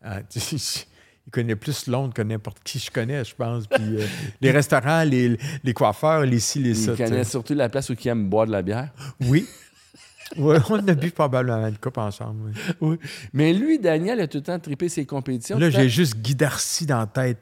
[0.02, 0.22] ah,
[1.30, 3.68] il connaît plus Londres que n'importe qui je connais, je pense.
[3.68, 4.06] Puis euh,
[4.42, 6.94] les restaurants, les, les coiffeurs, les ci, les ça.
[6.94, 8.90] Il connaît surtout la place où il aime boire de la bière.
[9.22, 9.46] Oui.
[10.38, 12.54] Oui, on a bu probablement une coupe ensemble.
[12.82, 13.00] Oui.
[13.34, 15.58] Mais lui, Daniel, a tout le temps trippé ses compétitions.
[15.58, 17.40] Là, j'ai juste Guy Darcy dans la tête.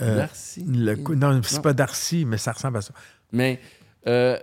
[0.00, 0.64] Euh, Darcy?
[0.66, 2.94] le non, c'est pas Darcy, mais ça ressemble à ça.
[3.30, 3.60] Mais
[4.06, 4.38] euh,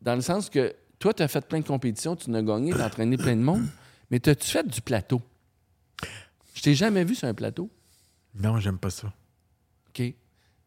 [0.00, 2.72] dans le sens que toi, tu as fait plein de compétitions, tu en as gagné,
[2.72, 3.66] tu as entraîné plein de monde,
[4.10, 5.20] mais as-tu fait du plateau?
[6.58, 7.70] Je t'ai jamais vu sur un plateau.
[8.34, 9.12] Non, j'aime pas ça.
[9.90, 10.02] OK.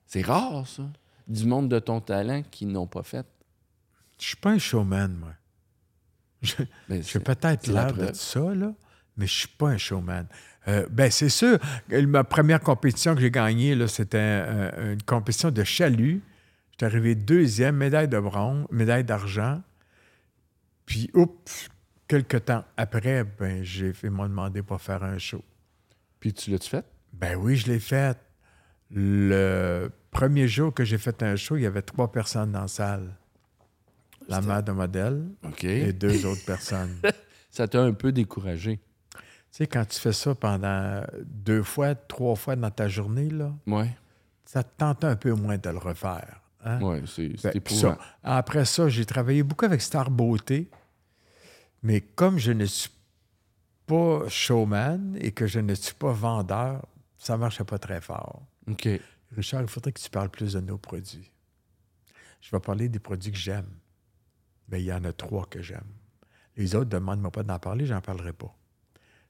[0.05, 0.83] C'est rare, ça.
[1.27, 3.27] Du monde de ton talent qui n'ont pas fait.
[4.17, 5.33] Je suis pas un showman, moi.
[6.41, 6.53] Je,
[6.87, 8.73] Ben, J'ai peut-être la l'air de ça, là,
[9.17, 10.27] mais je suis pas un showman.
[10.69, 11.59] Euh, ben, c'est sûr.
[11.89, 16.21] que Ma première compétition que j'ai gagnée, là, c'était euh, une compétition de chalut.
[16.71, 19.61] J'étais arrivé deuxième, médaille de bronze, médaille d'argent.
[20.85, 21.69] Puis, oups,
[22.07, 25.43] quelques temps après, ben, j'ai fait m'ont demandé pour faire un show.
[26.21, 26.85] Puis tu l'as-tu fait?
[27.11, 28.17] Ben oui, je l'ai fait.
[28.89, 32.67] Le premier jour que j'ai fait un show, il y avait trois personnes dans la
[32.67, 33.13] salle.
[34.27, 35.25] La mère de modèle
[35.63, 37.01] et deux autres personnes.
[37.49, 38.79] Ça t'a un peu découragé?
[39.13, 39.19] Tu
[39.49, 43.51] sais, quand tu fais ça pendant deux fois, trois fois dans ta journée, là,
[44.45, 46.39] ça te tente un peu moins de le refaire.
[46.63, 46.79] hein?
[46.81, 50.69] Oui, c'est Ben, ça, après ça, j'ai travaillé beaucoup avec Star Beauté,
[51.83, 52.91] mais comme je ne suis
[53.91, 56.85] pas showman et que je ne suis pas vendeur,
[57.17, 58.41] ça ne marchait pas très fort.
[58.69, 58.87] OK.
[59.35, 61.29] Richard, il faudrait que tu parles plus de nos produits.
[62.41, 63.69] Je vais parler des produits que j'aime.
[64.69, 65.91] Mais il y en a trois que j'aime.
[66.55, 68.53] Les autres, demande-moi pas d'en parler, j'en parlerai pas.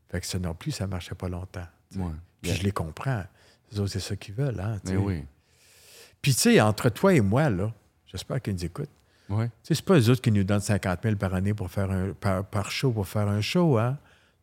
[0.09, 1.67] Fait que ça non plus, ça ne marchait pas longtemps.
[1.95, 2.11] Ouais.
[2.41, 3.23] Puis je les comprends.
[3.71, 4.59] Les autres, c'est ça qu'ils veulent.
[4.59, 5.25] Hein, Mais oui.
[6.21, 7.73] Puis, tu sais, entre toi et moi, là,
[8.05, 8.89] j'espère qu'ils nous écoutent.
[9.27, 11.89] Tu sais, c'est pas eux autres qui nous donnent 50 000 par année pour faire
[11.89, 13.97] un, par, par show pour faire un show, hein?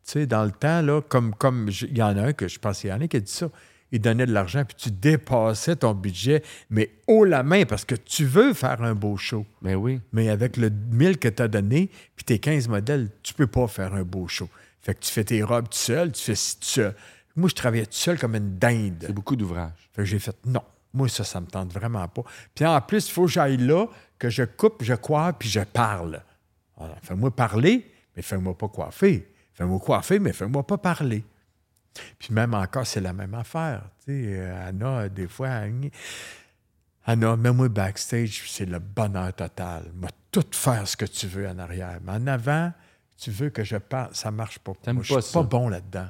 [0.09, 2.59] Tu sais, dans le temps, là, comme comme il y en a un que je
[2.59, 3.51] pense qu'il y en a qui a dit ça.
[3.93, 7.95] Il donnait de l'argent, puis tu dépassais ton budget, mais haut la main, parce que
[7.95, 9.45] tu veux faire un beau show.
[9.61, 10.01] Ben oui.
[10.13, 13.67] Mais avec le 1000 que tu as donné, puis tes 15 modèles, tu peux pas
[13.67, 14.49] faire un beau show.
[14.81, 16.95] Fait que tu fais tes robes tout seul, tu fais tout seul.
[17.37, 19.05] Moi, je travaillais tout seul comme une dinde.
[19.07, 19.91] C'est beaucoup d'ouvrages.
[19.93, 20.63] Fait que j'ai fait non.
[20.95, 22.23] Moi, ça, ça me tente vraiment pas.
[22.55, 23.87] Puis en plus, il faut que j'aille là,
[24.19, 26.23] que je coupe, je coiffe, puis je parle.
[26.79, 29.29] Alors, fais-moi parler, mais fais-moi pas coiffer.
[29.59, 31.25] Fais-moi coiffer, mais fais-moi pas parler.
[32.17, 33.83] Puis même encore, c'est la même affaire.
[34.05, 35.91] Tu sais, euh, Anna, des fois, elle-
[37.05, 39.91] Anna, mets-moi backstage, c'est le bonheur total.
[39.97, 41.99] Moi, tout faire ce que tu veux en arrière.
[42.05, 42.73] Mais en avant,
[43.17, 44.75] tu veux que je parle, ça marche pas.
[44.93, 45.43] Moi, je suis pas ça.
[45.43, 46.07] bon là-dedans.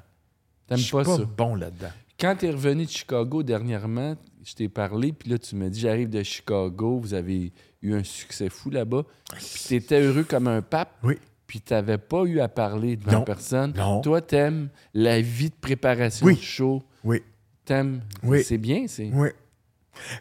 [0.71, 1.17] Je suis pas, ça?
[1.25, 1.93] bon là-dedans.
[2.21, 4.15] Quand tu es revenu de Chicago dernièrement,
[4.45, 7.51] je t'ai parlé, puis là, tu me dis j'arrive de Chicago, vous avez
[7.81, 9.05] eu un succès fou là-bas.
[9.37, 11.17] Puis tu étais heureux comme un pape, Oui.
[11.49, 13.25] Puis tu n'avais pas eu à parler devant Non.
[13.25, 13.73] personne.
[13.77, 14.01] Non.
[14.03, 16.37] Toi, t'aimes la vie de préparation Oui.
[16.37, 16.83] de show.
[17.03, 17.23] Oui.
[17.65, 18.03] T'aimes.
[18.23, 18.45] Oui.
[18.45, 19.11] C'est bien, c'est.
[19.13, 19.31] Oui.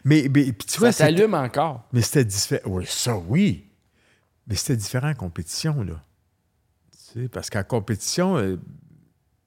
[0.04, 1.86] Mais, mais puis tu vois, ça t'allume encore.
[1.92, 2.68] mais c'était différent.
[2.70, 3.66] Oui, ça, oui.
[4.48, 6.02] Mais c'était différent en compétition, là.
[6.90, 8.56] Tu sais, parce qu'en compétition, euh,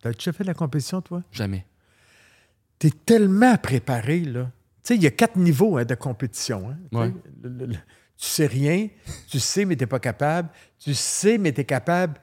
[0.02, 1.22] t'as déjà fait de la compétition, toi?
[1.32, 1.66] Jamais.
[2.80, 4.52] T'es tellement préparé, là.
[4.84, 6.70] Tu sais, il y a quatre niveaux hein, de compétition.
[6.70, 6.78] hein.
[6.92, 7.14] Tu sais, Ouais.
[7.44, 7.76] le- le- le-
[8.22, 8.88] tu sais rien,
[9.28, 10.50] tu sais, mais t'es pas capable.
[10.78, 12.20] Tu sais, mais t'es capable.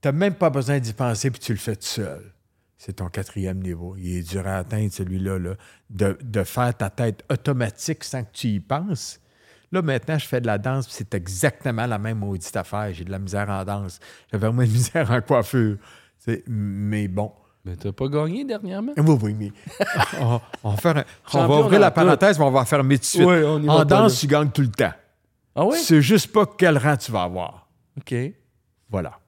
[0.00, 2.32] T'as même pas besoin d'y penser, puis tu le fais tout seul.
[2.78, 3.96] C'est ton quatrième niveau.
[3.98, 5.54] Il est dur à atteindre, celui-là, là,
[5.90, 9.20] de, de faire ta tête automatique sans que tu y penses.
[9.72, 12.94] Là, maintenant, je fais de la danse, c'est exactement la même maudite affaire.
[12.94, 13.98] J'ai de la misère en danse.
[14.32, 15.76] J'avais moins de misère en coiffure.
[16.24, 17.30] Tu mais bon.
[17.64, 18.92] Mais t'as pas gagné dernièrement?
[18.96, 19.52] Oui, oui, mais
[20.20, 21.04] on, on va, faire un-
[21.34, 23.22] on va Champion ouvrir la parenthèse, mais on va fermer tout de suite.
[23.26, 24.18] Oui, on y va en danse, là.
[24.20, 24.92] tu gagnes tout le temps.
[25.56, 25.78] Ah oui?
[25.82, 27.68] C'est juste pas quel rang tu vas avoir.
[27.96, 28.14] OK.
[28.90, 29.18] Voilà.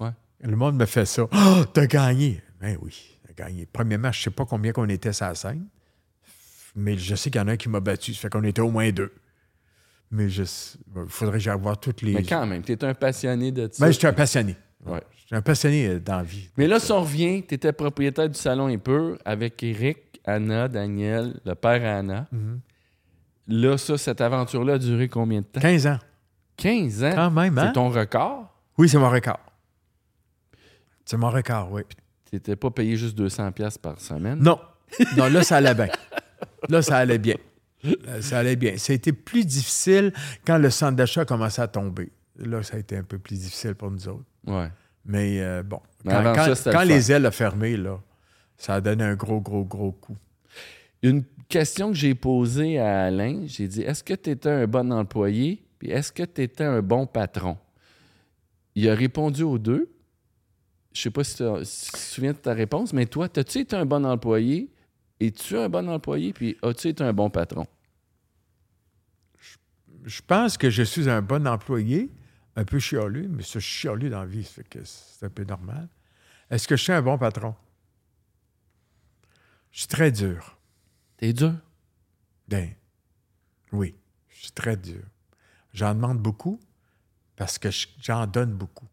[0.00, 0.10] Ouais.
[0.40, 1.22] Le monde me fait ça.
[1.32, 2.42] Oh, t'as gagné.
[2.60, 3.66] Ben oui, t'as gagné.
[3.72, 5.66] Premièrement, je sais pas combien qu'on était sur la scène,
[6.74, 8.12] mais je sais qu'il y en a un qui m'a battu.
[8.12, 9.12] Ça fait qu'on était au moins deux.
[10.10, 12.12] Mais je il faudrait que j'aille voir toutes les.
[12.12, 13.84] Mais quand même, t'es un passionné de ça.
[13.86, 14.56] Mais je suis un passionné.
[14.84, 15.00] Ouais.
[15.16, 16.50] Je suis un passionné euh, dans la vie.
[16.58, 21.40] Mais là, si on revient, tu étais propriétaire du salon Impur avec Eric, Anna, Daniel,
[21.46, 22.28] le père à Anna.
[22.30, 22.60] Mhm.
[23.48, 25.60] Là, ça, cette aventure-là a duré combien de temps?
[25.60, 25.98] 15 ans.
[26.56, 27.12] 15 ans?
[27.14, 27.66] Quand même, hein?
[27.68, 28.54] C'est ton record?
[28.78, 29.40] Oui, c'est mon record.
[31.04, 31.82] C'est mon record, oui.
[32.28, 34.38] Tu n'étais pas payé juste 200$ piastres par semaine?
[34.38, 34.58] Non.
[35.16, 35.88] Non, là, ça allait bien.
[36.68, 37.36] Là, ça allait bien.
[38.20, 38.76] Ça allait bien.
[38.78, 40.12] Ça a été plus difficile
[40.46, 42.12] quand le centre d'achat a commencé à tomber.
[42.36, 44.24] Là, ça a été un peu plus difficile pour nous autres.
[44.46, 44.68] Ouais.
[45.04, 47.76] Mais euh, bon, Mais quand, avant quand- ça, c'était quand le les ailes ont fermé,
[47.76, 47.98] là,
[48.56, 50.16] ça a donné un gros, gros, gros coup.
[51.02, 54.92] Une question que j'ai posée à Alain, j'ai dit est-ce que tu étais un bon
[54.92, 57.58] employé puis est-ce que tu étais un bon patron?
[58.76, 59.92] Il a répondu aux deux.
[60.92, 63.84] je sais pas si, tu te souviens de ta réponse, mais toi, as-tu été un
[63.84, 64.70] bon employé?
[65.18, 66.32] Es-tu un bon employé?
[66.32, 67.66] Puis as-tu été un bon patron?
[70.04, 72.12] Je pense que je suis un bon employé,
[72.54, 74.48] un peu chialu, mais ce chialu dans la vie,
[74.84, 75.88] c'est un peu normal.
[76.48, 77.56] Est-ce que je suis un bon patron?
[79.72, 80.56] Je suis très dur.
[81.22, 81.54] T'es dur?
[82.48, 82.70] Ben,
[83.70, 83.94] oui,
[84.28, 85.04] je suis très dur.
[85.72, 86.58] J'en demande beaucoup
[87.36, 88.88] parce que je- j'en donne beaucoup.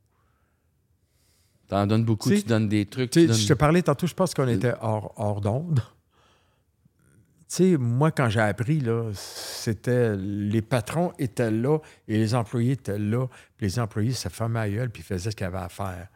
[1.69, 3.09] T'en donnes beaucoup, Tu donnes des trucs.
[3.09, 5.79] Tu donnes- je te parlais tantôt, je pense qu'on était hors, hors d'onde.
[5.79, 12.73] Tu sais, moi, quand j'ai appris, là, c'était les patrons étaient là et les employés
[12.73, 13.25] étaient là.
[13.57, 16.09] Puis les employés se fermaient la gueule puis faisaient ce qu'ils avaient à faire.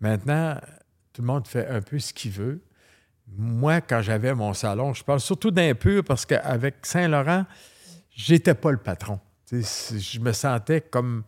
[0.00, 0.58] Maintenant,
[1.12, 2.64] tout le monde fait un peu ce qu'il veut.
[3.36, 7.46] Moi, quand j'avais mon salon, je parle surtout d'impur parce qu'avec Saint-Laurent,
[8.14, 9.18] j'étais pas le patron.
[9.50, 11.24] Je me sentais comme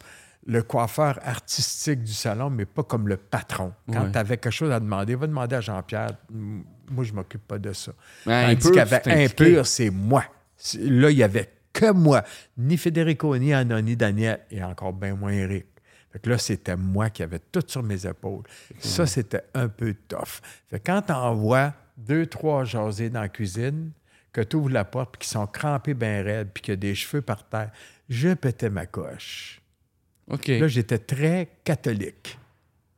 [0.46, 3.72] le coiffeur artistique du salon, mais pas comme le patron.
[3.90, 4.12] Quand Ouais.
[4.12, 6.10] tu avais quelque chose à demander, va demander à Jean-Pierre.
[6.30, 7.92] Moi, je m'occupe pas de ça.
[8.26, 10.24] Ben, Tandis qu'avec impur, c'est moi.
[10.78, 12.22] Là, il y avait que moi.
[12.58, 15.66] Ni Federico, ni Anna, ni Daniel, et encore bien moins Eric.
[16.12, 18.42] Fait que là, c'était moi qui avais tout sur mes épaules.
[18.78, 20.40] Ça, c'était un peu tough.
[20.70, 23.90] Fait que quand tu envoies deux, trois jasés dans la cuisine,
[24.32, 26.76] que tu ouvres la porte, puis qu'ils sont crampés bien raides, puis qu'il y a
[26.76, 27.70] des cheveux par terre,
[28.08, 29.60] je pétais ma coche.
[30.28, 30.48] OK.
[30.48, 32.38] Là, j'étais très catholique.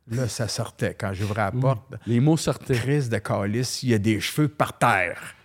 [0.09, 0.93] Là, ça sortait.
[0.93, 2.73] Quand j'ouvrais la porte, Les mots sortaient.
[2.75, 5.35] crise de calice, il y a des cheveux par terre.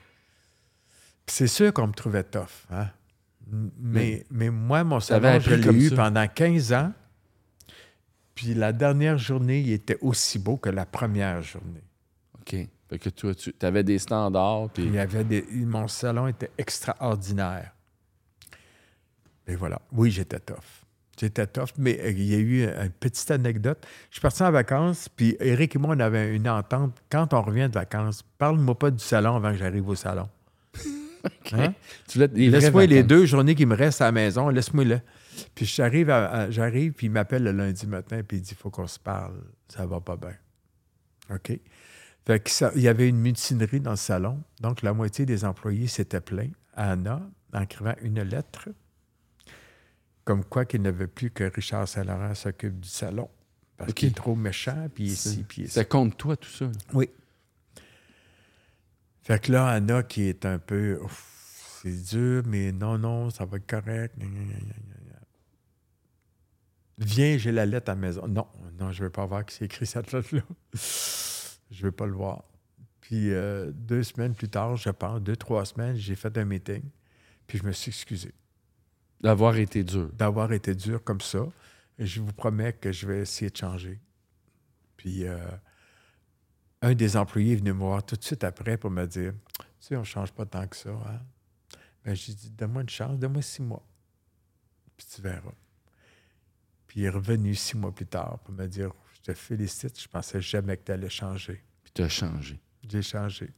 [1.27, 2.47] Puis c'est sûr qu'on me trouvait tough.
[2.71, 2.89] hein.
[3.79, 5.97] Mais, mais moi, mon salon, je l'ai eu ça.
[5.97, 6.93] pendant 15 ans.
[8.35, 11.83] Puis la dernière journée, il était aussi beau que la première journée.
[12.41, 12.57] OK.
[12.93, 14.69] Fait que toi, tu avais des standards.
[14.69, 14.85] Puis...
[14.85, 17.73] Il y avait des, mon salon était extraordinaire.
[19.47, 19.81] Et voilà.
[19.93, 20.85] Oui, j'étais tough.
[21.19, 23.79] J'étais tough, mais euh, il y a eu une petite anecdote.
[24.11, 27.03] Je suis parti en vacances, puis Eric et moi, on avait une entente.
[27.11, 30.29] Quand on revient de vacances, parle-moi pas du salon avant que j'arrive au salon.
[31.53, 31.73] Hein?
[32.17, 35.01] Laisse-moi les deux journées qui me restent à la maison, laisse-moi là.
[35.55, 36.09] Puis j'arrive,
[36.51, 39.37] j'arrive, puis il m'appelle le lundi matin, puis il dit, il faut qu'on se parle,
[39.69, 40.35] ça va pas bien.
[41.31, 41.61] OK?
[42.27, 45.45] Fait que ça- il y avait une mutinerie dans le salon, donc la moitié des
[45.45, 47.21] employés s'étaient plaints à Anna
[47.53, 48.69] en écrivant une lettre,
[50.25, 53.29] comme quoi qu'il ne veut plus que Richard Saint-Laurent s'occupe du salon,
[53.77, 55.85] parce qu'il est trop méchant, puis il est C'est- ci, puis ça.
[55.85, 56.67] Contre toi, tout ça.
[56.67, 56.73] là.
[56.93, 57.11] Oui.
[59.23, 61.01] Fait que là, Anna, qui est un peu.
[61.83, 64.15] C'est dur, mais non, non, ça va être correct.
[66.99, 68.29] Viens, j'ai la lettre à la maison.
[68.29, 68.47] Non,
[68.79, 70.43] non, je veux pas voir qui s'est écrit cette lettre-là.
[71.73, 72.45] Je veux pas le voir.
[73.01, 76.83] Puis euh, deux semaines plus tard, je pense, deux, trois semaines, j'ai fait un meeting.
[77.47, 78.33] Puis je me suis excusé
[79.21, 80.11] D'avoir été dur.
[80.13, 81.47] d'avoir été dur comme ça.
[81.99, 84.01] Et je vous promets que je vais essayer de changer.
[84.97, 85.39] Puis euh,
[86.81, 89.65] un des employés est venu me voir tout de suite après pour me dire Tu
[89.81, 90.91] sais, on ne change pas tant que ça.
[90.91, 91.21] Hein?
[92.05, 93.85] Ben, j'ai dit Donne-moi une chance, donne-moi six mois.
[94.97, 95.53] Puis tu verras.
[96.87, 98.93] Puis il est revenu six mois plus tard pour me dire
[99.23, 101.63] te félicite, je pensais jamais que tu allais changer.
[101.83, 102.61] Puis tu as changé.
[102.89, 103.51] J'ai changé.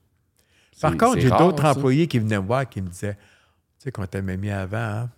[0.80, 3.14] Par contre, j'ai d'autres employés qui venaient me voir qui me disaient
[3.78, 5.10] Tu sais, qu'on t'aimait mis avant, hein?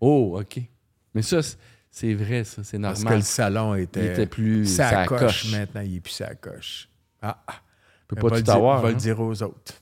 [0.00, 0.60] Oh, OK.
[1.14, 1.40] Mais ça,
[1.90, 2.64] c'est- vrai, ça.
[2.64, 3.18] C'est Parce que normal.
[3.18, 4.66] le salon Il était, était plus.
[4.66, 5.20] ça Ça coche.
[5.20, 5.52] coche.
[5.52, 6.88] maintenant, il est plus ça coche.
[7.20, 7.60] Ah, ah.
[8.08, 8.82] peut pas va tout avoir.
[8.82, 8.92] Va hein.
[8.92, 9.74] le dire aux autres.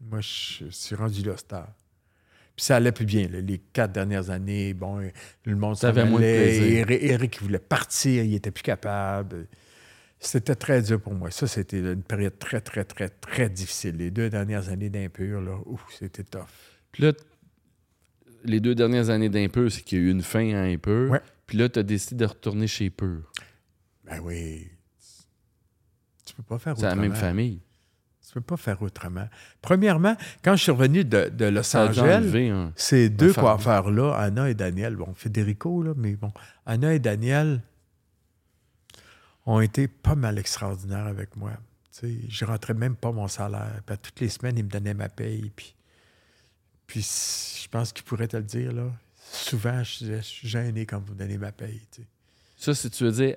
[0.00, 1.68] Moi, je suis rendu là, star.
[2.56, 3.28] Puis ça allait plus bien.
[3.28, 3.40] là.
[3.40, 4.98] Les quatre dernières années, bon,
[5.44, 6.56] le monde s'en allait.
[7.06, 9.46] Eric, voulait partir, il était plus capable.
[10.18, 11.30] C'était très dur pour moi.
[11.30, 13.96] Ça, c'était une période très, très, très, très difficile.
[13.98, 15.58] Les deux dernières années d'impur, là,
[15.90, 16.46] c'était tough.
[16.90, 17.12] Puis là,
[18.44, 21.10] les deux dernières années d'impur, c'est qu'il y a eu une fin à impur.
[21.10, 21.20] Ouais.
[21.46, 23.30] Puis là, tu as décidé de retourner chez Pur.
[24.04, 24.68] Ben oui.
[26.24, 27.02] Tu peux pas faire C'est la autrement.
[27.02, 27.60] même famille.
[28.26, 29.28] Tu peux pas faire autrement.
[29.62, 32.72] Premièrement, quand je suis revenu de, de Los Angeles, un.
[32.74, 36.32] ces deux coiffeurs-là, Anna et Daniel, bon, Federico, là, mais bon,
[36.66, 37.62] Anna et Daniel
[39.46, 41.52] ont été pas mal extraordinaires avec moi.
[41.92, 43.80] Sais, je rentrais même pas mon salaire.
[43.86, 45.52] Puis toutes les semaines, ils me donnaient ma paye.
[45.54, 45.74] Puis,
[46.88, 48.90] puis je pense qu'ils pourraient te le dire, là.
[49.32, 51.80] Souvent, je je suis gêné quand vous me donnez ma paye.
[52.56, 53.36] Ça, si tu veux dire.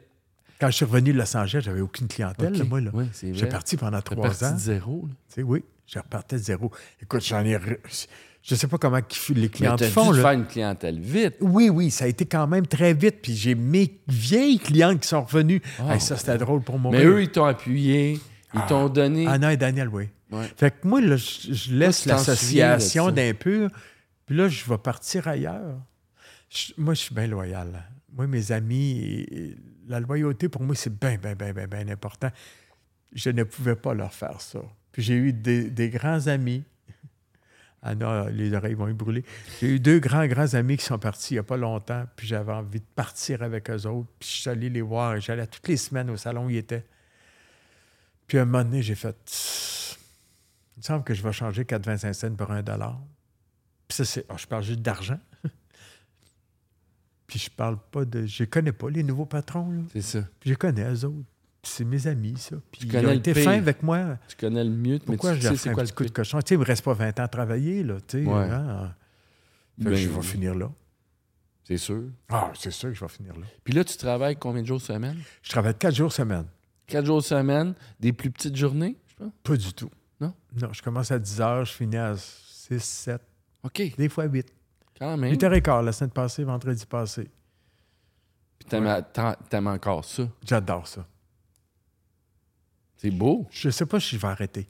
[0.59, 2.81] Quand je suis revenu de Los Angeles, j'avais aucune clientèle, là, moi.
[2.81, 2.91] Là.
[2.93, 4.53] Oui, c'est J'ai parti pendant trois parti ans.
[4.53, 5.05] de zéro.
[5.07, 5.13] là.
[5.29, 6.71] Tu sais, oui, je repartais de zéro.
[7.01, 7.55] Écoute, j'en ai.
[7.55, 7.77] re-
[8.41, 8.97] Je sais pas comment
[9.29, 10.11] les Mais clients t'as font.
[10.11, 10.23] dû là.
[10.23, 11.35] faire une clientèle vite.
[11.41, 13.21] Oui, oui, ça a été quand même très vite.
[13.21, 15.61] Puis j'ai mes vieilles clientes qui sont revenues.
[15.79, 16.91] Ah, Hey, ça, c'était drôle pour moi.
[16.91, 18.13] Mais eux, ils t'ont appuyé.
[18.53, 18.65] Ils Ah.
[18.67, 19.27] t'ont donné.
[19.27, 20.09] Anna et Daniel, oui.
[20.31, 20.49] Ouais.
[20.57, 23.69] Fait que moi, là, je, je laisse l'association d'impur.
[24.25, 25.77] Puis là, je vais partir ailleurs.
[26.49, 27.83] Je- moi, je suis bien loyal.
[28.13, 29.55] Moi, mes amis,
[29.87, 32.31] la loyauté, pour moi, c'est bien, bien, bien, bien, bien important.
[33.11, 34.59] Je ne pouvais pas leur faire ça.
[34.91, 36.63] Puis j'ai eu des, grands amis.
[37.81, 39.23] Anna, les oreilles vont y brûler.
[39.59, 42.27] J'ai eu deux grands, grands amis qui sont partis il n'y a pas longtemps, puis
[42.27, 44.09] j'avais envie de partir avec eux autres.
[44.19, 46.57] Puis je suis allé les voir et j'allais toutes les semaines au salon où ils
[46.57, 46.85] étaient.
[48.27, 49.95] Puis à un moment donné, j'ai fait
[50.75, 52.99] Il me semble que je vais changer 4,25 cents pour un dollar.
[53.87, 54.25] Puis ça, c'est.
[54.29, 55.19] ah, je parle juste d'argent.
[57.29, 58.25] Puis je parle pas de.
[58.25, 59.81] Je connais pas les nouveaux patrons, là.
[59.93, 60.19] C'est ça.
[60.39, 61.23] Puis je connais eux autres.
[61.61, 62.55] Puis c'est mes amis, ça.
[62.71, 64.17] Puis Tu ils connais ont le été fins avec moi.
[64.27, 66.03] Tu connais le mieux, mais Pourquoi tu je sais c'est un quoi petit le coup
[66.05, 66.39] de cochon?
[66.39, 67.97] Tu sais, il me reste pas 20 ans à travailler, là.
[68.07, 68.33] Tu sais, Ouais.
[68.49, 68.93] hein?
[69.77, 70.71] Ben, je vais finir là.
[71.65, 72.03] C'est sûr.
[72.29, 73.45] Ah, c'est sûr que je vais finir là.
[73.63, 75.17] Puis là, tu travailles combien de jours semaine?
[75.43, 76.45] Je travaille quatre jours semaine.
[76.87, 79.31] Quatre jours semaine, des plus petites journées, je pense?
[79.43, 79.91] Pas du tout.
[80.19, 80.33] Non?
[80.59, 83.21] Non, je commence à 10 heures, je finis à 6, 7,
[83.63, 84.47] OK, des fois 8.
[84.99, 85.31] Quand même.
[85.31, 87.29] 8 h 15 la semaine passée, vendredi passé.
[88.59, 90.23] Puis t'aimes, encore ça.
[90.45, 91.05] J'adore ça.
[92.97, 93.47] C'est beau.
[93.49, 94.67] Je sais pas si je vais arrêter.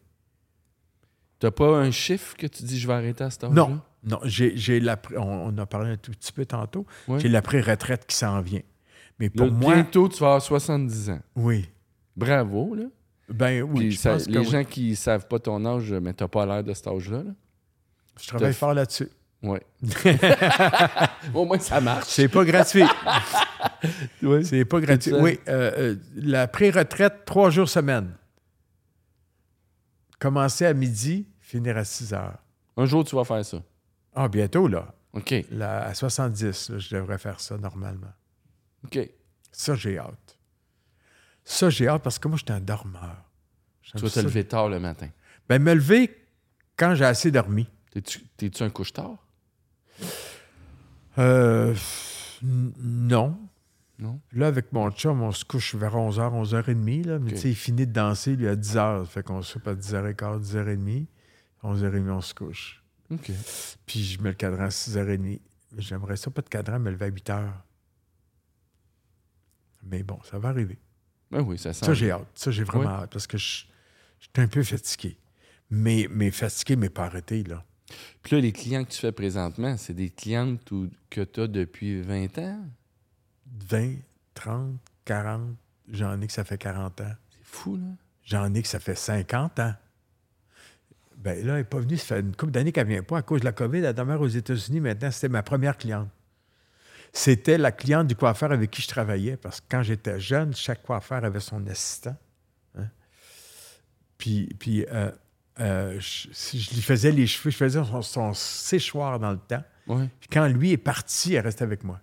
[1.39, 3.55] T'as pas un chiffre que tu dis je vais arrêter à cet âge-là?
[3.55, 5.21] Non, non, j'ai, j'ai la, on,
[5.53, 6.85] on a parlé un tout petit peu tantôt.
[7.07, 7.19] Ouais.
[7.19, 8.61] J'ai la pré-retraite qui s'en vient.
[9.19, 11.19] Mais Là, pour moi, bientôt, tu vas avoir 70 ans.
[11.35, 11.67] oui.
[12.15, 12.83] Bravo, là.
[13.29, 14.45] Ben oui, Puis je ça- pense que les oui.
[14.45, 17.23] gens qui savent pas ton âge, mais t'as pas l'air de cet âge-là.
[17.23, 17.31] là.
[18.19, 19.07] je travaille fort là-dessus.
[19.41, 19.61] Ouais.
[21.33, 22.09] Au moins, ça marche.
[22.09, 22.83] C'est pas gratuit.
[24.43, 25.13] C'est pas gratuit.
[25.13, 28.13] Oui, euh, euh, la pré-retraite, trois jours semaine.
[30.19, 32.37] Commencer à midi, finir à 6 heures.
[32.75, 33.63] Un jour, tu vas faire ça.
[34.13, 34.93] Ah, bientôt, là.
[35.13, 35.33] OK.
[35.51, 38.11] Là, à 70, là, je devrais faire ça normalement.
[38.83, 38.99] OK.
[39.51, 40.37] Ça, j'ai hâte.
[41.45, 43.23] Ça, j'ai hâte parce que moi, je suis un dormeur.
[43.83, 45.09] Tu vas te lever tard le matin.
[45.47, 46.15] Ben, me lever
[46.77, 47.67] quand j'ai assez dormi.
[47.91, 49.17] T'es-tu un couche-tard?
[51.19, 51.75] Euh,
[52.41, 53.37] non.
[53.99, 54.21] Non?
[54.31, 57.05] Là, avec mon chum, on se couche vers 11h, 11h30.
[57.05, 59.05] Là, mais tu sais, il finit de danser, lui, à 10h.
[59.05, 61.05] Fait qu'on se soupe à 10h15, 10h30.
[61.63, 62.83] 11h30, on se couche.
[63.11, 63.31] OK.
[63.85, 65.41] Puis je mets le cadran à 6h30.
[65.77, 67.51] J'aimerais ça, pas de cadran, me lever à 8h.
[69.83, 70.79] Mais bon, ça va arriver.
[71.31, 71.85] Ben oui, ça sent.
[71.85, 72.27] Ça, j'ai hâte.
[72.35, 73.65] Ça, j'ai vraiment hâte parce que je,
[74.19, 75.17] je suis un peu fatigué.
[75.69, 77.63] Mais, mais fatigué, mais pas arrêté, là.
[78.23, 81.47] Puis là, les clients que tu fais présentement, c'est des clientes ou- que tu as
[81.47, 82.59] depuis 20 ans?
[83.69, 83.95] 20,
[84.33, 85.55] 30, 40,
[85.91, 87.13] j'en ai que ça fait 40 ans.
[87.31, 87.85] C'est fou, là.
[88.23, 89.73] J'en ai que ça fait 50 ans.
[91.17, 93.17] Ben là, elle n'est pas venue, ça fait une couple d'années qu'elle ne vient pas
[93.17, 93.79] à cause de la COVID.
[93.79, 95.11] Elle demeure aux États-Unis maintenant.
[95.11, 96.07] C'était ma première cliente.
[97.11, 100.83] C'était la cliente du coiffeur avec qui je travaillais parce que quand j'étais jeune, chaque
[100.83, 102.15] coiffeur avait son assistant.
[102.77, 102.87] hein.
[104.17, 105.11] Puis, puis euh,
[105.59, 106.27] euh, je,
[106.75, 109.63] lui faisais les cheveux, je faisais son, son séchoir dans le temps.
[109.87, 110.07] Ouais.
[110.19, 111.99] Puis quand lui est parti, elle restait avec moi.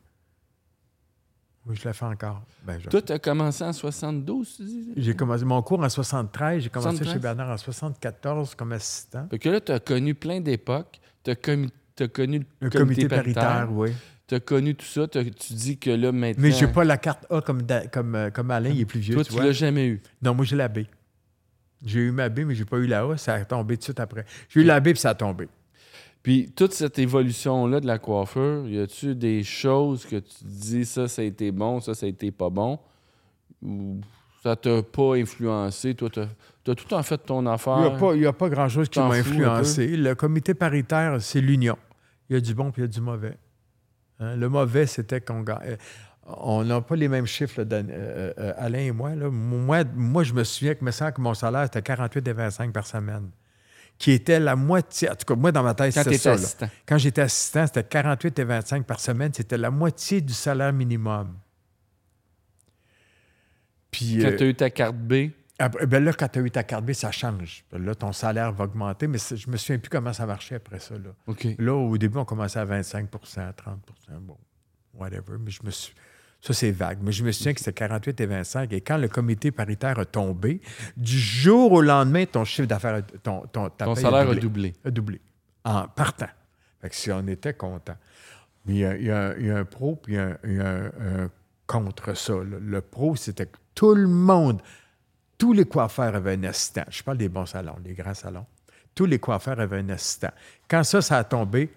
[1.67, 2.43] Oui, je la fais encore.
[2.65, 4.93] Ben, je- Toi, tu as commencé en 72, tu dis?
[4.97, 6.63] j'ai commencé mon cours en 73.
[6.63, 7.13] J'ai commencé 73?
[7.15, 9.27] chez Bernard en 74 comme assistant.
[9.31, 11.01] Fait que là, tu as connu plein d'époques.
[11.25, 11.69] Tu as, connu
[11.99, 13.43] le comité, comité, paritaire.
[13.43, 13.91] paritaire, oui.
[14.29, 15.09] Tu as connu tout ça.
[15.09, 15.25] Tu
[15.55, 16.43] dis que là, maintenant.
[16.43, 19.01] Mais j'ai pas la carte A comme, Da- comme, euh, comme Alain, il est plus
[19.01, 19.15] vieux.
[19.15, 20.03] Toi, tu tu l'as jamais eu.
[20.23, 20.81] Non, moi, j'ai la B.
[21.87, 23.17] J'ai eu ma B, mais j'ai pas eu la A.
[23.17, 24.25] Ça a tombé tout de suite après.
[24.51, 25.49] J'ai eu la B, puis ça a tombé.
[26.23, 31.07] Puis toute cette évolution-là de la coiffure, y a-tu des choses que tu dis, ça,
[31.07, 32.79] ça a été bon, ça, ça a été pas bon?
[33.63, 34.01] Ou
[34.43, 35.95] ça t'a pas influencé?
[35.95, 36.27] Toi, t'as
[36.69, 37.79] as tout en fait ton affaire.
[38.15, 39.97] Il n'y a pas, pas grand-chose qui m'a influencé.
[39.97, 41.79] Le comité paritaire, c'est l'union.
[42.29, 43.39] Il y a du bon puis il y a du mauvais.
[44.19, 45.77] Hein, Le mauvais, c'était qu'on ga- euh,
[46.29, 49.31] On n'a pas les mêmes chiffres, là, Dan- euh, euh, Alain et moi, là.
[49.31, 52.73] Moi, moi, je me souviens que, me semble que mon salaire, c'était 48 et 25
[52.73, 53.31] par semaine.
[53.99, 55.09] Qui était la moitié.
[55.09, 56.33] En tout cas, moi, dans ma tête, c'était ça.
[56.33, 56.69] assistant.
[56.85, 59.33] Quand j'étais assistant, c'était 48 et 25 par semaine.
[59.33, 61.35] C'était la moitié du salaire minimum.
[63.91, 66.43] Puis, Quand euh, tu as eu ta carte B, après- ben là, quand tu as
[66.43, 67.65] eu ta carte B, ça change.
[67.73, 70.95] Là, ton salaire va augmenter, mais je me souviens plus comment ça marchait après ça.
[71.59, 73.09] Là, au début, on commençait à 25
[73.39, 74.37] à 30% bon,
[74.93, 75.39] whatever.
[75.41, 75.95] Mais je me suis.
[76.41, 76.99] Ça, c'est vague.
[77.03, 78.73] Mais je me souviens que c'était 48 et 25.
[78.73, 80.61] Et quand le comité paritaire a tombé,
[80.97, 84.41] du jour au lendemain, ton chiffre d'affaires, ton, ton, ta Ton salaire a doublé.
[84.41, 84.75] doublé.
[84.85, 85.21] A doublé.
[85.65, 86.29] En partant.
[86.81, 87.97] Fait que si on était content.
[88.67, 90.17] Mais il y a, il y a un- il y a un pro, puis il
[90.17, 91.31] y a un, il y a un- un
[91.67, 92.35] contre ça.
[92.35, 92.59] là.
[92.61, 94.61] Le pro, c'était que tout le monde,
[95.39, 96.85] tous les coiffeurs avaient un assistant.
[96.91, 98.47] Je parle des bons salons, des grands salons.
[98.95, 100.31] Tous les coiffeurs avaient un assistant.
[100.69, 101.71] Quand ça, ça a tombé,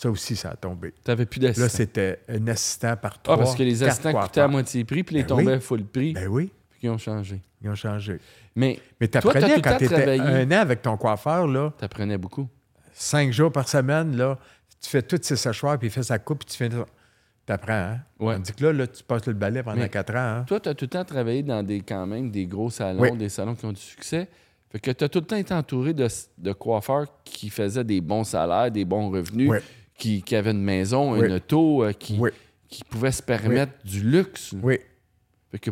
[0.00, 0.92] ça aussi, ça a tombé.
[0.92, 1.68] Tu n'avais plus Là, d'assistant.
[1.76, 3.34] c'était un assistant par trois.
[3.34, 5.52] Ah, parce que les assistants coûtaient à moitié prix, puis les Ben tombaient oui.
[5.54, 7.40] à full prix, Ben oui, puis ils ont changé.
[7.62, 8.18] ils ont changé.
[8.54, 8.78] Mais
[9.10, 10.20] t'apprenais le quand tu étais travaillé.
[10.20, 12.48] un an avec ton coiffeur, là, tu apprenais beaucoup.
[12.92, 14.38] cinq jours par semaine, là,
[14.80, 16.68] tu fais tous ces séchoirs, puis il fait sa coupe, puis tu fais.
[17.46, 18.00] T'apprends, hein?
[18.20, 18.34] Ouais.
[18.34, 20.44] Tandis que là, là, tu passes le balai pendant Mais- quatre ans, hein?
[20.46, 23.16] Toi, tu as tout le temps travaillé dans des quand même des gros salons, Oui.
[23.16, 24.28] des salons qui ont du succès.
[24.70, 26.06] Fait que tu as tout le temps été entouré de,
[26.36, 29.58] de coiffeurs qui faisaient des bons salaires, des bons revenus, Oui.
[29.98, 31.26] Qui, qui avaient une maison, Oui.
[31.26, 32.30] une auto, euh, qui, Oui.
[32.68, 34.54] qui pouvaient se permettre du luxe.
[34.62, 34.78] Oui.
[35.50, 35.70] Fait que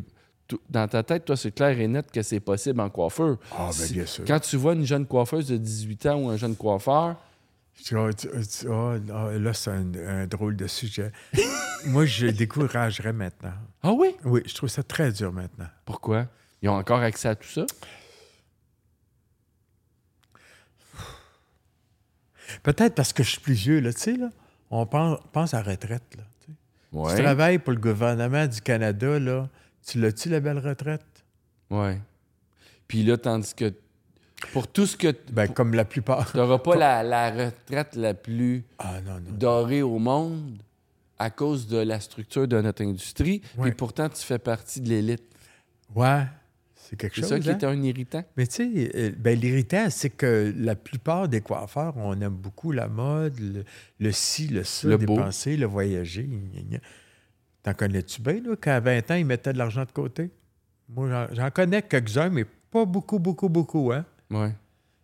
[0.71, 3.39] dans ta tête, toi, c'est clair et net que c'est possible en coiffeur.
[3.53, 4.25] Ah, ben bien sûr.
[4.27, 7.17] Quand tu vois une jeune coiffeuse de 18 ans ou un jeune coiffeur,
[7.95, 8.09] ah,
[8.69, 11.13] ah, là, c'est un, un drôle de sujet.
[11.87, 13.53] Moi, je découragerais maintenant.
[13.83, 15.67] ah oui, Oui, je trouve ça très dur maintenant.
[15.85, 16.27] pourquoi?
[16.63, 17.67] Ils ont encore accès à tout ça?
[22.63, 24.31] Peut-être parce que je suis plus vieux, là, tu sais, là.
[24.71, 26.25] On pense, pense à retraite, là.
[26.41, 26.53] tu sais.
[26.93, 27.17] Ouais.
[27.17, 29.49] Tu travailles pour le gouvernement du Canada, là.
[29.87, 31.05] Tu l'as-tu, la belle retraite?
[31.71, 32.01] Ouais.
[32.89, 33.73] Puis là, tandis que
[34.53, 36.31] pour tout ce que Ben, comme la plupart.
[36.31, 39.21] tu n'auras pas la, la retraite la plus Ah, non, non.
[39.33, 40.59] dorée au monde
[41.19, 43.71] à cause de la structure de notre industrie, Ouais.
[43.71, 45.25] et pourtant tu fais partie de l'élite.
[45.95, 46.25] Ouais,
[46.89, 47.31] c'est quelque C'est chose.
[47.31, 47.59] ça qui hein?
[47.59, 48.25] est un irritant.
[48.37, 52.73] Mais tu sais, euh, ben, l'irritant, c'est que la plupart des coiffeurs, on aime beaucoup
[52.73, 53.65] la mode, le,
[53.99, 56.29] le ci, le ça, Le dépenser, le voyager.
[57.63, 60.31] T'en connais-tu bien, là, qu'à 20 ans, ils mettaient de l'argent de côté?
[60.89, 64.05] Moi, j'en- j'en connais quelques-uns, mais pas beaucoup, beaucoup, beaucoup, hein?
[64.31, 64.53] Ouais.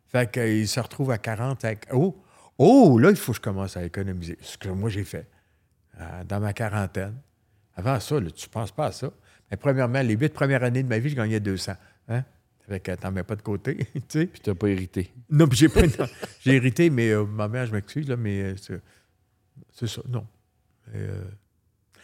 [0.06, 1.64] Fait qu'ils se retrouvent à 40.
[1.64, 2.16] avec- Oh!
[2.58, 2.98] Oh!
[2.98, 4.38] Là, il faut que je commence à économiser.
[4.40, 5.26] Ce que moi, j'ai fait
[6.00, 7.14] euh, dans ma quarantaine.
[7.74, 9.10] Avant ça, là, tu ne penses pas à ça.
[9.56, 11.72] Premièrement, les huit premières années de ma vie, je gagnais 200.
[12.08, 12.24] Hein?
[12.68, 14.26] Fait que t'en mets pas de côté, tu sais.
[14.26, 15.12] Puis t'as pas irrité.
[15.28, 15.82] Non, puis j'ai pas...
[16.40, 18.80] j'ai hérité, mais euh, ma mère, je m'excuse, là, mais euh, c'est,
[19.72, 20.26] c'est ça, non.
[20.94, 21.24] Euh,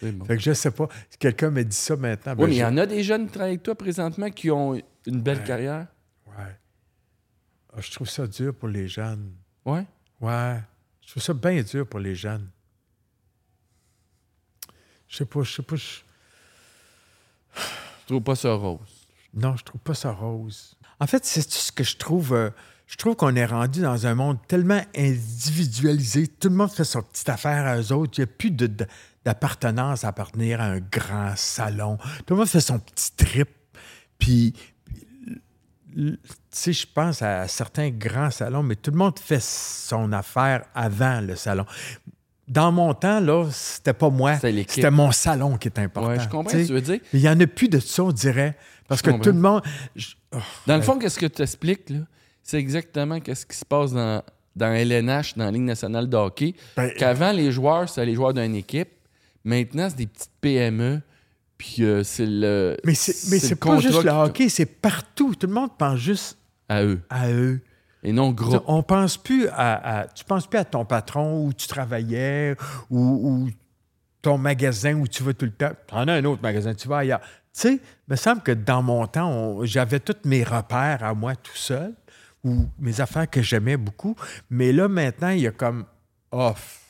[0.01, 0.25] C'est bon.
[0.25, 0.89] fait que je sais pas.
[1.11, 3.27] Si quelqu'un me dit ça maintenant, ben, Oui, mais il y en a des jeunes
[3.27, 4.75] qui travaillent avec toi présentement qui ont
[5.07, 5.45] une belle Ouais.
[5.45, 5.87] carrière.
[6.27, 6.57] Ouais.
[7.73, 9.33] Ah, je trouve ça dur pour les jeunes.
[9.65, 9.85] Ouais?
[10.21, 10.59] Ouais.
[11.03, 12.49] Je trouve ça bien dur pour les jeunes.
[15.07, 15.77] Je sais pas, je sais pas.
[17.55, 19.07] Je trouve pas ça rose.
[19.35, 20.77] Non, je trouve pas ça rose.
[21.01, 22.33] En fait, c'est ce que je trouve.
[22.33, 22.51] euh,
[22.89, 26.27] je trouve qu'on est rendu dans un monde tellement individualisé.
[26.27, 28.15] Tout le monde fait son petite affaire à eux autres.
[28.17, 28.51] Il n'y a plus
[29.25, 31.99] d'appartenance à appartenir à un grand salon.
[32.27, 33.51] Tout le monde fait son petit trip.
[34.19, 34.55] Puis,
[35.95, 36.19] tu
[36.51, 41.21] sais, je pense à certains grands salons, mais tout le monde fait son affaire avant
[41.21, 41.67] le salon.
[42.49, 44.37] Dans mon temps, là, c'était pas moi.
[44.39, 46.09] C'était mon salon qui était important.
[46.11, 47.01] Ouais, je comprends ce que tu veux dire.
[47.13, 48.57] Il n'y en a plus de ça, on dirait.
[48.89, 49.25] Parce Je que comprends.
[49.25, 49.63] tout le monde.
[49.95, 51.99] je- oh, Dans le fond, qu'est-ce que tu expliques, là?
[52.43, 54.23] C'est exactement qu'est-ce qui se passe dans,
[54.57, 56.55] dans LNH, dans la Ligue nationale de hockey.
[56.77, 58.89] ben, Qu'avant, les joueurs, c'était les joueurs d'une équipe.
[59.45, 61.03] Maintenant, c'est des petites PME.
[61.59, 62.77] Puis euh, c'est le.
[62.85, 65.35] mais c'est, pas juste le hockey, c'est partout.
[65.35, 66.39] Tout le monde pense juste
[66.69, 67.01] À eux.
[67.11, 67.61] à eux.
[68.03, 68.63] Et non gros.
[68.67, 72.57] On pense plus à, Tu penses plus à ton patron où tu travaillais
[72.91, 73.49] ou,
[74.23, 75.73] ton magasin où tu vas tout le temps.
[75.87, 77.21] T'en as un autre magasin, tu vas ailleurs.
[77.21, 81.37] Tu sais, il me semble que dans mon temps, j'avais tous mes repères à moi
[81.37, 81.95] tout seul
[82.45, 84.17] ou mes affaires que j'aimais beaucoup.
[84.51, 85.85] Mais là, maintenant, il y a comme
[86.31, 86.81] off.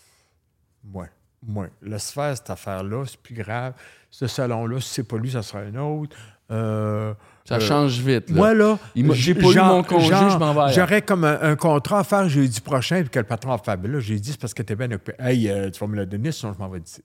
[0.85, 1.07] Moi,
[1.43, 1.69] moi.
[1.83, 3.75] Laisse faire cette affaire-là, c'est plus grave.
[4.11, 6.17] Ce salon-là, si c'est pas lui, ça sera un autre.
[6.51, 7.15] Euh,
[7.49, 8.29] Ça euh, change vite.
[8.29, 8.37] Là.
[8.37, 8.79] moi, là,
[9.13, 10.73] j'ai pas eu mon congé, genre, je m'en vais.
[10.75, 13.75] J'aurais comme un, un contrat à faire jeudi prochain, puis que le patron a fait,
[13.79, 15.15] ben là, j'ai dit, c'est parce que t'es bien occupé.
[15.19, 17.03] Hey, euh, tu vas me le donner, sinon je m'en vais d'ici.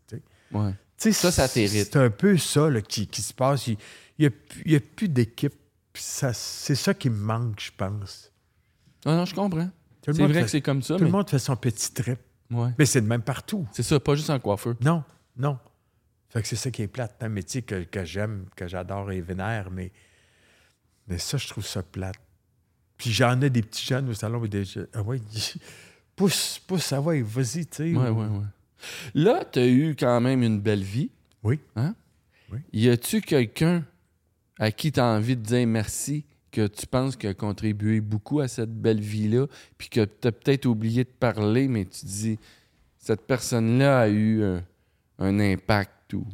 [0.51, 0.73] Ouais.
[0.97, 1.89] Ça, ça t'irrite.
[1.93, 3.67] C'est un peu ça là, qui, qui se passe.
[3.67, 3.77] Il
[4.19, 4.75] n'y a, plus-
[5.05, 5.53] a d'équipe.
[5.93, 6.33] C'est
[6.75, 8.31] ça qui me manque, je pense.
[9.05, 9.69] Non, non, je comprends.
[10.03, 12.19] C'est vrai fait- que c'est comme ça, Tout mais le monde fait son petit trip.
[12.51, 12.69] ouais.
[12.77, 13.65] Mais c'est de même partout.
[13.71, 14.75] c'est ça, pas juste en coiffeur.
[14.81, 15.03] Non,
[15.37, 15.57] non.
[16.29, 17.15] Fait que c'est ça qui est plate.
[17.19, 19.91] C'est un métier que, que j'aime, que j'adore et vénère, mais,
[21.07, 22.15] mais ça, je trouve ça plate.
[22.97, 24.87] Puis j'en ai des petits jeunes au salon, mais des jeunes.
[24.93, 25.19] Ah ouais,
[26.15, 27.93] pousse, pousse, ah ouais, vas-y, tu sais.
[27.93, 28.45] Ouais, ouais, ouais.
[29.13, 31.09] Là, tu as eu quand même une belle vie.
[31.43, 31.59] Oui.
[31.75, 31.95] Hein?
[32.51, 32.59] Oui.
[32.71, 33.83] Y a-tu quelqu'un
[34.59, 38.39] à qui tu as envie de dire merci, que tu penses qu'il a contribué beaucoup
[38.39, 39.47] à cette belle vie-là,
[39.77, 42.39] puis que tu as peut-être oublié de parler, mais tu dis,
[42.99, 44.63] cette personne-là a eu un,
[45.19, 46.25] un impact ou.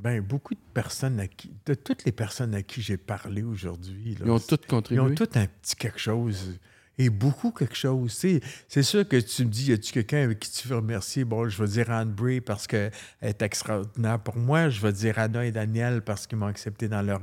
[0.00, 4.16] Ben, beaucoup de personnes à qui, de toutes les personnes à qui j'ai parlé aujourd'hui,
[4.20, 5.00] Ils ont tous ils contribué.
[5.02, 6.58] ont tous un petit quelque chose.
[7.00, 8.12] Et beaucoup quelque chose.
[8.68, 11.24] C'est sûr que tu me dis, y a-tu quelqu'un avec qui tu veux remercier?
[11.24, 12.90] Bon, je vais dire Anne Bray parce qu'elle
[13.22, 14.68] est extraordinaire pour moi.
[14.68, 17.20] Je vais dire Anna et Daniel parce qu'ils m'ont accepté dans leur,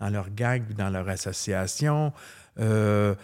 [0.00, 2.12] dans leur gang, dans leur association.
[2.58, 3.14] Euh,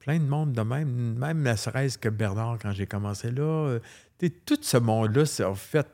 [0.00, 1.14] plein de monde de même.
[1.16, 3.42] Même ne serait-ce que Bernard quand j'ai commencé là.
[3.42, 3.80] Euh,
[4.44, 5.86] tout ce monde-là, c'est en fait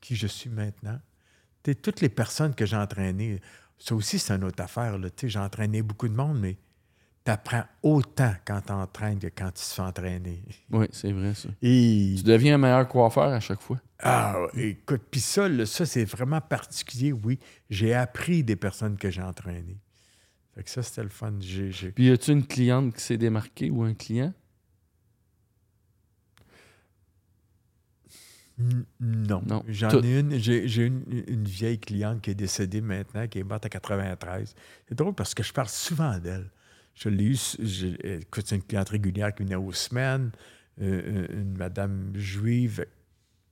[0.00, 0.98] qui je suis maintenant.
[1.82, 3.40] Toutes les personnes que j'ai entraînées,
[3.78, 4.98] ça aussi, c'est une autre affaire.
[5.22, 6.58] J'ai entraîné beaucoup de monde, mais
[7.24, 10.42] tu apprends autant quand tu entraînes que quand tu te fais entraîner.
[10.70, 11.48] Oui, c'est vrai, ça.
[11.60, 13.78] Et, Tu deviens un meilleur coiffeur à chaque fois.
[13.98, 17.38] ah, écoute, puis ça, là, ça c'est vraiment particulier, oui.
[17.68, 19.78] J'ai appris des personnes que j'ai entraînées.
[20.54, 21.32] Fait que ça, c'était le fun.
[21.38, 24.32] Puis, y a-tu une cliente qui s'est démarquée ou un client?
[29.00, 29.42] Non.
[29.46, 29.64] Non.
[29.68, 30.38] J'en ai une.
[30.38, 34.54] J'ai, une, une vieille cliente qui est décédée maintenant, qui est morte à 93.
[34.88, 36.50] C'est drôle parce que je parle souvent d'elle.
[36.94, 37.36] Je l'ai eu.
[38.04, 40.30] Écoute, c'est une cliente régulière qui venait aux semaines.
[40.80, 42.84] euh, une une madame juive,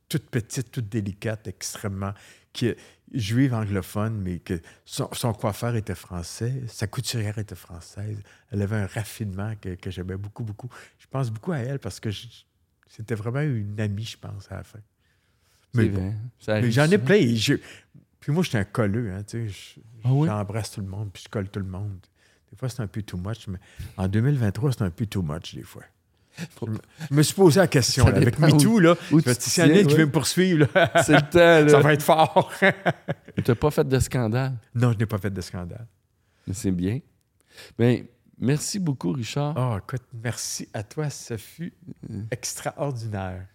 [0.09, 2.13] toute petite, toute délicate, extrêmement.
[2.53, 2.75] Qui,
[3.13, 8.19] juive anglophone, mais que son, son coiffeur était français, sa couturière était française.
[8.51, 10.69] Elle avait un raffinement que, que j'aimais beaucoup, beaucoup.
[10.99, 12.27] Je pense beaucoup à elle parce que je-
[12.87, 14.81] c'était vraiment une amie, je pense, à la fin.
[15.74, 16.15] Mais vrai.
[16.49, 17.20] Mais j'en ai plein.
[18.20, 19.12] Puis moi, j'étais un colleux.
[19.12, 19.51] Hein, tu
[20.05, 20.28] Ah oui?
[20.28, 21.99] J'embrasse tout le monde, puis je colle tout le monde.
[22.51, 23.59] Des fois, c'est un peu too much, mais
[23.97, 25.85] en 2023, c'est un peu too much, des fois.
[26.39, 26.78] Je me,
[27.11, 28.07] je me suis posé la question.
[28.07, 29.95] Là, avec MeToo, là, où je tu a tiens, qui ouais.
[29.95, 32.53] veut me poursuivre, là, C'est le temps, ça va être fort.
[33.45, 34.55] T'as pas fait de scandale?
[34.74, 35.86] non, je n'ai pas fait de scandale.
[36.47, 37.01] Mais c'est bien.
[37.77, 38.05] Ben,
[38.39, 39.55] merci beaucoup, Richard.
[39.57, 41.11] Oh, écoute, merci à toi.
[41.11, 41.73] Ça fut
[42.31, 43.47] extraordinaire.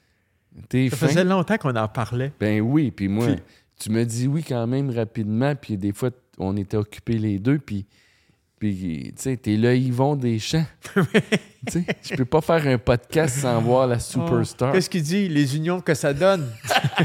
[0.69, 1.07] T'es Ça fin?
[1.07, 2.31] faisait longtemps qu'on en parlait.
[2.39, 3.35] Ben oui, puis moi, Puis-
[3.79, 7.59] tu me dis oui quand même rapidement, puis des fois, on était occupés les deux,
[7.59, 7.85] puis,
[8.59, 10.65] puis tu sais, t'es le Yvon des champs.
[11.71, 14.69] tu je peux pas faire un podcast sans voir la superstar.
[14.69, 15.27] Oh, Qu'est-ce qu'il dit?
[15.27, 16.47] Les unions que ça donne.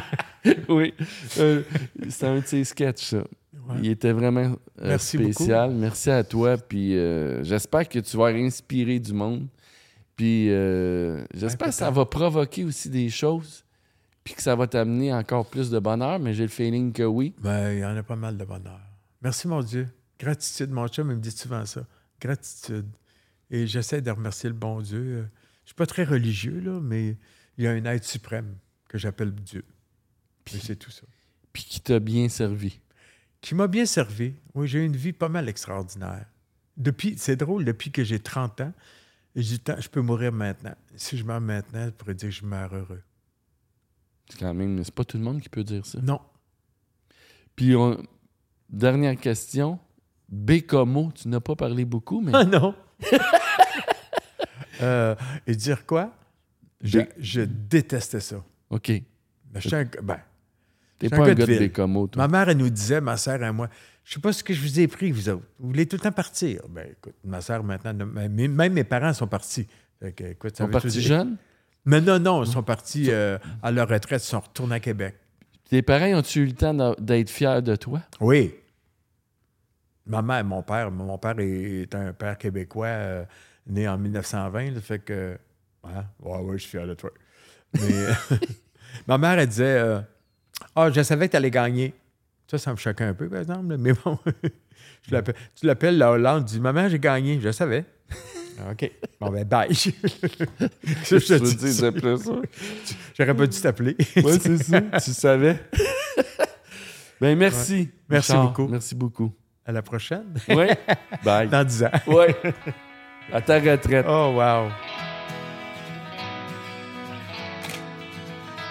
[0.68, 0.94] oui,
[1.38, 1.62] Euh,
[2.08, 3.24] c'est un de ses sketchs, ça.
[3.82, 5.70] Il était vraiment euh, Merci spécial.
[5.72, 9.46] Merci à toi, puis euh, j'espère que tu vas inspirer du monde.
[10.18, 13.64] Puis euh, j'espère que ça va provoquer aussi des choses,
[14.24, 17.34] puis que ça va t'amener encore plus de bonheur, mais j'ai le feeling que oui.
[17.40, 18.80] Ben, il y en a pas mal de bonheur.
[19.22, 19.88] Merci, mon Dieu.
[20.18, 21.86] Gratitude, mon chum, il me dit souvent ça.
[22.20, 22.86] Gratitude.
[23.48, 24.98] Et j'essaie de remercier le bon Dieu.
[24.98, 25.24] Euh,
[25.62, 27.16] Je suis pas très religieux, là, mais
[27.56, 28.56] il y a un être suprême
[28.88, 29.64] que j'appelle Dieu.
[30.44, 31.02] Puis c'est tout ça.
[31.52, 32.80] puis qui t'a bien servi.
[33.40, 34.34] Qui m'a bien servi.
[34.54, 36.26] Oui, j'ai eu une vie pas mal extraordinaire.
[36.76, 38.72] Depuis, c'est drôle, depuis que j'ai 30 ans,
[39.46, 40.74] dit, Tant, je peux mourir maintenant.
[40.96, 43.02] Si je meurs maintenant, je pourrais dire que je meurs heureux.
[44.28, 45.98] C'est quand même, c'est pas tout le monde qui peut dire ça.
[46.00, 46.20] Non.
[47.56, 47.96] Puis, on-
[48.68, 49.78] dernière question.
[50.28, 52.74] Bécomo, tu n'as pas parlé beaucoup, mais Ah non!
[54.80, 56.14] Euh, et dire quoi?
[56.80, 58.44] Je, je détestais ça.
[58.70, 58.92] OK.
[59.50, 60.20] Ben, un ben,
[60.98, 61.58] T'es pas un gars de.
[61.58, 62.26] Bécomo, toi.
[62.26, 63.68] Ma mère, elle nous disait, ma sœur et moi,
[64.08, 65.44] je sais pas ce que je vous ai pris, vous autres.
[65.60, 66.62] Vous voulez tout le temps partir.
[66.70, 68.04] Ben, écoute, ma sœur, maintenant, ne-
[68.48, 69.66] même mes parents sont partis.
[70.00, 71.36] Que, écoute, ça Ils sont partis jeunes?
[71.84, 75.14] Mais non, non, ils sont partis euh, à leur retraite, ils sont retournés à Québec.
[75.68, 78.00] Tes parents ont-tu eu le temps d'être fiers de toi?
[78.18, 78.54] Oui.
[80.06, 83.24] Ma mère, mon père, mon père est un père québécois euh,
[83.66, 85.36] né en 1920, là, fait que.
[85.84, 85.90] Ouais,
[86.20, 87.10] ouais, ouais, je suis fier de toi.
[87.74, 88.06] Mais
[89.06, 90.00] ma mère, elle disait euh,
[90.74, 91.92] Ah, je savais que tu allais gagner.
[92.50, 94.18] Ça, ça me choquait un peu, par exemple, mais bon.
[95.10, 95.20] je
[95.54, 97.38] tu l'appelles la Hollande, tu dis Maman, j'ai gagné.
[97.40, 97.84] Je savais.
[98.58, 98.90] Ah, OK.
[99.20, 99.68] Bon, ben, bye.
[99.74, 99.90] Je
[101.16, 101.80] te dis dire, ça.
[101.80, 102.32] c'est plus ça.
[103.18, 103.96] J'aurais pas dû t'appeler.
[104.16, 104.80] Oui, c'est ça.
[104.80, 105.58] tu savais.
[107.20, 107.90] ben, merci.
[108.08, 108.46] Merci Richard.
[108.46, 108.68] beaucoup.
[108.68, 109.32] Merci beaucoup.
[109.66, 110.34] À la prochaine.
[110.48, 110.66] Oui.
[111.24, 111.48] Bye.
[111.48, 111.90] Dans 10 ans.
[112.06, 112.26] Oui.
[113.32, 114.06] À ta retraite.
[114.08, 114.70] Oh, wow.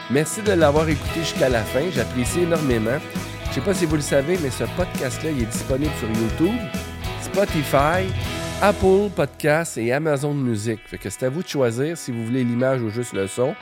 [0.10, 1.90] Merci de l'avoir écouté jusqu'à la fin.
[1.92, 3.00] J'apprécie énormément.
[3.50, 6.60] Je sais pas si vous le savez, mais ce podcast-là, il est disponible sur YouTube,
[7.22, 8.08] Spotify,
[8.62, 10.80] Apple Podcasts et Amazon Music.
[10.86, 13.56] Fait que c'est à vous de choisir si vous voulez l'image ou juste le son.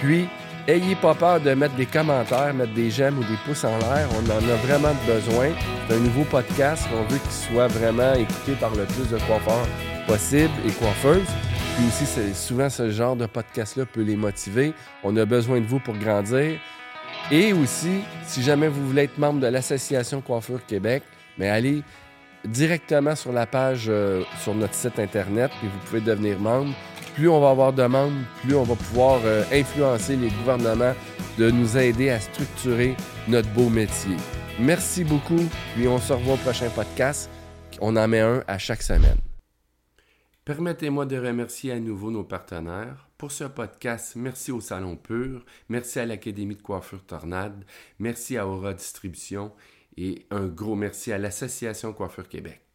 [0.00, 0.28] Puis,
[0.66, 4.08] ayez pas peur de mettre des commentaires, mettre des j'aime ou des pouces en l'air.
[4.14, 5.50] On en a vraiment besoin.
[5.88, 6.86] C'est un nouveau podcast.
[6.92, 9.66] On veut qu'il soit vraiment écouté par le plus de coiffeurs
[10.06, 11.28] possible et coiffeuses.
[11.76, 14.74] Puis aussi, souvent, ce genre de podcast-là peut les motiver.
[15.04, 16.58] On a besoin de vous pour grandir.
[17.32, 21.04] Et aussi, si jamais vous voulez être membre de l'Association Coiffure Québec,
[21.38, 21.84] mais allez
[22.44, 26.74] directement sur la page euh, sur notre site Internet, puis vous pouvez devenir membre.
[27.14, 30.94] Plus on va avoir de membres, plus on va pouvoir euh, influencer les gouvernements
[31.38, 32.96] de nous aider à structurer
[33.28, 34.16] notre beau métier.
[34.58, 37.30] Merci beaucoup, puis on se revoit au prochain podcast.
[37.80, 39.18] On en met un à chaque semaine.
[40.44, 43.09] Permettez-moi de remercier à nouveau nos partenaires.
[43.20, 47.66] Pour ce podcast, merci au Salon Pur, merci à l'Académie de coiffure Tornade,
[47.98, 49.52] merci à Aura Distribution.
[49.98, 52.69] Et un gros merci à l'Association Coiffure Québec.